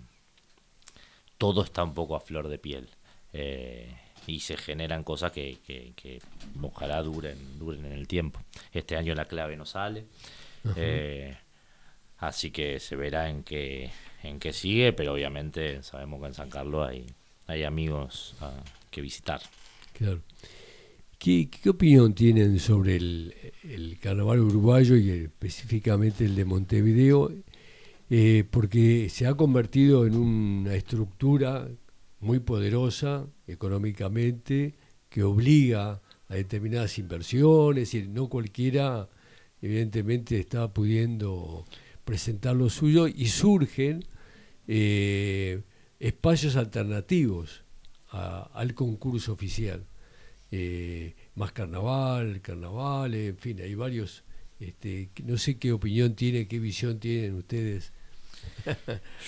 todo 1.38 1.64
está 1.64 1.84
un 1.84 1.94
poco 1.94 2.16
a 2.16 2.20
flor 2.22 2.48
de 2.48 2.58
piel 2.60 2.90
eh, 3.34 3.94
y 4.28 4.40
se 4.40 4.58
generan 4.58 5.04
cosas 5.04 5.32
que, 5.32 5.60
que- 5.66 5.94
que 5.96 6.22
ojalá 6.62 7.02
duren 7.04 7.60
duren 7.60 7.86
en 7.86 7.92
el 7.92 8.08
tiempo. 8.08 8.40
Este 8.72 8.96
año 8.98 9.14
la 9.16 9.26
clave 9.26 9.56
no 9.58 9.66
sale 9.66 10.06
eh, 10.76 11.38
así 12.18 12.50
que 12.52 12.80
se 12.80 12.96
verá 12.96 13.30
en 13.30 13.44
qué 13.44 13.92
en 14.24 14.40
qué 14.40 14.52
sigue 14.54 14.94
pero 14.94 15.14
obviamente 15.14 15.84
sabemos 15.84 16.20
que 16.22 16.28
en 16.28 16.34
San 16.34 16.50
Carlos 16.50 16.88
hay 16.88 17.06
hay 17.48 17.64
amigos 17.64 18.36
ah, 18.42 18.64
que 18.90 19.02
visitar. 19.02 19.42
Claro. 19.94 20.22
¿Qué, 21.26 21.50
opinión 21.68 22.14
tienen 22.14 22.60
sobre 22.60 22.98
el, 22.98 23.98
carnaval 24.00 24.42
uruguayo 24.42 24.96
y 24.96 25.10
específicamente 25.10 26.24
el 26.24 26.36
de 26.36 26.46
Montevideo 26.46 27.32
eh, 28.12 28.44
porque 28.52 29.10
se 29.10 29.26
ha 29.26 29.34
convertido 29.34 30.06
en 30.06 30.16
una 30.18 30.76
estructura 30.76 31.68
muy 32.20 32.38
poderosa 32.42 33.26
económicamente 33.48 34.76
que 35.10 35.24
obliga 35.24 36.00
a 36.28 36.36
determinadas 36.36 37.00
inversiones 37.00 37.96
y 37.96 38.08
no 38.08 38.30
cualquiera 38.30 39.10
evidentemente 39.64 40.40
está 40.40 40.72
pudiendo 40.72 41.66
presentar 42.04 42.56
lo 42.56 42.70
suyo 42.70 43.08
y 43.08 43.26
surgen 43.30 44.06
eh, 44.68 45.64
espacios 46.00 46.56
alternativos 46.56 47.64
al 48.12 48.76
concurso 48.76 49.34
oficial. 49.34 49.88
Eh, 50.58 51.14
más 51.36 51.52
carnaval, 51.52 52.40
carnaval, 52.42 53.14
en 53.14 53.38
fin, 53.38 53.60
hay 53.60 53.76
varios. 53.76 54.24
Este, 54.58 55.10
no 55.26 55.38
sé 55.38 55.60
qué 55.60 55.74
opinión 55.74 56.16
tiene, 56.16 56.48
qué 56.48 56.60
visión 56.60 56.98
tienen 56.98 57.36
ustedes. 57.36 57.92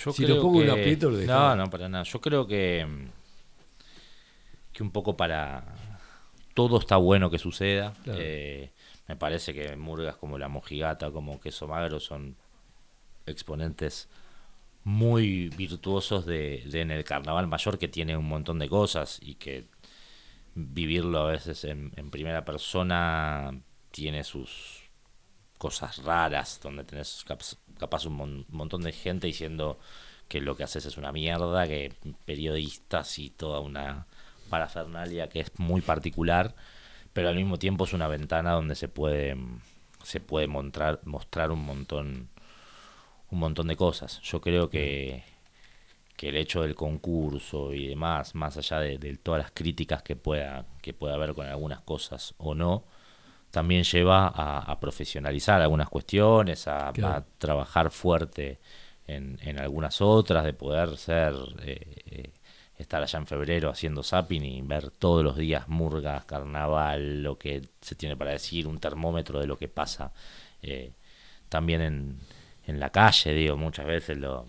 Yo 0.04 0.12
si 0.12 0.24
creo 0.24 0.36
lo 0.36 0.42
pongo 0.42 0.60
que... 0.60 0.64
en 0.64 0.70
aprieto, 0.70 1.10
lo 1.10 1.18
No, 1.18 1.54
no, 1.54 1.68
para 1.68 1.86
nada. 1.86 2.04
Yo 2.04 2.18
creo 2.22 2.46
que, 2.46 2.86
que 4.72 4.82
un 4.82 4.90
poco 4.90 5.18
para... 5.18 5.64
Todo 6.54 6.78
está 6.78 6.96
bueno 6.96 7.30
que 7.30 7.38
suceda. 7.38 7.92
Claro. 8.04 8.18
Eh, 8.22 8.70
me 9.06 9.16
parece 9.16 9.52
que 9.52 9.76
murgas 9.76 10.16
como 10.16 10.38
la 10.38 10.48
mojigata, 10.48 11.10
como 11.10 11.38
queso 11.40 11.68
magro 11.68 12.00
son 12.00 12.36
exponentes 13.26 14.08
muy 14.82 15.50
virtuosos 15.50 16.24
de, 16.24 16.62
de 16.64 16.80
en 16.80 16.90
el 16.90 17.04
carnaval 17.04 17.46
mayor 17.48 17.78
que 17.78 17.88
tiene 17.88 18.16
un 18.16 18.26
montón 18.26 18.58
de 18.58 18.68
cosas 18.70 19.20
y 19.22 19.34
que 19.34 19.66
vivirlo 20.58 21.20
a 21.20 21.30
veces 21.32 21.64
en, 21.64 21.92
primera 22.10 22.44
persona 22.44 23.52
tiene 23.92 24.24
sus 24.24 24.82
cosas 25.56 25.98
raras 26.04 26.60
donde 26.62 26.84
tenés 26.84 27.24
capaz, 27.78 28.06
un 28.06 28.14
mon- 28.14 28.46
montón 28.48 28.82
de 28.82 28.92
gente 28.92 29.26
diciendo 29.26 29.78
que 30.28 30.40
lo 30.40 30.56
que 30.56 30.64
haces 30.64 30.84
es 30.86 30.96
una 30.98 31.12
mierda, 31.12 31.66
que 31.66 31.92
periodistas 32.24 33.18
y 33.18 33.30
toda 33.30 33.60
una 33.60 34.06
parafernalia 34.50 35.28
que 35.28 35.40
es 35.40 35.52
muy 35.58 35.80
particular, 35.80 36.54
pero 37.12 37.28
al 37.28 37.36
mismo 37.36 37.58
tiempo 37.58 37.84
es 37.84 37.92
una 37.92 38.08
ventana 38.08 38.52
donde 38.52 38.74
se 38.74 38.88
puede 38.88 39.36
se 40.02 40.20
puede 40.20 40.46
mostrar 40.46 41.00
mostrar 41.04 41.50
un 41.50 41.64
montón 41.64 42.28
un 43.30 43.38
montón 43.38 43.68
de 43.68 43.76
cosas. 43.76 44.20
Yo 44.22 44.40
creo 44.40 44.70
que 44.70 45.22
que 46.18 46.30
el 46.30 46.36
hecho 46.36 46.62
del 46.62 46.76
concurso 46.76 47.74
y 47.74 47.88
demás, 47.88 48.36
más 48.36 48.58
allá 48.58 48.80
de, 48.80 48.98
de 48.98 49.16
todas 49.18 49.42
las 49.42 49.52
críticas 49.52 50.02
que 50.04 50.16
pueda, 50.16 50.66
que 50.82 50.94
pueda 50.94 51.14
haber 51.16 51.34
con 51.34 51.46
algunas 51.48 51.80
cosas 51.82 52.34
o 52.38 52.54
no, 52.56 52.84
también 53.50 53.84
lleva 53.84 54.28
a, 54.28 54.58
a 54.60 54.80
profesionalizar 54.80 55.60
algunas 55.62 55.88
cuestiones, 55.88 56.68
a, 56.68 56.92
Claro. 56.92 57.16
a 57.16 57.24
trabajar 57.38 57.90
fuerte 57.90 58.60
en, 59.06 59.38
en 59.42 59.58
algunas 59.60 60.00
otras, 60.02 60.44
de 60.44 60.52
poder 60.52 60.96
ser, 60.98 61.34
eh, 61.62 61.96
eh, 62.06 62.30
estar 62.78 63.02
allá 63.02 63.18
en 63.18 63.26
febrero 63.26 63.70
haciendo 63.70 64.02
zapping 64.02 64.44
y 64.44 64.62
ver 64.62 64.90
todos 64.90 65.24
los 65.24 65.36
días 65.36 65.68
murgas, 65.68 66.24
carnaval, 66.26 67.22
lo 67.22 67.38
que 67.38 67.62
se 67.80 67.94
tiene 67.94 68.16
para 68.16 68.32
decir, 68.32 68.66
un 68.66 68.78
termómetro 68.80 69.40
de 69.40 69.46
lo 69.46 69.58
que 69.58 69.68
pasa 69.68 70.12
eh, 70.62 70.92
también 71.48 71.80
en, 71.82 72.18
en 72.66 72.80
la 72.80 72.90
calle, 72.90 73.32
digo, 73.34 73.56
muchas 73.56 73.86
veces 73.86 74.18
lo, 74.18 74.46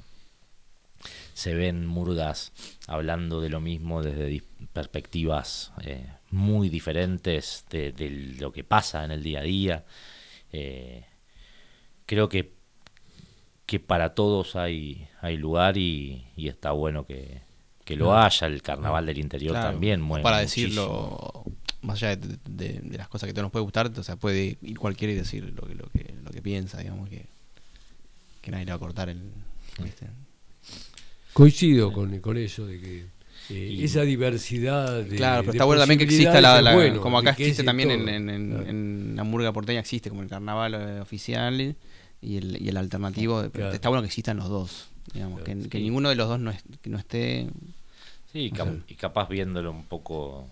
se 1.40 1.54
ven 1.54 1.88
murgas 1.88 2.52
hablando 2.88 3.40
de 3.42 3.50
lo 3.50 3.62
mismo 3.62 4.04
desde 4.04 4.44
perspectivas 4.74 5.72
eh, 5.84 6.06
muy 6.32 6.70
diferentes 6.70 7.66
de, 7.70 7.92
de 7.94 8.10
lo 8.40 8.52
que 8.52 8.64
pasa 8.64 9.04
en 9.06 9.12
el 9.12 9.24
día 9.24 9.40
a 9.40 9.44
día. 9.44 9.86
Eh, 10.52 11.06
creo 12.06 12.28
que, 12.30 12.52
que 13.66 13.80
para 13.80 14.14
todos 14.16 14.56
hay, 14.56 15.08
hay 15.22 15.38
lugar 15.38 15.78
y, 15.78 16.26
y 16.36 16.48
está 16.48 16.72
bueno 16.72 17.06
que, 17.06 17.42
que 17.86 17.96
lo 17.96 18.18
haya. 18.18 18.48
El 18.48 18.62
carnaval 18.62 19.06
del 19.06 19.18
interior 19.20 19.54
Claro, 19.54 19.72
también 19.72 20.02
mueve 20.02 20.24
Para 20.24 20.42
muchísimo. 20.42 20.68
decirlo, 20.68 21.44
más 21.82 22.02
allá 22.04 22.16
de, 22.16 22.38
de- 22.50 22.80
de 22.82 22.98
las 22.98 23.08
cosas 23.08 23.28
que 23.28 23.34
te 23.34 23.42
nos 23.42 23.52
puede 23.52 23.64
gustar, 23.64 23.92
o 23.98 24.04
sea, 24.04 24.16
puede 24.18 24.58
ir 24.62 24.78
cualquiera 24.80 25.14
y 25.14 25.16
decir 25.16 25.44
lo 25.56 25.66
que, 25.68 25.76
lo 25.76 25.88
que, 25.90 26.14
lo 26.24 26.32
que 26.32 26.42
piensa, 26.42 26.80
digamos, 26.80 27.08
que, 27.10 27.26
que 28.42 28.52
nadie 28.52 28.66
le 28.66 28.72
va 28.72 28.76
a 28.76 28.80
cortar 28.80 29.08
el. 29.10 29.22
¿viste? 29.82 30.08
Coincido 31.40 31.92
con, 31.94 32.20
con 32.20 32.38
eso 32.38 32.66
de 32.68 32.80
que 32.80 33.06
eh, 33.50 33.72
Y- 33.72 33.84
esa 33.84 34.02
diversidad 34.02 35.04
de 35.04 35.16
Claro, 35.16 35.42
pero 35.42 35.52
de 35.54 35.58
está 35.58 35.66
bueno 35.66 35.82
también 35.82 35.98
que 35.98 36.04
exista 36.06 36.40
la, 36.42 36.74
bueno, 36.74 37.02
como 37.02 37.18
acá 37.18 37.32
existe 37.32 37.64
también 37.64 37.92
en, 37.92 38.00
todo. 38.06 38.10
en, 38.10 38.30
en- 38.30 38.50
Claro. 38.50 38.66
en 38.70 39.14
la 39.16 39.24
murga 39.24 39.54
porteña 39.54 39.80
existe 39.80 40.10
como 40.10 40.22
el 40.22 40.30
carnaval 40.30 40.74
eh, 40.76 41.00
oficial 41.00 41.76
y 42.22 42.38
el, 42.38 42.62
y 42.62 42.68
el 42.70 42.78
alternativo. 42.78 43.50
Claro. 43.52 43.72
Está 43.74 43.90
bueno 43.90 44.02
que 44.02 44.08
existan 44.08 44.38
los 44.38 44.50
dos, 44.50 44.90
digamos, 45.14 45.42
Claro, 45.42 45.62
que, 45.70 45.80
ninguno 45.80 46.10
de 46.10 46.16
los 46.16 46.28
dos 46.28 46.40
no, 46.40 46.52
es- 46.52 46.64
que 46.82 46.90
no 46.90 46.98
esté 47.00 47.50
Sí, 48.32 48.40
y 48.40 48.52
cap- 48.52 48.84
y 48.88 48.94
capaz 48.96 49.28
viéndolo 49.30 49.72
un 49.72 49.86
poco 49.86 50.48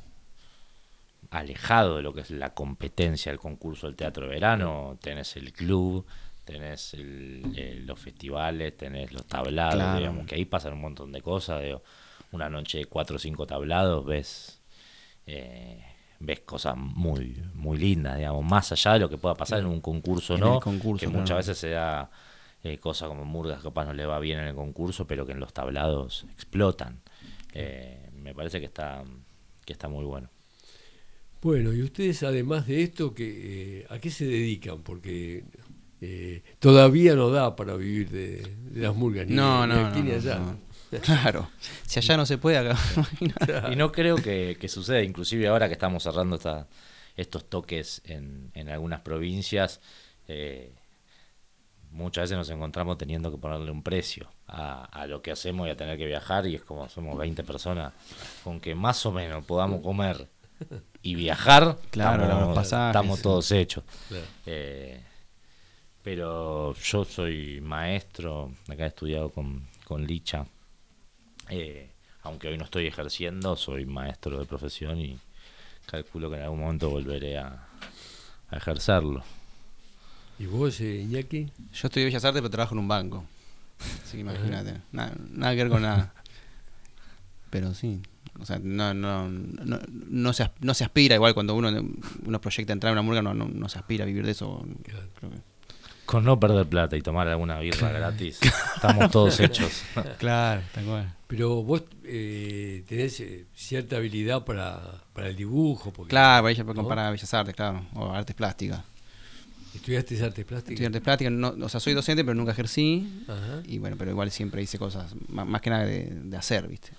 alejado 1.30 1.98
de 1.98 2.02
lo 2.04 2.14
que 2.14 2.22
es 2.22 2.32
la 2.32 2.54
competencia 2.54 3.32
del 3.32 3.40
concurso 3.40 3.88
del 3.88 3.96
teatro 3.96 4.24
de 4.26 4.30
verano, 4.34 4.98
tenés 5.02 5.36
el 5.36 5.52
club, 5.52 6.06
tenés 6.48 6.94
el- 6.96 7.52
el- 7.56 7.86
los 7.88 8.00
festivales, 8.00 8.78
tenés 8.78 9.14
los 9.14 9.28
tablados, 9.28 9.78
Claro. 9.78 10.00
digamos, 10.00 10.26
que 10.28 10.36
ahí 10.36 10.46
pasan 10.46 10.74
un 10.74 10.82
montón 10.82 11.12
de 11.14 11.22
cosas, 11.22 11.64
digo, 11.64 11.84
una 12.32 12.50
noche 12.50 12.80
de 12.80 12.86
cuatro 12.86 13.18
o 13.18 13.20
cinco 13.20 13.48
tablados, 13.48 14.06
ves 14.06 14.62
eh, 15.28 15.84
ves 16.20 16.42
cosas 16.42 16.76
muy 16.78 17.44
muy 17.54 17.78
lindas, 17.78 18.18
digamos, 18.18 18.44
más 18.46 18.72
allá 18.72 18.94
de 18.94 19.00
lo 19.00 19.10
que 19.10 19.18
pueda 19.18 19.36
pasar 19.36 19.60
en 19.60 19.68
un 19.68 19.82
concurso, 19.82 20.38
En 20.38 20.42
¿no? 20.42 20.56
el 20.56 20.60
concurso, 20.60 20.98
que 20.98 21.08
muchas 21.08 21.38
veces 21.38 21.58
se 21.60 21.70
da 21.72 22.10
eh, 22.64 22.78
cosas 22.80 23.10
como 23.10 23.26
Murgas, 23.26 23.62
capaz 23.64 23.86
no 23.86 23.94
le 23.94 24.06
va 24.06 24.20
bien 24.20 24.40
en 24.40 24.48
el 24.48 24.56
concurso, 24.56 25.06
pero 25.08 25.26
que 25.26 25.34
en 25.34 25.40
los 25.40 25.54
tablados 25.54 26.26
explotan. 26.34 27.02
Eh, 27.54 28.10
me 28.14 28.34
parece 28.36 28.60
que 28.60 28.66
está 28.68 29.04
que 29.66 29.74
está 29.74 29.88
muy 29.90 30.06
bueno. 30.06 30.30
Bueno, 31.42 31.72
y 31.74 31.84
ustedes 31.84 32.24
además 32.24 32.66
de 32.68 32.82
esto, 32.84 33.14
que, 33.14 33.82
eh, 33.82 33.86
¿a 33.90 34.00
qué 34.00 34.10
se 34.10 34.26
dedican? 34.26 34.82
Porque 34.84 35.44
eh, 36.02 36.44
todavía 36.60 37.16
no 37.16 37.30
da 37.30 37.56
para 37.56 37.76
vivir 37.76 38.10
de, 38.10 38.42
de 38.72 38.82
las 38.82 38.96
murgas, 38.96 39.28
ni, 39.28 39.36
No, 39.36 39.66
ni 39.68 39.74
no, 39.74 39.90
no, 39.90 39.96
ni 39.96 40.10
no, 40.12 40.16
allá. 40.16 40.40
no. 40.40 40.68
Claro. 41.02 41.50
Si 41.86 42.00
allá 42.00 42.16
no 42.16 42.26
se 42.26 42.38
puede, 42.38 42.58
acá. 42.60 42.78
Y 43.72 43.76
no 43.76 43.92
creo 43.92 44.16
que, 44.16 44.58
que 44.60 44.68
suceda, 44.70 45.02
inclusive 45.02 45.48
ahora 45.48 45.68
que 45.68 45.74
estamos 45.74 46.04
cerrando 46.04 46.36
esta- 46.38 46.68
estos 47.18 47.50
toques 47.50 48.02
en, 48.06 48.52
en 48.54 48.70
algunas 48.70 49.02
provincias, 49.02 49.82
eh, 50.28 50.72
muchas 51.92 52.24
veces 52.24 52.38
nos 52.38 52.50
encontramos 52.50 52.98
teniendo 52.98 53.32
que 53.32 53.38
ponerle 53.38 53.72
un 53.72 53.82
precio 53.84 54.30
a, 54.48 54.86
a 54.86 55.08
lo 55.08 55.22
que 55.22 55.32
hacemos 55.32 55.68
y 55.68 55.72
a 55.72 55.76
tener 55.76 55.98
que 55.98 56.06
viajar 56.06 56.46
y 56.48 56.56
es 56.56 56.62
como 56.64 56.88
somos 56.90 57.18
20 57.18 57.44
personas, 57.44 57.94
con 58.44 58.60
que 58.60 58.76
más 58.76 59.06
o 59.06 59.12
menos 59.12 59.44
podamos 59.46 59.82
comer 59.82 60.28
y 61.02 61.16
viajar, 61.16 61.78
Claro, 61.92 62.24
estamos, 62.24 62.56
pasajes, 62.56 63.22
todos 63.22 63.52
hechos. 63.52 63.84
Claro. 64.10 64.26
Eh, 64.46 65.02
pero 66.08 66.74
yo 66.74 67.04
soy 67.04 67.60
maestro, 67.60 68.54
acá 68.70 68.86
he 68.86 68.88
estudiado 68.88 69.30
con, 69.30 69.68
con 69.84 70.08
Licha, 70.08 70.46
eh, 71.50 71.90
aunque 72.24 72.48
hoy 72.48 72.58
no 72.58 72.64
estoy 72.64 72.88
ejerciendo, 72.88 73.58
soy 73.58 73.86
maestro 73.86 74.40
de 74.40 74.46
profesión 74.46 75.02
y 75.02 75.20
calculo 75.86 76.30
que 76.30 76.38
en 76.38 76.44
algún 76.44 76.62
momento 76.62 76.90
volveré 76.90 77.38
a, 77.38 77.68
a 78.50 78.56
ejercerlo. 78.56 79.22
¿Y 80.40 80.46
vos, 80.46 80.80
eh, 80.80 81.02
Iñaki? 81.02 81.52
Yo 81.74 81.88
estudié 81.90 82.06
Bellas 82.06 82.24
Artes, 82.24 82.42
pero 82.42 82.52
trabajo 82.52 82.74
en 82.76 82.80
un 82.80 82.88
banco. 82.88 83.26
Así 84.04 84.14
que 84.14 84.20
imagínate. 84.22 84.80
Nada, 84.94 85.12
nada 85.32 85.52
que 85.56 85.64
ver 85.64 85.70
con 85.70 85.82
nada. 85.82 86.14
Pero 87.50 87.74
sí. 87.74 88.00
O 88.40 88.46
sea, 88.46 88.60
no, 88.64 88.94
no, 88.94 89.28
no, 89.28 89.80
no, 89.90 90.32
se, 90.32 90.44
as- 90.44 90.52
no 90.62 90.74
se 90.74 90.86
aspira, 90.86 91.16
igual 91.16 91.34
cuando 91.34 91.54
uno, 91.54 91.70
uno 92.26 92.40
proyecta 92.40 92.72
entrar 92.72 92.92
en 92.92 92.94
una 92.94 93.02
murga, 93.02 93.22
no, 93.22 93.34
no, 93.34 93.50
no 93.50 93.68
se 93.68 93.78
aspira 93.78 94.04
a 94.06 94.08
vivir 94.08 94.26
de 94.26 94.32
eso. 94.32 94.66
Claro. 94.86 95.10
Creo 95.20 95.32
que- 95.32 95.57
Con 96.08 96.24
no 96.26 96.40
perder 96.40 96.66
plata 96.66 96.98
y 96.98 97.02
tomar 97.04 97.28
alguna 97.28 97.60
birra 97.60 97.92
gratis, 97.92 98.40
estamos 98.76 99.12
todos 99.12 99.40
hechos. 99.40 99.84
Claro, 100.18 100.62
tal 100.74 100.86
cual. 100.86 101.14
Pero 101.28 101.62
vos 101.64 101.84
eh, 102.06 102.84
tenés 102.88 103.20
eh, 103.20 103.46
cierta 103.54 103.98
habilidad 103.98 104.44
para, 104.46 104.82
para 105.14 105.28
el 105.28 105.36
dibujo, 105.36 105.92
porque 105.92 106.10
Claro, 106.10 106.44
para 106.44 106.52
ella 106.54 106.64
puede 106.64 106.78
¿no? 106.78 106.84
comparar 106.84 107.12
Bellas 107.12 107.34
Artes, 107.34 107.54
claro. 107.54 107.86
O 107.94 108.12
artes 108.14 108.34
plásticas. 108.36 108.80
estudiaste 109.76 110.24
artes 110.24 110.46
plásticas. 110.46 110.72
Estudié 110.72 110.88
artes 110.88 111.02
plásticas, 111.02 111.34
no, 111.34 111.50
o 111.62 111.70
sea, 111.70 111.80
soy 111.82 111.94
docente, 111.94 112.24
pero 112.24 112.34
nunca 112.36 112.54
ejercí. 112.54 113.24
Ajá. 113.28 113.62
Y 113.66 113.78
bueno, 113.80 113.98
pero 114.00 114.10
igual 114.12 114.32
siempre 114.32 114.62
hice 114.64 114.80
cosas, 114.80 115.14
má- 115.28 115.44
más, 115.46 115.62
que 115.62 115.70
nada 115.70 115.86
de, 115.86 116.06
de 116.10 116.38
hacer, 116.38 116.68
¿viste? 116.70 116.92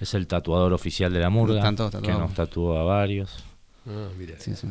Es 0.00 0.14
el 0.14 0.26
tatuador 0.28 0.72
oficial 0.72 1.12
de 1.12 1.18
la 1.18 1.30
murga, 1.30 1.56
Están 1.56 1.74
todos 1.76 2.00
que 2.00 2.12
nos 2.12 2.32
tatuó 2.34 2.78
a 2.78 2.84
varios. 2.84 3.42
Ah, 3.88 4.08
mira. 4.16 4.36
Sí, 4.38 4.54
sí. 4.54 4.68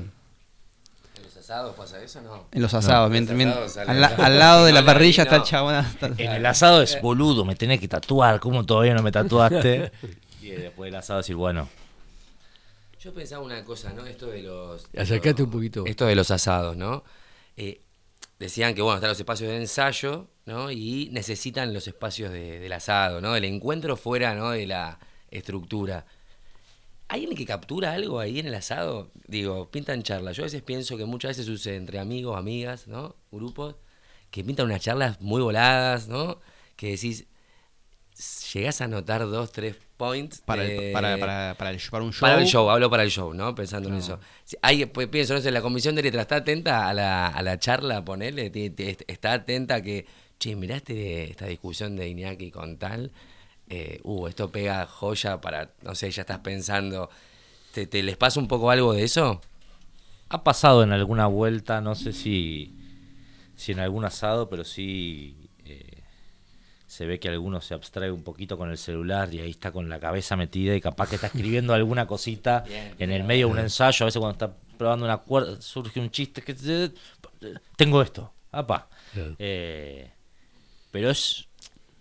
¿En 1.52 1.58
los 1.58 1.74
asados 1.74 1.76
pasa 1.76 2.02
eso 2.04 2.22
no? 2.22 2.48
En 2.52 2.62
los 2.62 2.74
asados, 2.74 3.12
En 3.16 3.26
los 3.26 3.34
mien- 3.36 3.38
mien- 3.38 3.50
asados 3.50 3.72
sale- 3.74 3.92
al, 3.92 4.02
la- 4.02 4.08
al 4.08 4.40
lado 4.40 4.66
de 4.66 4.72
la 4.74 4.86
parrilla 4.86 5.24
no. 5.26 5.30
está 5.30 5.36
el 5.38 5.44
chabón. 5.44 5.76
está- 5.76 6.08
En 6.18 6.32
el 6.32 6.46
asado 6.46 6.82
es 6.82 7.02
boludo, 7.02 7.44
me 7.46 7.56
tenés 7.56 7.80
que 7.80 7.88
tatuar, 7.88 8.40
¿cómo 8.40 8.66
todavía 8.66 8.94
no 8.94 9.04
me 9.04 9.12
tatuaste? 9.12 9.92
y 10.42 10.48
después 10.50 10.88
del 10.92 10.96
asado 10.96 11.20
decir, 11.20 11.36
bueno, 11.36 11.68
Yo 13.00 13.14
pensaba 13.14 13.44
una 13.44 13.64
cosa, 13.66 13.92
¿no? 13.94 14.06
Esto 14.06 14.28
de 14.28 14.44
los... 14.44 14.88
Acercate 14.98 15.42
un 15.44 15.50
poquito. 15.50 15.84
Esto 15.86 16.06
de 16.06 16.16
los 16.16 16.30
asados, 16.30 16.78
¿no? 16.78 17.04
Eh, 17.58 17.82
decían 18.38 18.76
que, 18.76 18.82
bueno, 18.84 18.98
están 18.98 19.10
los 19.10 19.20
espacios 19.20 19.50
de 19.50 19.58
ensayo 19.58 20.28
¿no? 20.46 20.70
Y 20.72 21.10
necesitan 21.12 21.74
los 21.74 21.88
espacios 21.88 22.32
de- 22.32 22.60
del 22.60 22.72
asado, 22.74 23.20
¿no? 23.22 23.36
El 23.36 23.46
encuentro 23.46 23.96
fuera, 23.98 24.34
¿no? 24.36 24.52
De 24.52 24.66
la 24.68 25.00
estructura. 25.30 26.06
¿Hay 27.14 27.22
alguien 27.22 27.38
que 27.38 27.46
captura 27.46 27.92
algo 27.92 28.20
ahí 28.20 28.40
en 28.40 28.48
el 28.48 28.56
asado? 28.56 29.12
Digo, 29.28 29.70
pintan 29.70 30.02
charlas. 30.02 30.38
Yo 30.38 30.44
a 30.44 30.46
veces 30.46 30.62
pienso 30.62 30.96
que 30.96 31.04
muchas 31.06 31.32
veces 31.32 31.46
sucede 31.46 31.76
entre 31.76 32.00
amigos, 32.00 32.38
amigas, 32.38 32.88
¿no? 32.88 33.16
Grupos, 33.32 33.76
que 34.30 34.44
pintan 34.46 34.66
unas 34.68 34.82
charlas 34.82 35.20
muy 35.20 35.42
voladas, 35.42 36.08
¿no? 36.08 36.40
Que 36.78 36.92
decís, 36.92 37.26
llegás 38.54 38.82
a 38.82 38.88
notar 38.88 39.22
dos, 39.28 39.52
tres 39.52 39.76
points. 39.98 40.42
Para, 40.46 40.64
de- 40.64 40.88
el, 40.88 40.94
para, 40.94 41.18
para, 41.18 41.56
para, 41.58 41.72
el- 41.72 41.82
para 41.90 42.04
un 42.06 42.12
show. 42.14 42.22
para 42.22 42.40
el 42.42 42.48
show, 42.48 42.70
hablo 42.70 42.90
para 42.90 43.04
el 43.04 43.10
show, 43.12 43.34
¿no? 43.34 43.54
Pensando 43.56 43.90
en 43.90 43.96
eso. 43.96 44.20
Si 44.44 44.56
hay, 44.62 44.86
pues, 44.86 45.08
pienso, 45.08 45.34
no 45.34 45.42
sé, 45.42 45.52
la 45.52 45.62
comisión 45.62 45.96
de 45.96 46.04
letras 46.04 46.22
está 46.24 46.38
atenta 46.38 46.88
a 46.90 46.94
la, 46.94 47.28
a 47.28 47.42
la 47.42 47.60
charla, 47.60 48.04
ponele, 48.06 48.52
está 49.08 49.34
atenta 49.34 49.76
a 49.76 49.82
que, 49.82 50.06
che, 50.40 50.56
miraste 50.56 51.30
esta 51.32 51.46
discusión 51.48 51.96
de 51.96 52.08
Iñaki 52.10 52.52
con 52.52 52.78
tal, 52.78 53.12
eh, 53.74 54.02
uh, 54.04 54.28
esto 54.28 54.52
pega 54.52 54.86
joya 54.86 55.40
para, 55.40 55.72
no 55.82 55.96
sé, 55.96 56.12
ya 56.12 56.24
estás 56.24 56.40
pensando, 56.40 57.10
¿te, 57.74 57.88
te 57.88 58.04
les 58.04 58.18
pasa 58.18 58.42
un 58.42 58.50
poco 58.50 58.70
algo 58.70 58.92
de 58.92 59.04
eso? 59.04 59.40
Ha 60.28 60.44
pasado 60.44 60.84
en 60.84 60.92
alguna 60.92 61.28
vuelta, 61.28 61.80
no 61.80 61.96
sé 61.96 62.12
si, 62.12 62.76
si 63.56 63.72
en 63.72 63.80
algún 63.80 64.04
asado, 64.04 64.50
pero 64.50 64.66
sí 64.66 65.50
eh, 65.64 66.04
se 66.86 67.06
ve 67.06 67.18
que 67.18 67.30
alguno 67.30 67.62
se 67.62 67.74
abstrae 67.74 68.12
un 68.12 68.24
poquito 68.24 68.58
con 68.58 68.70
el 68.70 68.78
celular 68.78 69.34
y 69.34 69.40
ahí 69.40 69.52
está 69.52 69.72
con 69.72 69.88
la 69.88 70.02
cabeza 70.02 70.36
metida 70.36 70.76
y 70.76 70.82
capaz 70.82 71.08
que 71.08 71.16
está 71.16 71.28
escribiendo 71.28 71.74
alguna 71.74 72.08
cosita 72.08 72.66
Bien, 72.68 72.94
en 73.00 73.12
el 73.12 73.24
medio 73.24 73.48
de 73.48 73.54
un 73.54 73.60
ensayo. 73.60 74.04
A 74.04 74.08
veces 74.08 74.20
cuando 74.20 74.34
está 74.34 74.54
probando 74.78 75.06
una 75.06 75.20
cuerda 75.20 75.62
surge 75.62 76.02
un 76.02 76.12
chiste 76.12 76.42
que 76.42 76.54
tengo 77.78 78.02
esto, 78.02 78.34
apa. 78.52 78.90
Eh, 79.40 80.12
pero 80.92 81.10
es 81.10 81.48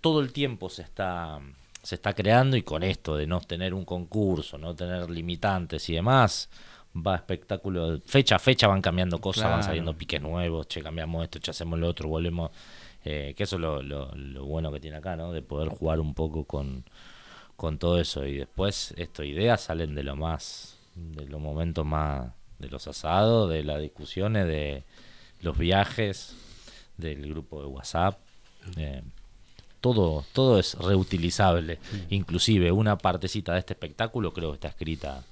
todo 0.00 0.20
el 0.20 0.32
tiempo 0.32 0.68
se 0.68 0.82
está 0.82 1.40
se 1.82 1.94
está 1.96 2.12
creando 2.14 2.56
y 2.56 2.62
con 2.62 2.82
esto 2.82 3.16
de 3.16 3.26
no 3.26 3.40
tener 3.40 3.72
un 3.74 3.84
concurso, 3.84 4.58
no 4.58 4.74
tener 4.74 5.08
limitantes 5.10 5.88
y 5.88 5.94
demás, 5.94 6.48
va 6.94 7.14
espectáculo, 7.16 8.00
fecha 8.04 8.36
a 8.36 8.38
fecha 8.38 8.66
van 8.66 8.82
cambiando 8.82 9.18
cosas, 9.18 9.44
van 9.44 9.62
saliendo 9.62 9.94
piques 9.96 10.20
nuevos, 10.20 10.66
che, 10.68 10.82
cambiamos 10.82 11.24
esto, 11.24 11.38
che, 11.40 11.50
hacemos 11.52 11.78
lo 11.78 11.88
otro, 11.88 12.08
volvemos, 12.08 12.50
eh, 13.04 13.32
que 13.36 13.44
eso 13.44 13.56
es 13.56 13.62
lo, 13.62 13.82
lo- 13.82 14.12
lo 14.14 14.44
bueno 14.44 14.70
que 14.72 14.80
tiene 14.80 14.96
acá, 14.98 15.16
¿no? 15.16 15.32
De 15.32 15.40
poder 15.42 15.68
jugar 15.68 16.00
un 16.00 16.14
poco 16.14 16.44
con, 16.44 16.84
con 17.56 17.78
todo 17.78 17.98
eso 18.00 18.26
y 18.26 18.36
después 18.38 18.92
esto, 18.96 19.22
ideas 19.24 19.60
salen 19.62 19.94
de 19.94 20.02
lo 20.02 20.16
más, 20.16 20.76
de 20.94 21.26
los 21.26 21.40
momentos 21.40 21.86
más, 21.86 22.30
de 22.58 22.68
los 22.68 22.86
asados, 22.88 23.48
de 23.48 23.62
las 23.62 23.80
discusiones, 23.80 24.46
de 24.46 24.82
los 25.40 25.56
viajes, 25.56 26.34
del 26.98 27.26
grupo 27.28 27.60
de 27.62 27.66
WhatsApp. 27.68 28.18
eh, 28.76 29.02
todo, 29.80 30.24
todo 30.32 30.58
es 30.58 30.74
reutilizable. 30.74 31.78
Inclusive 32.10 32.72
una 32.72 32.98
partecita 32.98 33.54
de 33.54 33.60
este 33.60 33.72
espectáculo 33.72 34.32
creo 34.32 34.50
que 34.50 34.54
está 34.54 34.68
escrita 34.68 35.24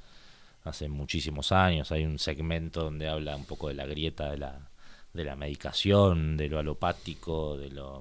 hace 0.64 0.88
muchísimos 0.88 1.53
años. 1.53 1.92
Hay 1.92 2.05
un 2.05 2.18
segmento 2.18 2.84
donde 2.84 3.09
habla 3.09 3.36
un 3.36 3.44
poco 3.44 3.68
de 3.68 3.74
la 3.74 3.86
grieta 3.86 4.30
de 4.30 4.38
la, 4.38 4.59
de 5.12 5.24
la 5.24 5.36
medicación, 5.36 6.36
de 6.36 6.49
lo 6.49 6.59
alopático, 6.59 7.57
de 7.57 7.70
lo 7.70 8.01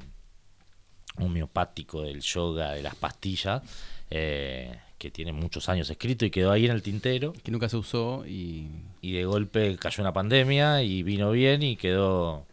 homeopático, 1.17 2.03
del 2.03 2.21
yoga, 2.21 2.73
de 2.73 2.83
las 2.83 2.95
pastillas, 2.95 3.63
eh, 4.09 4.77
que 4.97 5.11
tiene 5.11 5.33
muchos 5.33 5.67
años 5.69 5.89
escrito 5.89 6.25
y 6.25 6.31
quedó 6.31 6.51
ahí 6.51 6.65
en 6.65 6.71
el 6.71 6.81
tintero. 6.81 7.33
Que 7.43 7.51
nunca 7.51 7.69
se 7.69 7.77
usó 7.77 8.25
y. 8.25 8.69
Y 9.01 9.13
de 9.13 9.25
golpe 9.25 9.77
cayó 9.77 10.01
una 10.01 10.11
pandemia 10.11 10.81
y 10.81 11.03
vino 11.03 11.31
bien 11.31 11.63
y 11.63 11.77
quedó, 11.77 12.45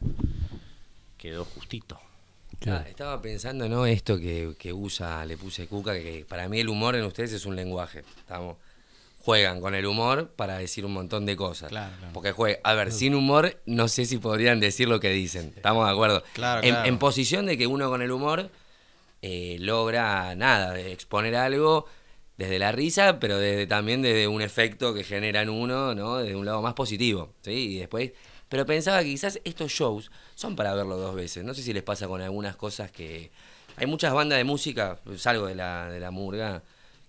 quedó 1.18 1.44
justito. 1.44 1.98
Ah, 2.66 2.84
estaba 2.88 3.20
pensando, 3.20 3.68
¿no? 3.68 3.86
Esto 3.86 4.18
que, 4.18 4.54
que 4.58 4.72
usa, 4.72 5.24
le 5.26 5.36
puse 5.36 5.66
Cuca, 5.66 5.94
que, 5.94 6.24
para 6.28 6.48
mí 6.48 6.60
el 6.60 6.68
humor 6.68 6.96
en 6.96 7.04
ustedes 7.04 7.32
es 7.32 7.46
un 7.46 7.56
lenguaje. 7.56 8.02
Estamos, 8.18 8.56
juegan 9.18 9.60
con 9.60 9.74
el 9.74 9.86
humor 9.86 10.30
para 10.36 10.58
decir 10.58 10.84
un 10.84 10.92
montón 10.92 11.26
de 11.26 11.36
cosas. 11.36 11.68
Claro, 11.68 11.92
claro. 11.98 12.12
Porque 12.12 12.32
juega, 12.32 12.58
a 12.62 12.74
ver, 12.74 12.92
sin 12.92 13.14
humor 13.14 13.60
no 13.66 13.88
sé 13.88 14.06
si 14.06 14.18
podrían 14.18 14.60
decir 14.60 14.88
lo 14.88 15.00
que 15.00 15.10
dicen. 15.10 15.52
Estamos 15.56 15.86
de 15.86 15.92
acuerdo. 15.92 16.22
Claro, 16.32 16.62
en, 16.62 16.70
claro. 16.70 16.88
en 16.88 16.98
posición 16.98 17.46
de 17.46 17.56
que 17.58 17.66
uno 17.66 17.88
con 17.88 18.02
el 18.02 18.10
humor 18.10 18.50
eh, 19.22 19.56
logra 19.60 20.34
nada, 20.34 20.78
exponer 20.78 21.36
algo 21.36 21.86
desde 22.36 22.58
la 22.58 22.72
risa, 22.72 23.20
pero 23.20 23.38
desde, 23.38 23.66
también 23.66 24.02
desde 24.02 24.28
un 24.28 24.42
efecto 24.42 24.92
que 24.92 25.04
genera 25.04 25.42
en 25.42 25.50
uno, 25.50 25.94
¿no? 25.94 26.18
Desde 26.18 26.34
un 26.34 26.44
lado 26.44 26.60
más 26.62 26.74
positivo, 26.74 27.32
¿sí? 27.42 27.52
Y 27.52 27.78
después... 27.78 28.12
Pero 28.54 28.66
pensaba 28.66 29.02
que 29.02 29.06
quizás 29.06 29.40
estos 29.42 29.72
shows 29.72 30.12
son 30.36 30.54
para 30.54 30.72
verlo 30.74 30.96
dos 30.96 31.16
veces. 31.16 31.42
No 31.42 31.54
sé 31.54 31.62
si 31.62 31.72
les 31.72 31.82
pasa 31.82 32.06
con 32.06 32.20
algunas 32.20 32.54
cosas 32.54 32.88
que... 32.88 33.32
Hay 33.74 33.88
muchas 33.88 34.14
bandas 34.14 34.38
de 34.38 34.44
música, 34.44 35.00
salgo 35.16 35.46
de 35.46 35.56
la, 35.56 35.90
de 35.90 35.98
la 35.98 36.12
murga, 36.12 36.62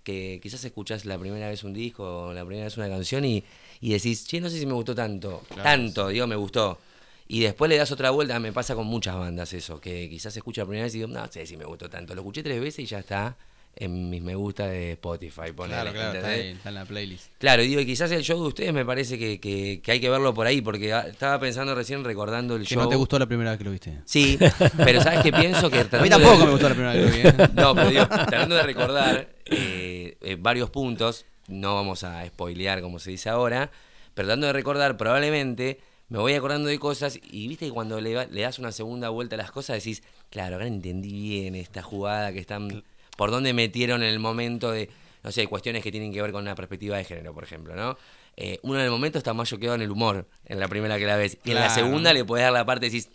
que 0.03 0.39
quizás 0.41 0.65
escuchás 0.65 1.05
la 1.05 1.19
primera 1.19 1.47
vez 1.47 1.63
un 1.63 1.71
disco 1.71 2.29
o 2.29 2.33
la 2.33 2.43
primera 2.43 2.65
vez 2.65 2.75
una 2.77 2.89
canción 2.89 3.25
y, 3.25 3.43
y 3.79 3.93
decís, 3.93 4.25
che, 4.25 4.41
no 4.41 4.49
sé 4.49 4.57
si 4.57 4.65
me 4.65 4.73
gustó 4.73 4.95
tanto. 4.95 5.43
tanto, 5.61 6.07
digo, 6.07 6.25
me 6.25 6.35
gustó. 6.35 6.79
Y 7.27 7.41
después 7.41 7.69
le 7.69 7.77
das 7.77 7.91
otra 7.91 8.09
vuelta, 8.09 8.39
me 8.39 8.51
pasa 8.51 8.73
con 8.73 8.87
muchas 8.87 9.15
bandas 9.15 9.53
eso, 9.53 9.79
que 9.79 10.09
quizás 10.09 10.35
escucho 10.35 10.61
la 10.61 10.65
primera 10.65 10.85
vez 10.85 10.95
y 10.95 10.97
digo, 10.97 11.09
no 11.09 11.31
sé 11.31 11.45
si 11.45 11.57
me 11.57 11.65
gustó 11.65 11.87
tanto. 11.91 12.15
Lo 12.15 12.21
escuché 12.21 12.41
tres 12.41 12.59
veces 12.59 12.79
y 12.79 12.85
ya 12.87 12.97
está 12.97 13.37
en 13.77 14.09
mis 14.09 14.21
me 14.21 14.35
gusta 14.35 14.67
de 14.67 14.93
Spotify. 14.93 15.51
ponele, 15.55 15.75
Claro, 15.81 15.91
claro, 15.93 16.13
está, 16.17 16.27
ahí, 16.29 16.47
está 16.49 16.69
en 16.69 16.75
la 16.75 16.85
playlist. 16.85 17.25
Claro, 17.39 17.61
y 17.63 17.67
digo, 17.67 17.81
y 17.81 17.85
quizás 17.85 18.09
el 18.11 18.21
show 18.23 18.41
de 18.41 18.47
ustedes 18.47 18.73
me 18.73 18.85
parece 18.85 19.17
que, 19.19 19.39
que- 19.39 19.81
que 19.83 19.91
hay 19.91 19.99
que 19.99 20.09
verlo 20.09 20.33
por 20.33 20.47
ahí, 20.47 20.61
porque 20.61 20.93
ah, 20.93 21.05
estaba 21.09 21.39
pensando 21.39 21.75
recién 21.75 22.03
recordando 22.03 22.55
el 22.55 22.63
Que 22.65 22.75
show. 22.75 22.83
no 22.83 22.89
te 22.89 22.95
gustó 22.95 23.19
la 23.19 23.25
primera 23.25 23.51
vez 23.51 23.57
que 23.57 23.63
lo 23.65 23.71
viste. 23.71 23.99
Sí, 24.05 24.37
pero 24.77 25.01
¿sabes 25.01 25.21
qué 25.21 25.31
pienso? 25.33 25.69
Que 25.69 25.79
A 25.91 25.97
mí 25.97 26.03
de- 26.03 26.09
tampoco 26.09 26.45
me 26.45 26.51
gustó 26.51 26.69
la 26.69 26.75
primera 26.75 26.93
vez 26.93 27.11
que 27.11 27.23
lo 27.23 27.33
vi. 27.33 27.43
¿eh? 27.43 27.47
no, 27.53 27.75
pero 27.75 27.89
digo, 27.89 28.07
tratando 28.07 28.55
de 28.55 28.63
recordar 28.63 29.29
eh, 29.45 30.17
eh, 30.21 30.37
varios 30.39 30.69
puntos, 30.69 31.25
no 31.47 31.75
vamos 31.75 32.03
a 32.03 32.25
spoilear 32.25 32.81
como 32.81 32.99
se 32.99 33.11
dice 33.11 33.29
ahora, 33.29 33.69
pero 34.13 34.27
tratando 34.27 34.47
de 34.47 34.53
recordar, 34.53 34.95
probablemente 34.97 35.79
me 36.07 36.19
voy 36.19 36.33
acordando 36.33 36.69
de 36.69 36.79
cosas 36.79 37.19
y 37.21 37.47
viste 37.47 37.65
que 37.65 37.71
cuando 37.71 37.99
le, 37.99 38.27
le 38.27 38.41
das 38.41 38.57
una 38.59 38.71
segunda 38.71 39.09
vuelta 39.09 39.35
a 39.35 39.37
las 39.37 39.51
cosas 39.51 39.75
decís, 39.77 40.01
claro, 40.29 40.55
ahora 40.55 40.67
entendí 40.67 41.11
bien 41.11 41.55
esta 41.55 41.81
jugada 41.81 42.31
que 42.31 42.39
están, 42.39 42.83
por 43.15 43.31
dónde 43.31 43.53
metieron 43.53 44.03
en 44.03 44.09
el 44.09 44.19
momento 44.19 44.71
de, 44.71 44.89
no 45.23 45.31
sé, 45.31 45.47
cuestiones 45.47 45.83
que 45.83 45.91
tienen 45.91 46.11
que 46.13 46.21
ver 46.21 46.31
con 46.31 46.41
una 46.41 46.55
perspectiva 46.55 46.97
de 46.97 47.03
género, 47.03 47.33
por 47.33 47.43
ejemplo, 47.43 47.75
¿no? 47.75 47.97
Eh, 48.37 48.59
uno 48.63 48.79
en 48.79 48.85
el 48.85 48.91
momento 48.91 49.17
está 49.17 49.33
más 49.33 49.47
choqueado 49.49 49.75
en 49.75 49.81
el 49.81 49.91
humor, 49.91 50.27
en 50.45 50.59
la 50.59 50.67
primera 50.67 50.97
que 50.97 51.05
la 51.05 51.15
ves, 51.15 51.37
y 51.45 51.51
en 51.51 51.59
la 51.59 51.69
segunda 51.69 52.13
le 52.13 52.25
puedes 52.25 52.43
dar 52.43 52.51
la 52.53 52.65
parte 52.65 52.87
y 52.87 52.89
decís, 52.89 53.09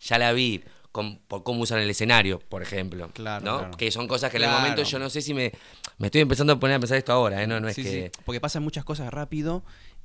ya 0.00 0.18
la 0.18 0.32
vi, 0.32 0.62
con- 0.92 1.18
por 1.26 1.42
cómo 1.42 1.62
usan 1.62 1.78
el 1.80 1.88
escenario, 1.90 2.38
por 2.38 2.62
ejemplo. 2.62 3.08
Claro, 3.14 3.44
¿no? 3.44 3.58
claro. 3.58 3.76
Que 3.76 3.90
son 3.90 4.06
cosas 4.06 4.30
que 4.30 4.36
en 4.36 4.44
el 4.44 4.50
momento 4.50 4.82
yo 4.82 4.98
no 4.98 5.08
sé 5.10 5.22
si 5.22 5.32
me. 5.34 5.50
Me 5.98 6.08
estoy 6.08 6.20
empezando 6.20 6.52
a 6.54 6.60
poner 6.60 6.76
a 6.76 6.80
pensar 6.80 6.98
esto 6.98 7.12
ahora, 7.12 7.42
¿eh? 7.42 7.46
No, 7.46 7.60
no 7.60 7.68
es 7.68 7.76
Sí, 7.76 7.82
que. 7.82 8.10
sí, 8.14 8.20
porque 8.24 8.40
pasan 8.40 8.62
muchas 8.62 8.84
cosas 8.84 9.12
rápido 9.12 9.62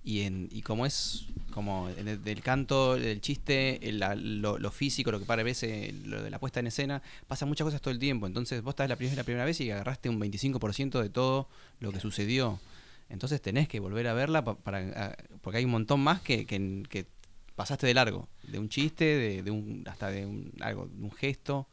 y, 0.08 0.22
en, 0.22 0.48
y 0.52 0.62
como 0.62 0.86
es 0.86 1.26
como 1.52 1.90
en 1.90 2.08
el, 2.08 2.24
del 2.24 2.42
canto, 2.42 2.96
el 2.96 3.20
chiste, 3.20 3.90
el- 3.90 4.00
la- 4.00 4.16
lo, 4.16 4.58
lo 4.58 4.72
físico, 4.72 5.12
lo 5.12 5.20
que 5.20 5.26
parece, 5.26 5.92
lo 6.06 6.22
de 6.24 6.30
la 6.30 6.40
puesta 6.40 6.60
en 6.62 6.68
escena, 6.68 7.02
pasan 7.28 7.50
muchas 7.50 7.66
cosas 7.66 7.82
todo 7.82 7.92
el 7.92 8.00
tiempo. 8.00 8.26
Entonces 8.28 8.62
vos 8.62 8.72
estás 8.72 8.88
la 8.88 8.96
primera, 8.96 9.18
la 9.18 9.24
primera 9.24 9.44
vez 9.44 9.60
y 9.60 9.70
agarraste 9.72 10.08
un 10.10 10.20
25% 10.20 11.02
de 11.02 11.10
todo 11.10 11.50
lo 11.80 11.92
que 11.92 12.00
sucedió. 12.00 12.60
Entonces 13.10 13.42
tenés 13.42 13.68
que 13.68 13.80
volver 13.80 14.08
a 14.08 14.14
verla 14.14 14.44
pa- 14.46 14.56
para, 14.56 15.18
porque 15.42 15.58
hay 15.58 15.66
un 15.66 15.72
montón 15.72 16.00
más 16.00 16.22
que, 16.22 16.46
que, 16.46 16.84
que 16.90 17.06
pasaste 17.56 17.88
de 17.88 17.94
largo. 17.96 18.30
De 18.44 18.60
un 18.60 18.70
chiste, 18.70 19.04
de, 19.04 19.44
de 19.44 19.52
un, 19.52 19.84
hasta 19.88 20.10
de 20.12 20.26
un, 20.26 20.54
algo, 20.62 20.88
de 20.88 21.04
un 21.04 21.12
gesto. 21.12 21.68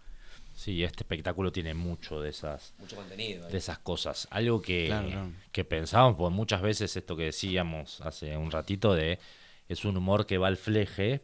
Sí, 0.64 0.82
este 0.82 1.02
espectáculo 1.02 1.52
tiene 1.52 1.74
mucho 1.74 2.22
de 2.22 2.30
esas, 2.30 2.72
Mucho 2.78 2.96
contenido. 2.96 3.46
¿eh? 3.46 3.50
de 3.52 3.58
esas 3.58 3.78
cosas. 3.80 4.26
Algo 4.30 4.62
que, 4.62 4.86
Claro, 4.86 5.08
claro. 5.08 5.30
que 5.52 5.62
pensábamos, 5.62 6.16
pues 6.16 6.32
muchas 6.32 6.62
veces 6.62 6.96
esto 6.96 7.16
que 7.16 7.24
decíamos 7.24 8.00
hace 8.00 8.34
un 8.38 8.50
ratito 8.50 8.94
de 8.94 9.18
es 9.68 9.84
un 9.84 9.98
humor 9.98 10.24
que 10.24 10.38
va 10.38 10.46
al 10.48 10.56
fleje 10.56 11.20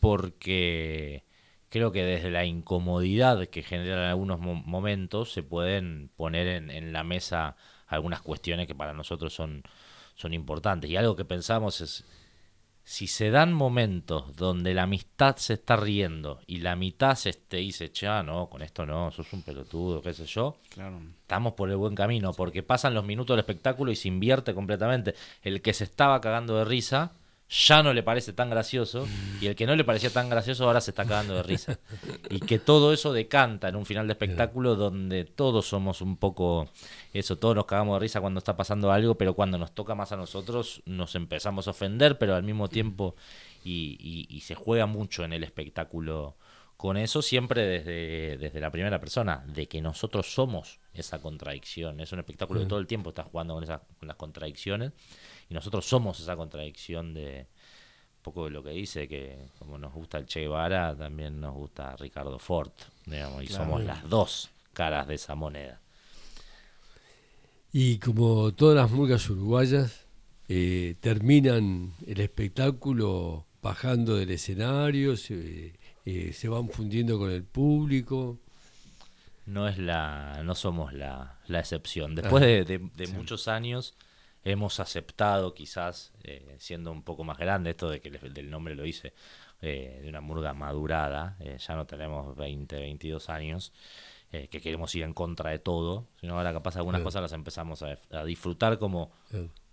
porque 0.00 1.24
creo 1.68 1.92
que 1.92 2.04
desde 2.04 2.30
la 2.30 2.46
incomodidad 2.46 3.46
que 3.48 3.62
generan 3.62 4.04
algunos 4.08 4.40
mo- 4.40 4.54
momentos 4.54 5.30
se 5.30 5.42
pueden 5.42 6.10
poner 6.16 6.46
en, 6.46 6.70
en 6.70 6.94
la 6.94 7.04
mesa 7.04 7.56
algunas 7.86 8.22
cuestiones 8.22 8.66
que 8.66 8.74
para 8.74 8.94
nosotros 8.94 9.34
son, 9.34 9.62
son 10.14 10.32
importantes. 10.32 10.88
Y 10.90 10.96
algo 10.96 11.16
que 11.16 11.26
pensamos 11.26 11.82
es, 11.82 12.04
si 12.84 13.06
se 13.06 13.30
dan 13.30 13.52
momentos 13.52 14.36
donde 14.36 14.74
la 14.74 14.82
amistad 14.84 15.36
se 15.36 15.54
está 15.54 15.76
riendo 15.76 16.40
y 16.46 16.58
la 16.58 16.74
mitad 16.76 17.14
se 17.14 17.32
te 17.32 17.58
dice, 17.58 17.90
ya 17.94 18.22
no, 18.22 18.48
con 18.48 18.62
esto 18.62 18.84
no, 18.84 19.10
sos 19.10 19.32
un 19.32 19.42
pelotudo, 19.42 20.02
qué 20.02 20.12
sé 20.12 20.26
yo, 20.26 20.56
Claro. 20.70 21.00
estamos 21.20 21.52
por 21.54 21.70
el 21.70 21.76
buen 21.76 21.94
camino, 21.94 22.32
porque 22.32 22.62
pasan 22.62 22.94
los 22.94 23.04
minutos 23.04 23.34
del 23.34 23.40
espectáculo 23.40 23.92
y 23.92 23.96
se 23.96 24.08
invierte 24.08 24.52
completamente. 24.54 25.14
El 25.42 25.62
que 25.62 25.72
se 25.72 25.84
estaba 25.84 26.20
cagando 26.20 26.56
de 26.56 26.64
risa 26.64 27.12
ya 27.54 27.82
no 27.82 27.92
le 27.92 28.02
parece 28.02 28.32
tan 28.32 28.48
gracioso 28.48 29.06
y 29.40 29.46
el 29.46 29.54
que 29.54 29.66
no 29.66 29.76
le 29.76 29.84
parecía 29.84 30.08
tan 30.08 30.30
gracioso 30.30 30.64
ahora 30.64 30.80
se 30.80 30.90
está 30.92 31.04
cagando 31.04 31.34
de 31.34 31.42
risa. 31.42 31.78
Y 32.30 32.40
que 32.40 32.58
todo 32.58 32.94
eso 32.94 33.12
decanta 33.12 33.68
en 33.68 33.76
un 33.76 33.84
final 33.84 34.06
de 34.06 34.14
espectáculo 34.14 34.74
donde 34.74 35.24
todos 35.26 35.66
somos 35.68 36.00
un 36.00 36.16
poco 36.16 36.70
eso, 37.12 37.36
todos 37.36 37.54
nos 37.54 37.66
cagamos 37.66 37.96
de 37.96 38.00
risa 38.00 38.22
cuando 38.22 38.38
está 38.38 38.56
pasando 38.56 38.90
algo, 38.90 39.16
pero 39.16 39.34
cuando 39.34 39.58
nos 39.58 39.72
toca 39.74 39.94
más 39.94 40.12
a 40.12 40.16
nosotros 40.16 40.82
nos 40.86 41.14
empezamos 41.14 41.68
a 41.68 41.72
ofender, 41.72 42.16
pero 42.16 42.34
al 42.34 42.42
mismo 42.42 42.68
tiempo 42.68 43.16
y, 43.64 43.98
y- 44.00 44.34
y 44.34 44.40
se 44.40 44.54
juega 44.54 44.86
mucho 44.86 45.22
en 45.24 45.34
el 45.34 45.44
espectáculo 45.44 46.36
con 46.78 46.96
eso 46.96 47.22
siempre 47.22 47.62
desde, 47.66 48.38
desde 48.38 48.60
la 48.60 48.70
primera 48.72 48.98
persona, 48.98 49.44
de 49.46 49.68
que 49.68 49.80
nosotros 49.80 50.32
somos 50.34 50.80
esa 50.94 51.20
contradicción. 51.20 52.00
Es 52.00 52.10
un 52.12 52.18
espectáculo 52.18 52.58
que 52.60 52.66
todo 52.66 52.78
el 52.80 52.88
tiempo 52.88 53.10
está 53.10 53.22
jugando 53.22 53.54
con, 53.54 53.62
esas, 53.62 53.82
con 54.00 54.08
las 54.08 54.16
contradicciones 54.16 54.90
y 55.52 55.54
nosotros 55.54 55.84
somos 55.84 56.18
esa 56.18 56.34
contradicción 56.34 57.12
de 57.12 57.46
un 58.16 58.22
poco 58.22 58.44
de 58.46 58.50
lo 58.52 58.62
que 58.62 58.70
dice, 58.70 59.06
que 59.06 59.36
como 59.58 59.76
nos 59.76 59.92
gusta 59.92 60.16
el 60.16 60.24
Che 60.24 60.40
Guevara, 60.40 60.96
también 60.96 61.38
nos 61.42 61.52
gusta 61.54 61.94
Ricardo 61.96 62.38
Ford, 62.38 62.70
digamos, 63.04 63.42
y 63.44 63.48
somos 63.48 63.84
las 63.84 64.08
dos 64.08 64.48
caras 64.72 65.06
de 65.06 65.16
esa 65.16 65.34
moneda. 65.34 65.78
Y 67.72 67.98
como 67.98 68.52
todas 68.52 68.76
las 68.76 68.90
murgas 68.90 69.28
uruguayas, 69.28 70.06
eh, 70.48 70.94
terminan 71.00 71.92
el 72.06 72.20
espectáculo 72.20 73.44
bajando 73.62 74.16
del 74.16 74.30
escenario, 74.30 75.16
se, 75.16 75.74
eh, 76.06 76.32
se 76.32 76.48
van 76.48 76.68
fundiendo 76.70 77.18
con 77.18 77.30
el 77.30 77.44
público. 77.44 78.38
No 79.46 79.68
es 79.68 79.76
la, 79.78 80.42
no 80.44 80.54
somos 80.54 80.92
la, 80.92 81.38
la 81.46 81.60
excepción. 81.60 82.14
Después 82.14 82.42
de, 82.42 82.64
de- 82.64 82.90
de 82.96 83.06
muchos 83.08 83.48
años 83.48 83.94
hemos 84.44 84.80
aceptado, 84.80 85.54
quizás 85.54 86.12
eh, 86.24 86.56
siendo 86.58 86.90
un 86.92 87.02
poco 87.02 87.24
más 87.24 87.38
grande, 87.38 87.70
esto 87.70 87.88
de 87.88 88.00
que 88.00 88.08
el- 88.08 88.34
del 88.34 88.50
nombre 88.50 88.74
lo 88.74 88.84
hice, 88.86 89.12
eh, 89.60 90.00
de 90.02 90.08
una 90.08 90.20
murga 90.20 90.52
madurada. 90.54 91.36
eh, 91.40 91.56
ya 91.58 91.74
no 91.76 91.86
tenemos 91.86 92.36
20, 92.36 92.76
22 92.76 93.28
años. 93.30 93.72
que 94.50 94.62
queremos 94.62 94.94
ir 94.94 95.02
en 95.02 95.12
contra 95.12 95.50
de 95.50 95.58
todo, 95.58 96.06
sino 96.18 96.38
ahora 96.38 96.54
capaz 96.54 96.76
algunas 96.76 97.00
cosas 97.04 97.20
las 97.20 97.32
empezamos 97.32 97.82
a, 97.82 97.98
a 98.12 98.24
disfrutar 98.24 98.78
como 98.78 99.12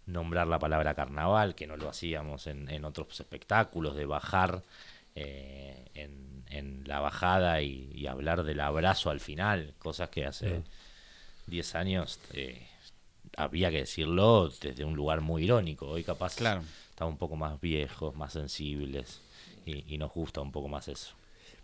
nombrar 0.05 0.47
la 0.47 0.59
palabra 0.59 0.93
carnaval, 0.95 1.55
que 1.55 1.65
no 1.65 1.77
lo 1.77 1.87
hacíamos 1.87 2.45
en, 2.45 2.69
en 2.69 2.83
otros 2.83 3.17
espectáculos, 3.21 3.95
de 3.95 4.05
bajar 4.05 4.61
en, 5.93 6.43
en 6.49 6.83
la 6.87 6.99
bajada 6.99 7.61
y, 7.61 7.89
y 7.93 8.07
hablar 8.07 8.43
del 8.43 8.59
abrazo 8.59 9.09
al 9.09 9.19
final, 9.19 9.73
cosas 9.79 10.09
que 10.09 10.25
hace. 10.25 10.49
10 11.47 11.73
años 11.75 12.19
eh, 12.33 12.67
había 13.39 13.71
que 13.71 13.77
decirlo 13.77 14.49
desde 14.61 14.83
un 14.85 14.95
lugar 14.95 15.21
muy 15.21 15.43
irónico. 15.45 15.87
Hoy 15.87 16.03
capaz 16.03 16.35
Claro. 16.35 16.61
estamos 16.89 17.13
un 17.13 17.17
poco 17.17 17.35
más 17.35 17.59
viejos, 17.61 18.15
más 18.15 18.33
sensibles 18.33 19.21
y, 19.65 19.93
y 19.93 19.97
nos 19.97 20.11
gusta 20.13 20.41
un 20.41 20.51
poco 20.51 20.67
más 20.67 20.87
eso. 20.87 21.15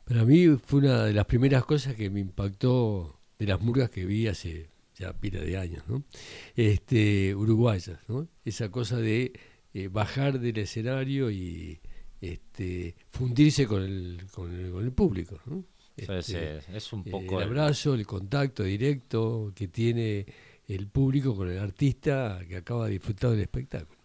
Para 0.05 0.23
mí 0.23 0.47
fue 0.63 0.79
una 0.79 1.03
de 1.05 1.13
las 1.13 1.25
primeras 1.25 1.65
cosas 1.65 1.95
que 1.95 2.09
me 2.09 2.19
impactó 2.19 3.19
de 3.39 3.45
las 3.47 3.59
murgas 3.59 3.89
que 3.89 4.05
vi 4.05 4.27
hace 4.27 4.69
ya 4.95 5.11
pila 5.13 5.41
de 5.41 5.57
años, 5.57 5.83
¿no? 5.87 6.03
Este, 6.55 7.35
uruguayas, 7.35 7.99
¿no? 8.07 8.27
Esa 8.45 8.69
cosa 8.69 8.97
de 8.97 9.33
eh, 9.73 9.87
bajar 9.89 10.39
del 10.39 10.57
escenario 10.59 11.29
y 11.31 11.79
este, 12.21 12.95
fundirse 13.09 13.67
con 13.67 13.83
el, 13.83 14.21
con 14.31 14.53
el, 14.53 14.71
con 14.71 14.83
el 14.85 14.91
público, 14.93 15.39
¿no? 15.45 15.65
Este, 15.97 16.57
eh, 16.57 16.61
es 16.73 16.91
un 16.93 17.01
eh, 17.05 17.11
poco 17.11 17.37
el 17.37 17.43
el- 17.43 17.49
abrazo, 17.49 17.93
el 17.95 18.05
contacto 18.05 18.63
directo 18.63 19.51
que 19.55 19.67
tiene 19.69 20.25
el 20.67 20.87
público 20.87 21.35
con 21.35 21.49
el 21.49 21.59
artista 21.59 22.39
que 22.47 22.57
acaba 22.57 22.85
de 22.85 22.91
disfrutar 22.93 23.31
del 23.31 23.41
espectáculo. 23.41 23.99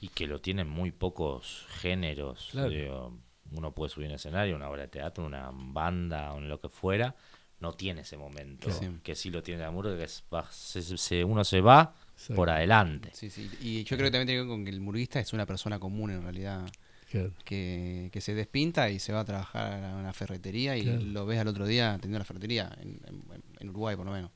y 0.00 0.08
que 0.08 0.26
lo 0.26 0.40
tienen 0.40 0.68
muy 0.68 0.90
pocos 0.90 1.66
géneros. 1.80 2.48
Claro. 2.50 2.70
digo, 2.70 3.18
uno 3.52 3.72
puede 3.72 3.88
subir 3.90 4.08
en 4.08 4.14
escenario, 4.16 4.56
una 4.56 4.68
obra 4.68 4.82
de 4.82 4.88
teatro, 4.88 5.24
una 5.24 5.50
banda 5.52 6.32
o 6.32 6.38
en 6.38 6.48
lo 6.48 6.60
que 6.60 6.68
fuera, 6.68 7.14
no 7.60 7.72
tiene 7.74 8.00
ese 8.00 8.16
momento. 8.16 8.68
Sí. 8.72 8.88
Que 9.04 9.14
sí 9.14 9.30
lo 9.30 9.44
tiene 9.44 9.62
la 9.62 9.70
murga, 9.70 9.96
que 9.96 10.02
es, 10.04 10.24
va- 10.34 10.50
se- 10.50 10.82
se- 10.82 11.22
uno 11.22 11.44
se 11.44 11.60
va 11.60 11.94
Exacto. 12.14 12.34
por 12.34 12.50
adelante. 12.50 13.10
Sí, 13.14 13.30
sí. 13.30 13.48
Y 13.60 13.84
yo 13.84 13.96
creo 13.96 14.08
que 14.08 14.18
también 14.18 14.26
tiene 14.26 14.38
que 14.42 14.46
ver 14.48 14.48
con 14.48 14.64
que 14.64 14.70
el 14.72 14.80
murguista 14.80 15.20
es 15.20 15.32
una 15.32 15.46
persona 15.46 15.78
común 15.78 16.10
en 16.10 16.22
realidad. 16.22 16.68
Claro. 17.08 17.30
Que, 17.44 18.08
que 18.10 18.20
se 18.20 18.34
despinta 18.34 18.90
y 18.90 18.98
se 18.98 19.12
va 19.12 19.20
a 19.20 19.24
trabajar 19.24 19.84
a 19.84 19.94
una 19.96 20.12
ferretería 20.14 20.76
y 20.76 20.82
Claro. 20.82 21.00
lo 21.02 21.26
ves 21.26 21.38
al 21.38 21.46
otro 21.46 21.64
día 21.66 21.92
teniendo 22.00 22.18
la 22.18 22.24
ferretería, 22.24 22.76
en, 22.80 23.00
en- 23.06 23.22
en 23.60 23.68
Uruguay 23.68 23.94
por 23.94 24.06
lo 24.06 24.10
menos. 24.12 24.30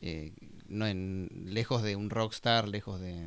Eh, 0.00 0.32
no 0.68 0.86
en, 0.86 1.28
lejos 1.46 1.82
de 1.82 1.96
un 1.96 2.10
rockstar, 2.10 2.68
lejos 2.68 3.00
de, 3.00 3.26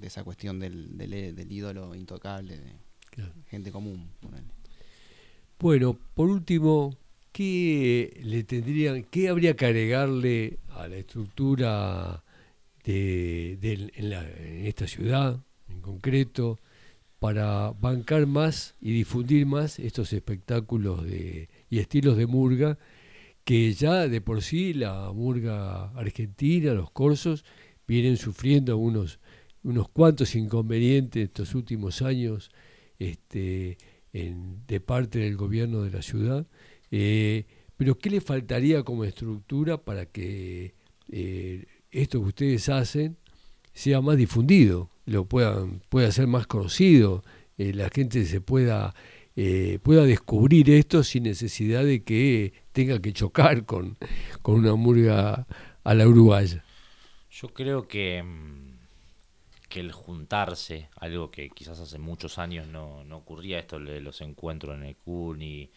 de 0.00 0.06
esa 0.06 0.24
cuestión 0.24 0.58
del, 0.60 0.96
del, 0.98 1.34
del 1.34 1.52
ídolo 1.52 1.94
intocable, 1.94 2.58
de 2.58 2.72
Claro. 3.10 3.32
gente 3.48 3.72
común. 3.72 4.10
ponele. 4.20 4.44
Bueno, 5.58 5.98
por 6.14 6.28
último, 6.28 6.96
¿qué 7.32 8.20
le 8.22 8.44
tendrían, 8.44 9.04
qué 9.04 9.28
habría 9.28 9.56
que 9.56 9.66
agregarle 9.66 10.58
a 10.68 10.86
la 10.88 10.96
estructura 10.96 12.22
de, 12.84 13.58
en, 13.94 14.10
la- 14.10 14.28
en 14.28 14.66
esta 14.66 14.86
ciudad, 14.86 15.40
en 15.68 15.80
concreto, 15.80 16.58
para 17.18 17.70
bancar 17.72 18.26
más 18.26 18.74
y 18.80 18.92
difundir 18.92 19.46
más 19.46 19.78
estos 19.78 20.12
espectáculos 20.12 21.02
de, 21.04 21.48
y 21.70 21.78
estilos 21.78 22.16
de 22.18 22.26
murga 22.26 22.78
que 23.46 23.72
ya 23.74 24.08
de 24.08 24.20
por 24.20 24.42
sí 24.42 24.74
la 24.74 25.12
murga 25.14 25.90
argentina, 25.92 26.74
los 26.74 26.90
corsos, 26.90 27.44
vienen 27.86 28.16
sufriendo 28.16 28.76
unos, 28.76 29.20
unos 29.62 29.88
cuantos 29.88 30.34
inconvenientes 30.34 31.22
estos 31.28 31.54
últimos 31.54 32.02
años 32.02 32.50
este, 32.98 33.78
en- 34.12 34.66
de 34.66 34.80
parte 34.80 35.20
del 35.20 35.36
gobierno 35.36 35.82
de 35.84 35.90
la 35.92 36.02
ciudad. 36.02 36.44
Eh, 36.90 37.44
pero 37.76 37.96
¿qué 37.96 38.10
le 38.10 38.20
faltaría 38.20 38.82
como 38.82 39.04
estructura 39.04 39.78
para 39.78 40.06
que 40.06 40.74
eh, 41.12 41.66
esto 41.92 42.20
que 42.22 42.26
ustedes 42.28 42.68
hacen 42.68 43.16
sea 43.74 44.00
más 44.00 44.16
difundido, 44.16 44.90
lo 45.04 45.26
puedan, 45.26 45.82
pueda 45.88 46.10
ser 46.10 46.26
más 46.26 46.48
conocido, 46.48 47.22
eh, 47.58 47.72
la 47.72 47.90
gente 47.90 48.24
se 48.24 48.40
pueda, 48.40 48.92
eh, 49.36 49.78
pueda 49.82 50.04
descubrir 50.04 50.70
esto 50.70 51.04
sin 51.04 51.24
necesidad 51.24 51.84
de 51.84 52.02
que 52.02 52.54
tenga 52.72 53.00
que 53.00 53.12
chocar 53.12 53.66
con, 53.66 53.98
con 54.42 54.56
una 54.56 54.74
murga 54.74 55.46
a 55.84 55.94
la 55.94 56.08
uruguaya? 56.08 56.64
Yo 57.30 57.48
creo 57.48 57.86
que, 57.86 58.22
mm, 58.22 58.78
que 59.68 59.80
el 59.80 59.92
juntarse, 59.92 60.88
algo 60.96 61.30
que 61.30 61.50
quizás 61.50 61.78
hace 61.80 61.98
muchos 61.98 62.38
años 62.38 62.66
no, 62.66 63.04
no 63.04 63.18
ocurría, 63.18 63.58
esto 63.58 63.78
de 63.78 64.00
los 64.00 64.22
encuentros 64.22 64.74
en 64.74 64.84
el 64.84 64.96
CUNY, 64.96 65.70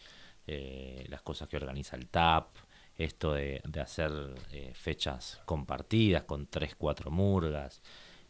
eh, 0.46 1.04
las 1.08 1.20
cosas 1.20 1.46
que 1.48 1.58
organiza 1.58 1.96
el 1.96 2.08
TAP, 2.08 2.56
esto 2.96 3.34
de, 3.34 3.60
de 3.64 3.80
hacer 3.80 4.10
eh, 4.52 4.72
fechas 4.74 5.40
compartidas 5.44 6.24
con 6.24 6.46
tres, 6.46 6.74
cuatro 6.76 7.10
murgas, 7.10 7.82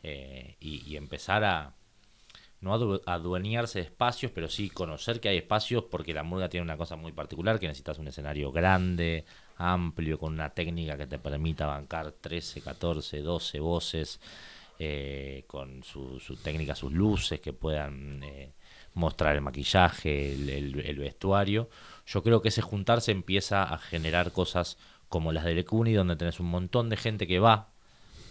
eh, 0.02 0.56
y, 0.60 0.82
y 0.90 0.96
empezar 0.96 1.44
a 1.44 1.74
no 2.60 2.74
adu- 2.76 3.02
adueñarse 3.06 3.78
de 3.80 3.86
espacios, 3.86 4.32
pero 4.32 4.48
sí 4.48 4.70
conocer 4.70 5.20
que 5.20 5.28
hay 5.30 5.38
espacios 5.38 5.84
porque 5.90 6.12
la 6.14 6.22
murga 6.22 6.48
tiene 6.48 6.64
una 6.64 6.76
cosa 6.76 6.96
muy 6.96 7.12
particular, 7.12 7.58
que 7.58 7.66
necesitas 7.68 7.98
un 7.98 8.08
escenario 8.08 8.52
grande, 8.52 9.24
amplio, 9.56 10.18
con 10.18 10.34
una 10.34 10.50
técnica 10.50 10.96
que 10.96 11.06
te 11.06 11.18
permita 11.18 11.66
bancar 11.66 12.12
13, 12.12 12.60
14, 12.60 13.20
12 13.22 13.60
voces, 13.60 14.20
eh, 14.78 15.44
con 15.46 15.82
su, 15.84 16.20
su 16.20 16.36
técnica, 16.36 16.74
sus 16.74 16.92
luces 16.92 17.40
que 17.40 17.52
puedan 17.52 18.22
eh, 18.22 18.52
mostrar 18.94 19.34
el 19.36 19.42
maquillaje, 19.42 20.32
el, 20.34 20.48
el- 20.50 20.80
el 20.80 20.98
vestuario. 20.98 21.68
Yo 22.06 22.22
creo 22.22 22.40
que 22.42 22.48
ese 22.48 22.62
juntarse 22.62 23.12
empieza 23.12 23.62
a 23.62 23.78
generar 23.78 24.32
cosas 24.32 24.78
como 25.08 25.32
las 25.32 25.44
de 25.44 25.54
Lecuni, 25.54 25.92
donde 25.92 26.16
tenés 26.16 26.40
un 26.40 26.46
montón 26.46 26.88
de 26.88 26.96
gente 26.96 27.26
que 27.26 27.38
va, 27.40 27.68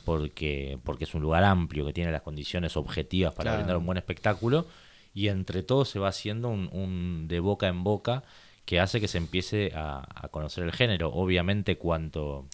porque, 0.09 0.79
porque 0.83 1.03
es 1.03 1.13
un 1.13 1.21
lugar 1.21 1.43
amplio 1.43 1.85
que 1.85 1.93
tiene 1.93 2.11
las 2.11 2.23
condiciones 2.23 2.75
objetivas 2.77 3.31
para 3.35 3.51
Claro. 3.51 3.57
brindar 3.59 3.77
un 3.77 3.85
buen 3.85 3.99
espectáculo 3.99 4.65
y 5.13 5.27
entre 5.27 5.61
todos 5.61 5.87
se 5.89 5.99
va 5.99 6.07
haciendo 6.07 6.49
un, 6.49 6.67
un 6.71 7.27
de 7.27 7.39
boca 7.39 7.67
en 7.67 7.83
boca 7.83 8.23
que 8.65 8.79
hace 8.79 8.99
que 8.99 9.07
se 9.07 9.19
empiece 9.19 9.71
a, 9.75 10.03
a 10.15 10.29
conocer 10.29 10.63
el 10.63 10.71
género. 10.71 11.11
Obviamente 11.13 11.77
cuanto 11.77 12.47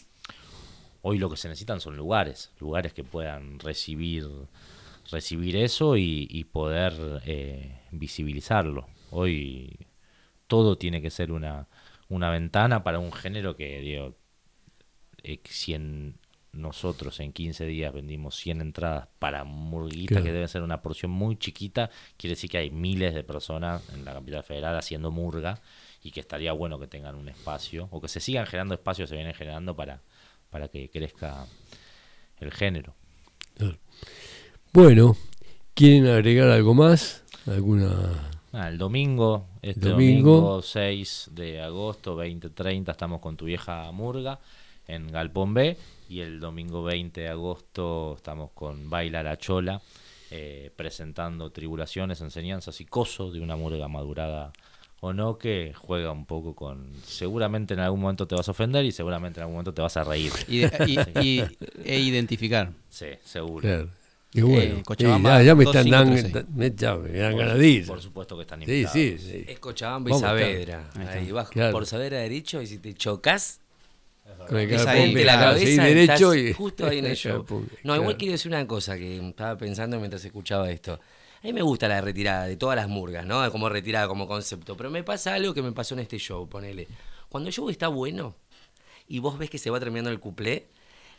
hoy 1.02 1.18
lo 1.18 1.30
que 1.30 1.38
se 1.38 1.48
necesitan 1.48 1.80
son 1.80 1.96
lugares, 1.96 2.52
lugares 2.60 2.92
que 2.94 3.06
puedan 3.06 3.60
recibir 3.60 4.28
recibir 5.10 5.56
eso 5.56 5.96
y, 5.96 6.28
y 6.30 6.44
poder 6.44 7.22
eh, 7.26 7.80
visibilizarlo. 7.92 8.88
Hoy 9.12 9.78
todo 10.48 10.78
tiene 10.78 11.02
que 11.02 11.10
ser 11.10 11.32
una, 11.32 11.68
una 12.10 12.30
ventana 12.32 12.84
para 12.84 13.00
un 13.00 13.14
género 13.14 13.56
que 13.56 13.80
digo, 13.80 14.16
eh, 15.24 15.40
si 15.46 15.74
en 15.74 16.18
nosotros 16.56 17.20
en 17.20 17.32
15 17.34 17.66
días 17.66 17.94
vendimos 17.94 18.36
100 18.36 18.62
entradas 18.62 19.08
para 19.20 19.44
Murguita, 19.44 20.16
Claro. 20.16 20.26
que 20.26 20.32
debe 20.32 20.48
ser 20.48 20.62
una 20.62 20.82
porción 20.82 21.12
muy 21.12 21.38
chiquita, 21.38 21.90
quiere 22.18 22.36
decir 22.36 22.50
que 22.50 22.58
hay 22.58 22.70
miles 22.72 23.14
de 23.14 23.24
personas 23.24 23.88
en 23.94 24.06
la 24.06 24.14
capital 24.14 24.44
federal 24.44 24.78
haciendo 24.78 25.12
murga 25.12 25.60
y 26.04 26.12
que 26.12 26.20
estaría 26.20 26.52
bueno 26.54 26.80
que 26.80 26.88
tengan 26.88 27.16
un 27.16 27.30
espacio 27.30 27.88
o 27.92 28.00
que 28.02 28.08
se 28.08 28.20
sigan 28.20 28.46
generando 28.46 28.74
espacios, 28.76 29.10
se 29.10 29.16
vienen 29.16 29.34
generando 29.34 29.76
para, 29.76 30.02
para 30.50 30.68
que 30.68 30.90
crezca 30.90 31.46
el 32.40 32.52
género. 32.52 32.94
Bueno, 34.74 35.16
¿quieren 35.74 36.08
agregar 36.08 36.50
algo 36.50 36.74
más? 36.74 37.24
¿Alguna 37.48 38.32
Ah, 38.58 38.70
el 38.70 38.78
domingo, 38.78 39.48
este 39.62 39.90
Domingo. 39.90 40.32
domingo. 40.36 40.62
6 40.62 41.32
de 41.34 41.62
agosto, 41.62 42.16
20.30, 42.16 42.92
estamos 42.92 43.20
con 43.20 43.36
tu 43.36 43.44
vieja 43.46 43.92
murga 43.92 44.40
en 44.88 45.12
Galpón 45.12 45.54
B. 45.54 45.78
Y 46.10 46.20
el 46.22 46.40
domingo 46.40 46.84
20 46.84 47.22
de 47.22 47.28
agosto 47.30 48.14
estamos 48.18 48.52
con 48.54 48.90
Baila 48.90 49.24
la 49.24 49.38
Chola, 49.38 49.82
eh, 50.32 50.72
presentando 50.76 51.50
tribulaciones, 51.52 52.22
enseñanzas 52.22 52.80
y 52.82 52.86
coso 52.86 53.32
de 53.32 53.40
una 53.40 53.56
murga 53.56 53.88
madurada 53.88 54.52
o 55.02 55.14
no, 55.14 55.38
que 55.38 55.74
juega 55.76 56.12
un 56.12 56.26
poco 56.26 56.56
con... 56.56 56.92
Seguramente 57.06 57.74
en 57.74 57.80
algún 57.80 58.02
momento 58.02 58.28
te 58.28 58.36
vas 58.36 58.48
a 58.48 58.52
ofender 58.52 58.86
y 58.86 58.92
seguramente 58.92 59.40
en 59.40 59.44
algún 59.44 59.56
momento 59.56 59.74
te 59.74 59.82
vas 59.82 59.98
a 59.98 60.04
reír. 60.04 60.32
Y, 60.48 60.60
de- 60.60 60.86
y- 60.88 61.20
y- 61.42 61.44
e 61.84 62.00
identificar. 62.00 62.72
Sí, 62.90 63.08
seguro. 63.24 63.62
Claro. 63.62 63.90
Qué 64.32 64.44
bueno. 64.44 64.76
Eh, 64.78 64.84
Cochabamba, 64.86 65.38
Sí, 65.40 65.44
ya, 65.46 65.48
ya 65.48 65.56
me 65.56 65.64
están 65.64 65.90
dando, 65.90 66.46
me, 66.56 66.72
ya 66.76 66.96
me 66.96 67.10
dan 67.18 67.32
Por- 67.34 67.40
ganadillas. 67.42 67.88
Por 67.88 68.02
supuesto 68.02 68.36
que 68.36 68.42
están 68.44 68.60
Sí, 68.60 68.72
invitados. 68.72 68.94
sí, 68.94 69.18
sí. 69.18 69.46
Es 69.48 69.60
Cochabamba 69.60 70.10
y 70.10 70.12
Vamos, 70.12 70.22
Saavedra. 70.22 70.90
claro. 70.94 71.10
Ahí 71.12 71.32
vas 71.32 71.50
Claro. 71.50 71.72
por 71.72 71.86
Saavedra 71.86 72.18
derecho 72.20 72.62
y 72.62 72.68
si 72.68 72.80
te 72.80 72.94
chocas, 72.96 73.62
Con 74.48 74.58
el 74.58 75.26
la 75.26 75.40
cabeza 75.40 75.66
sí, 75.66 75.78
derecho 75.78 76.34
estás 76.34 76.50
y 76.50 76.54
justo 76.54 76.86
ahí 76.88 77.00
en 77.00 77.06
el 77.06 77.16
show. 77.16 77.46
No, 77.84 77.96
igual 77.96 78.18
quiero 78.18 78.32
decir 78.34 78.52
una 78.52 78.66
cosa 78.68 78.98
que 78.98 79.18
estaba 79.18 79.58
pensando 79.58 79.98
mientras 80.00 80.24
escuchaba 80.26 80.70
esto. 80.72 80.94
A 80.94 81.48
mí 81.48 81.54
me 81.54 81.62
gusta 81.62 81.88
la 81.88 82.02
retirada 82.02 82.46
de 82.46 82.58
todas 82.58 82.76
las 82.76 82.88
murgas, 82.88 83.26
¿no? 83.26 83.50
Como 83.52 83.70
retirada, 83.70 84.08
como 84.08 84.28
concepto. 84.28 84.76
Pero 84.76 84.90
me 84.90 85.04
pasa 85.04 85.36
algo 85.36 85.54
que 85.54 85.62
me 85.62 85.72
pasó 85.72 85.94
en 85.94 86.02
este 86.02 86.18
show, 86.18 86.48
ponele. 86.50 86.88
Cuando 87.30 87.50
el 87.50 87.54
show 87.54 87.70
está 87.70 87.88
bueno 87.88 88.36
y 89.08 89.20
vos 89.20 89.38
ves 89.38 89.50
que 89.50 89.60
se 89.60 89.70
va 89.70 89.80
terminando 89.80 90.10
el 90.10 90.20
cuplé, 90.20 90.70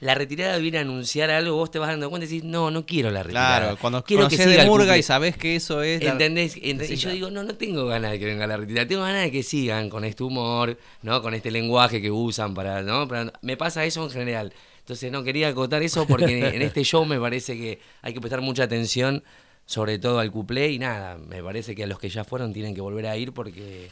la 0.01 0.15
retirada 0.15 0.59
viene 0.59 0.79
a 0.79 0.83
anunciar 0.83 1.31
algo, 1.31 1.57
vos 1.57 1.71
te 1.71 1.79
vas 1.79 1.89
dando 1.89 2.11
cuenta 2.11 2.27
y 2.27 2.29
decís, 2.29 2.45
no, 2.45 2.71
no 2.71 2.85
quiero 2.85 3.11
la 3.11 3.23
retirada. 3.23 3.59
Claro, 3.61 3.79
cuando 3.81 4.05
quiero 4.05 4.25
conoces 4.25 4.47
siga 4.47 4.63
de 4.63 4.69
murga 4.69 4.85
cuplé". 4.87 4.99
y 4.99 5.03
sabes 5.03 5.37
que 5.37 5.57
eso 5.57 5.83
es. 5.83 6.03
la- 6.03 6.13
¿Entendés? 6.13 6.53
Sí, 6.53 6.61
y 6.63 6.75
yo 6.97 7.01
claro. 7.03 7.15
digo, 7.15 7.31
no, 7.31 7.43
no 7.45 7.55
tengo 7.55 7.87
ganas 7.87 8.11
de 8.13 8.19
que 8.19 8.27
venga 8.27 8.47
la 8.47 8.57
retirada, 8.57 8.87
tengo 8.87 9.03
ganas 9.03 9.23
de 9.23 9.31
que 9.31 9.43
sigan 9.43 9.89
con 9.89 10.05
este 10.05 10.23
humor, 10.23 10.77
¿no? 11.03 11.23
Con 11.23 11.35
este 11.35 11.51
lenguaje 11.51 12.03
que 12.03 12.11
usan 12.11 12.53
para, 12.55 12.83
¿no? 12.83 13.09
Para- 13.09 13.33
me 13.43 13.57
pasa 13.57 13.85
eso 13.85 14.03
en 14.05 14.11
general. 14.11 14.53
Entonces 14.81 15.11
no 15.11 15.25
quería 15.25 15.49
acotar 15.49 15.83
eso 15.83 16.07
porque 16.07 16.55
en 16.55 16.63
este 16.63 16.85
show 16.85 17.05
me 17.05 17.19
parece 17.19 17.57
que 17.57 17.81
hay 18.03 18.13
que 18.15 18.21
prestar 18.21 18.41
mucha 18.41 18.65
atención, 18.65 19.25
sobre 19.65 19.99
todo 19.99 20.21
al 20.21 20.31
cuplé 20.31 20.71
y 20.71 20.79
nada, 20.79 21.17
me 21.19 21.43
parece 21.43 21.75
que 21.75 21.85
a 21.85 21.87
los 21.89 21.99
que 21.99 22.09
ya 22.09 22.23
fueron 22.23 22.53
tienen 22.53 22.73
que 22.75 22.81
volver 22.81 23.07
a 23.09 23.17
ir 23.17 23.33
porque 23.33 23.89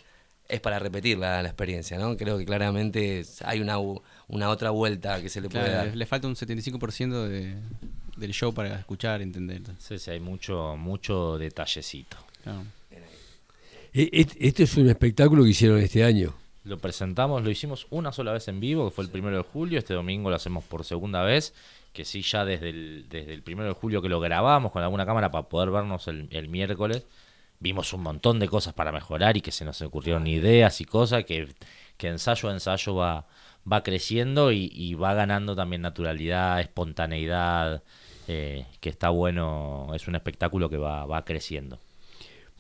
es 0.49 0.61
para 0.61 0.79
repetir 0.79 1.19
la, 1.19 1.43
la 1.43 1.49
experiencia, 1.49 1.99
¿no? 1.99 2.17
Creo 2.17 2.39
que 2.39 2.45
claramente 2.45 3.25
hay 3.45 3.61
una, 3.61 3.77
una 4.29 4.49
otra 4.51 4.70
vuelta 4.70 5.20
que 5.20 5.29
se 5.29 5.41
le 5.41 5.49
puede 5.49 5.70
dar. 5.70 5.95
le 5.97 6.07
falta 6.07 6.27
un 6.29 6.35
75% 6.35 7.27
de, 7.29 7.57
del 8.16 8.33
show 8.33 8.53
para 8.55 8.79
escuchar, 8.79 9.20
entender. 9.22 9.62
Sí, 9.79 9.99
sí, 9.99 10.11
hay 10.11 10.20
mucho, 10.20 10.77
mucho 10.77 11.37
detallecito. 11.39 12.16
Claro. 12.43 12.62
E- 13.93 14.11
et- 14.12 14.37
Este 14.41 14.64
es 14.64 14.77
un 14.77 14.89
espectáculo 14.89 15.45
que 15.45 15.51
hicieron 15.51 15.79
este 15.79 16.05
año. 16.05 16.35
Lo 16.64 16.79
presentamos, 16.79 17.45
lo 17.45 17.51
hicimos 17.51 17.87
una 17.91 18.11
sola 18.12 18.33
vez 18.33 18.49
en 18.49 18.59
vivo, 18.59 18.89
que 18.89 18.95
fue 18.95 19.05
el 19.05 19.11
primero 19.11 19.37
de 19.37 19.43
julio. 19.43 19.79
Este 19.79 19.95
domingo 19.95 20.31
lo 20.31 20.37
hacemos 20.37 20.64
por 20.64 20.85
segunda 20.85 21.22
vez. 21.22 21.53
Que 21.93 22.05
sí, 22.05 22.22
ya 22.22 22.45
desde 22.45 22.70
el, 22.70 23.07
desde 23.09 23.35
el 23.35 23.43
primero 23.43 23.68
de 23.68 23.75
julio 23.75 24.03
que 24.03 24.09
lo 24.09 24.18
grabamos 24.18 24.72
con 24.72 24.83
alguna 24.83 25.07
cámara 25.07 25.31
para 25.31 25.47
poder 25.49 25.70
vernos 25.70 26.09
el, 26.09 26.27
el 26.33 26.49
miércoles, 26.49 27.05
vimos 27.61 27.93
un 27.93 28.03
montón 28.03 28.41
de 28.41 28.49
cosas 28.49 28.75
para 28.75 28.91
mejorar 28.91 29.37
y 29.37 29.41
que 29.43 29.53
se 29.53 29.64
nos 29.64 29.81
ocurrieron 29.83 30.27
ideas 30.27 30.81
y 30.81 30.87
cosas 30.87 31.25
que, 31.25 31.49
que 31.97 32.09
ensayo 32.09 32.49
a 32.49 32.53
ensayo 32.53 32.97
va, 32.97 33.27
va 33.71 33.83
creciendo 33.83 34.53
y, 34.53 34.71
y 34.75 34.95
va 34.95 35.15
ganando 35.15 35.55
también 35.57 35.83
naturalidad, 35.83 36.61
espontaneidad, 36.61 37.83
eh, 38.29 38.67
que 38.81 38.89
está 38.91 39.11
bueno, 39.11 39.89
es 39.95 40.07
un 40.09 40.15
espectáculo 40.15 40.69
que 40.71 40.77
va, 40.79 41.07
va 41.07 41.25
creciendo. 41.25 41.79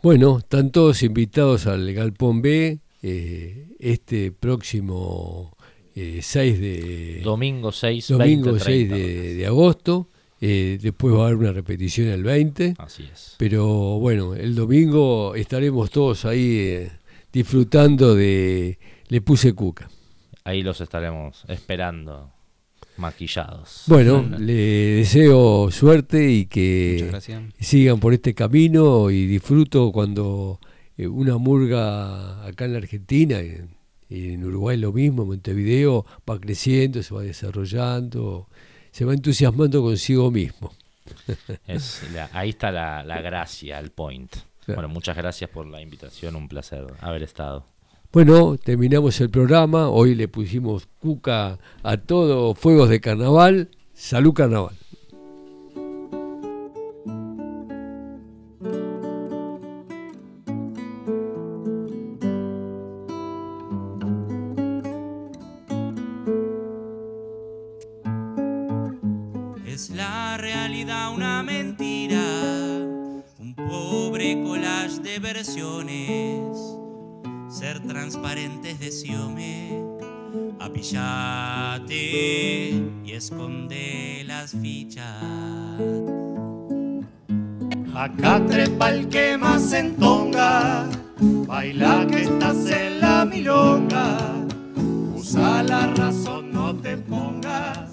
Bueno, 0.02 0.38
están 0.38 0.70
todos 0.70 1.02
invitados 1.02 1.66
al 1.66 1.92
Galpón 1.94 2.42
B 2.42 2.78
eh, 3.02 3.68
este 3.78 4.32
próximo 4.32 5.56
eh, 5.94 6.20
6 6.22 6.60
de 6.60 7.20
Domingo 7.22 7.72
6, 7.72 8.08
domingo 8.08 8.52
20, 8.52 8.64
6 8.64 8.88
30, 8.88 8.96
de, 8.96 9.34
de 9.34 9.46
agosto. 9.46 10.08
eh, 10.40 10.78
después 10.82 11.14
va 11.14 11.22
a 11.22 11.26
haber 11.28 11.36
una 11.38 11.52
repetición 11.52 12.08
el 12.08 12.22
20. 12.22 12.74
Así 12.78 13.08
es. 13.10 13.34
Pero 13.38 13.66
bueno, 13.98 14.34
el 14.34 14.54
domingo 14.54 15.34
estaremos 15.34 15.90
todos 15.90 16.24
ahí 16.26 16.58
eh, 16.58 16.90
disfrutando 17.32 18.14
de 18.14 18.78
Le 19.08 19.20
Puse 19.22 19.54
Cuca. 19.54 19.88
Ahí 20.44 20.62
los 20.62 20.80
estaremos 20.80 21.44
esperando 21.48 22.30
maquillados. 22.96 23.84
Bueno, 23.86 24.22
le 24.38 24.52
deseo 24.96 25.70
suerte 25.70 26.30
y 26.30 26.46
que 26.46 27.10
sigan 27.58 27.98
por 27.98 28.12
este 28.12 28.34
camino 28.34 29.10
y 29.10 29.26
disfruto 29.26 29.90
cuando 29.90 30.60
eh, 30.96 31.06
una 31.06 31.38
murga 31.38 32.44
acá 32.46 32.66
en 32.66 32.72
la 32.72 32.78
Argentina, 32.78 33.40
en, 33.40 33.70
en 34.10 34.44
Uruguay 34.44 34.76
lo 34.76 34.92
mismo, 34.92 35.24
Montevideo, 35.24 36.04
va 36.28 36.38
creciendo, 36.38 37.02
se 37.02 37.14
va 37.14 37.22
desarrollando, 37.22 38.48
se 38.92 39.04
va 39.04 39.14
entusiasmando 39.14 39.82
consigo 39.82 40.30
mismo. 40.30 40.72
Es 41.66 42.02
la- 42.14 42.30
ahí 42.32 42.50
está 42.50 42.70
la, 42.70 43.02
la 43.04 43.20
gracia, 43.20 43.78
el 43.78 43.90
point. 43.90 44.30
Claro. 44.64 44.80
Bueno, 44.80 44.88
muchas 44.88 45.16
gracias 45.16 45.50
por 45.50 45.66
la 45.66 45.80
invitación, 45.82 46.36
un 46.36 46.48
placer 46.48 46.86
haber 47.00 47.22
estado. 47.22 47.66
Bueno, 48.14 48.56
terminamos 48.56 49.20
el 49.20 49.28
programa, 49.28 49.88
hoy 49.88 50.14
le 50.14 50.28
pusimos 50.28 50.86
cuca 51.00 51.58
a 51.82 51.96
todo, 51.96 52.54
fuegos 52.54 52.88
de 52.88 53.00
carnaval, 53.00 53.70
salud 53.92 54.32
carnaval. 54.32 54.76
Es 69.66 69.90
la 69.90 70.36
realidad 70.36 71.12
una 71.12 71.42
mentira, 71.42 72.22
un 73.40 73.56
pobre 73.56 74.40
collage 74.44 75.00
de 75.00 75.18
versiones, 75.18 76.23
transparentes 78.04 78.78
de 78.80 78.92
siome, 78.92 79.82
apillate 80.60 81.94
y 83.02 83.12
esconde 83.12 84.24
las 84.26 84.50
fichas. 84.50 85.22
Acá 87.94 88.44
trepa 88.46 88.90
el 88.90 89.08
que 89.08 89.38
más 89.38 89.72
entonga, 89.72 90.86
baila 91.46 92.06
que 92.06 92.24
estás 92.24 92.70
en 92.70 93.00
la 93.00 93.24
milonga, 93.24 94.18
usa 95.14 95.62
la 95.62 95.86
razón, 95.94 96.52
no 96.52 96.76
te 96.76 96.98
pongas, 96.98 97.90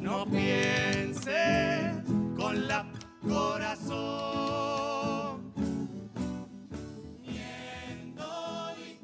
no 0.00 0.26
pienses 0.26 1.94
con 2.36 2.66
la 2.66 2.84
corazón. 3.22 4.55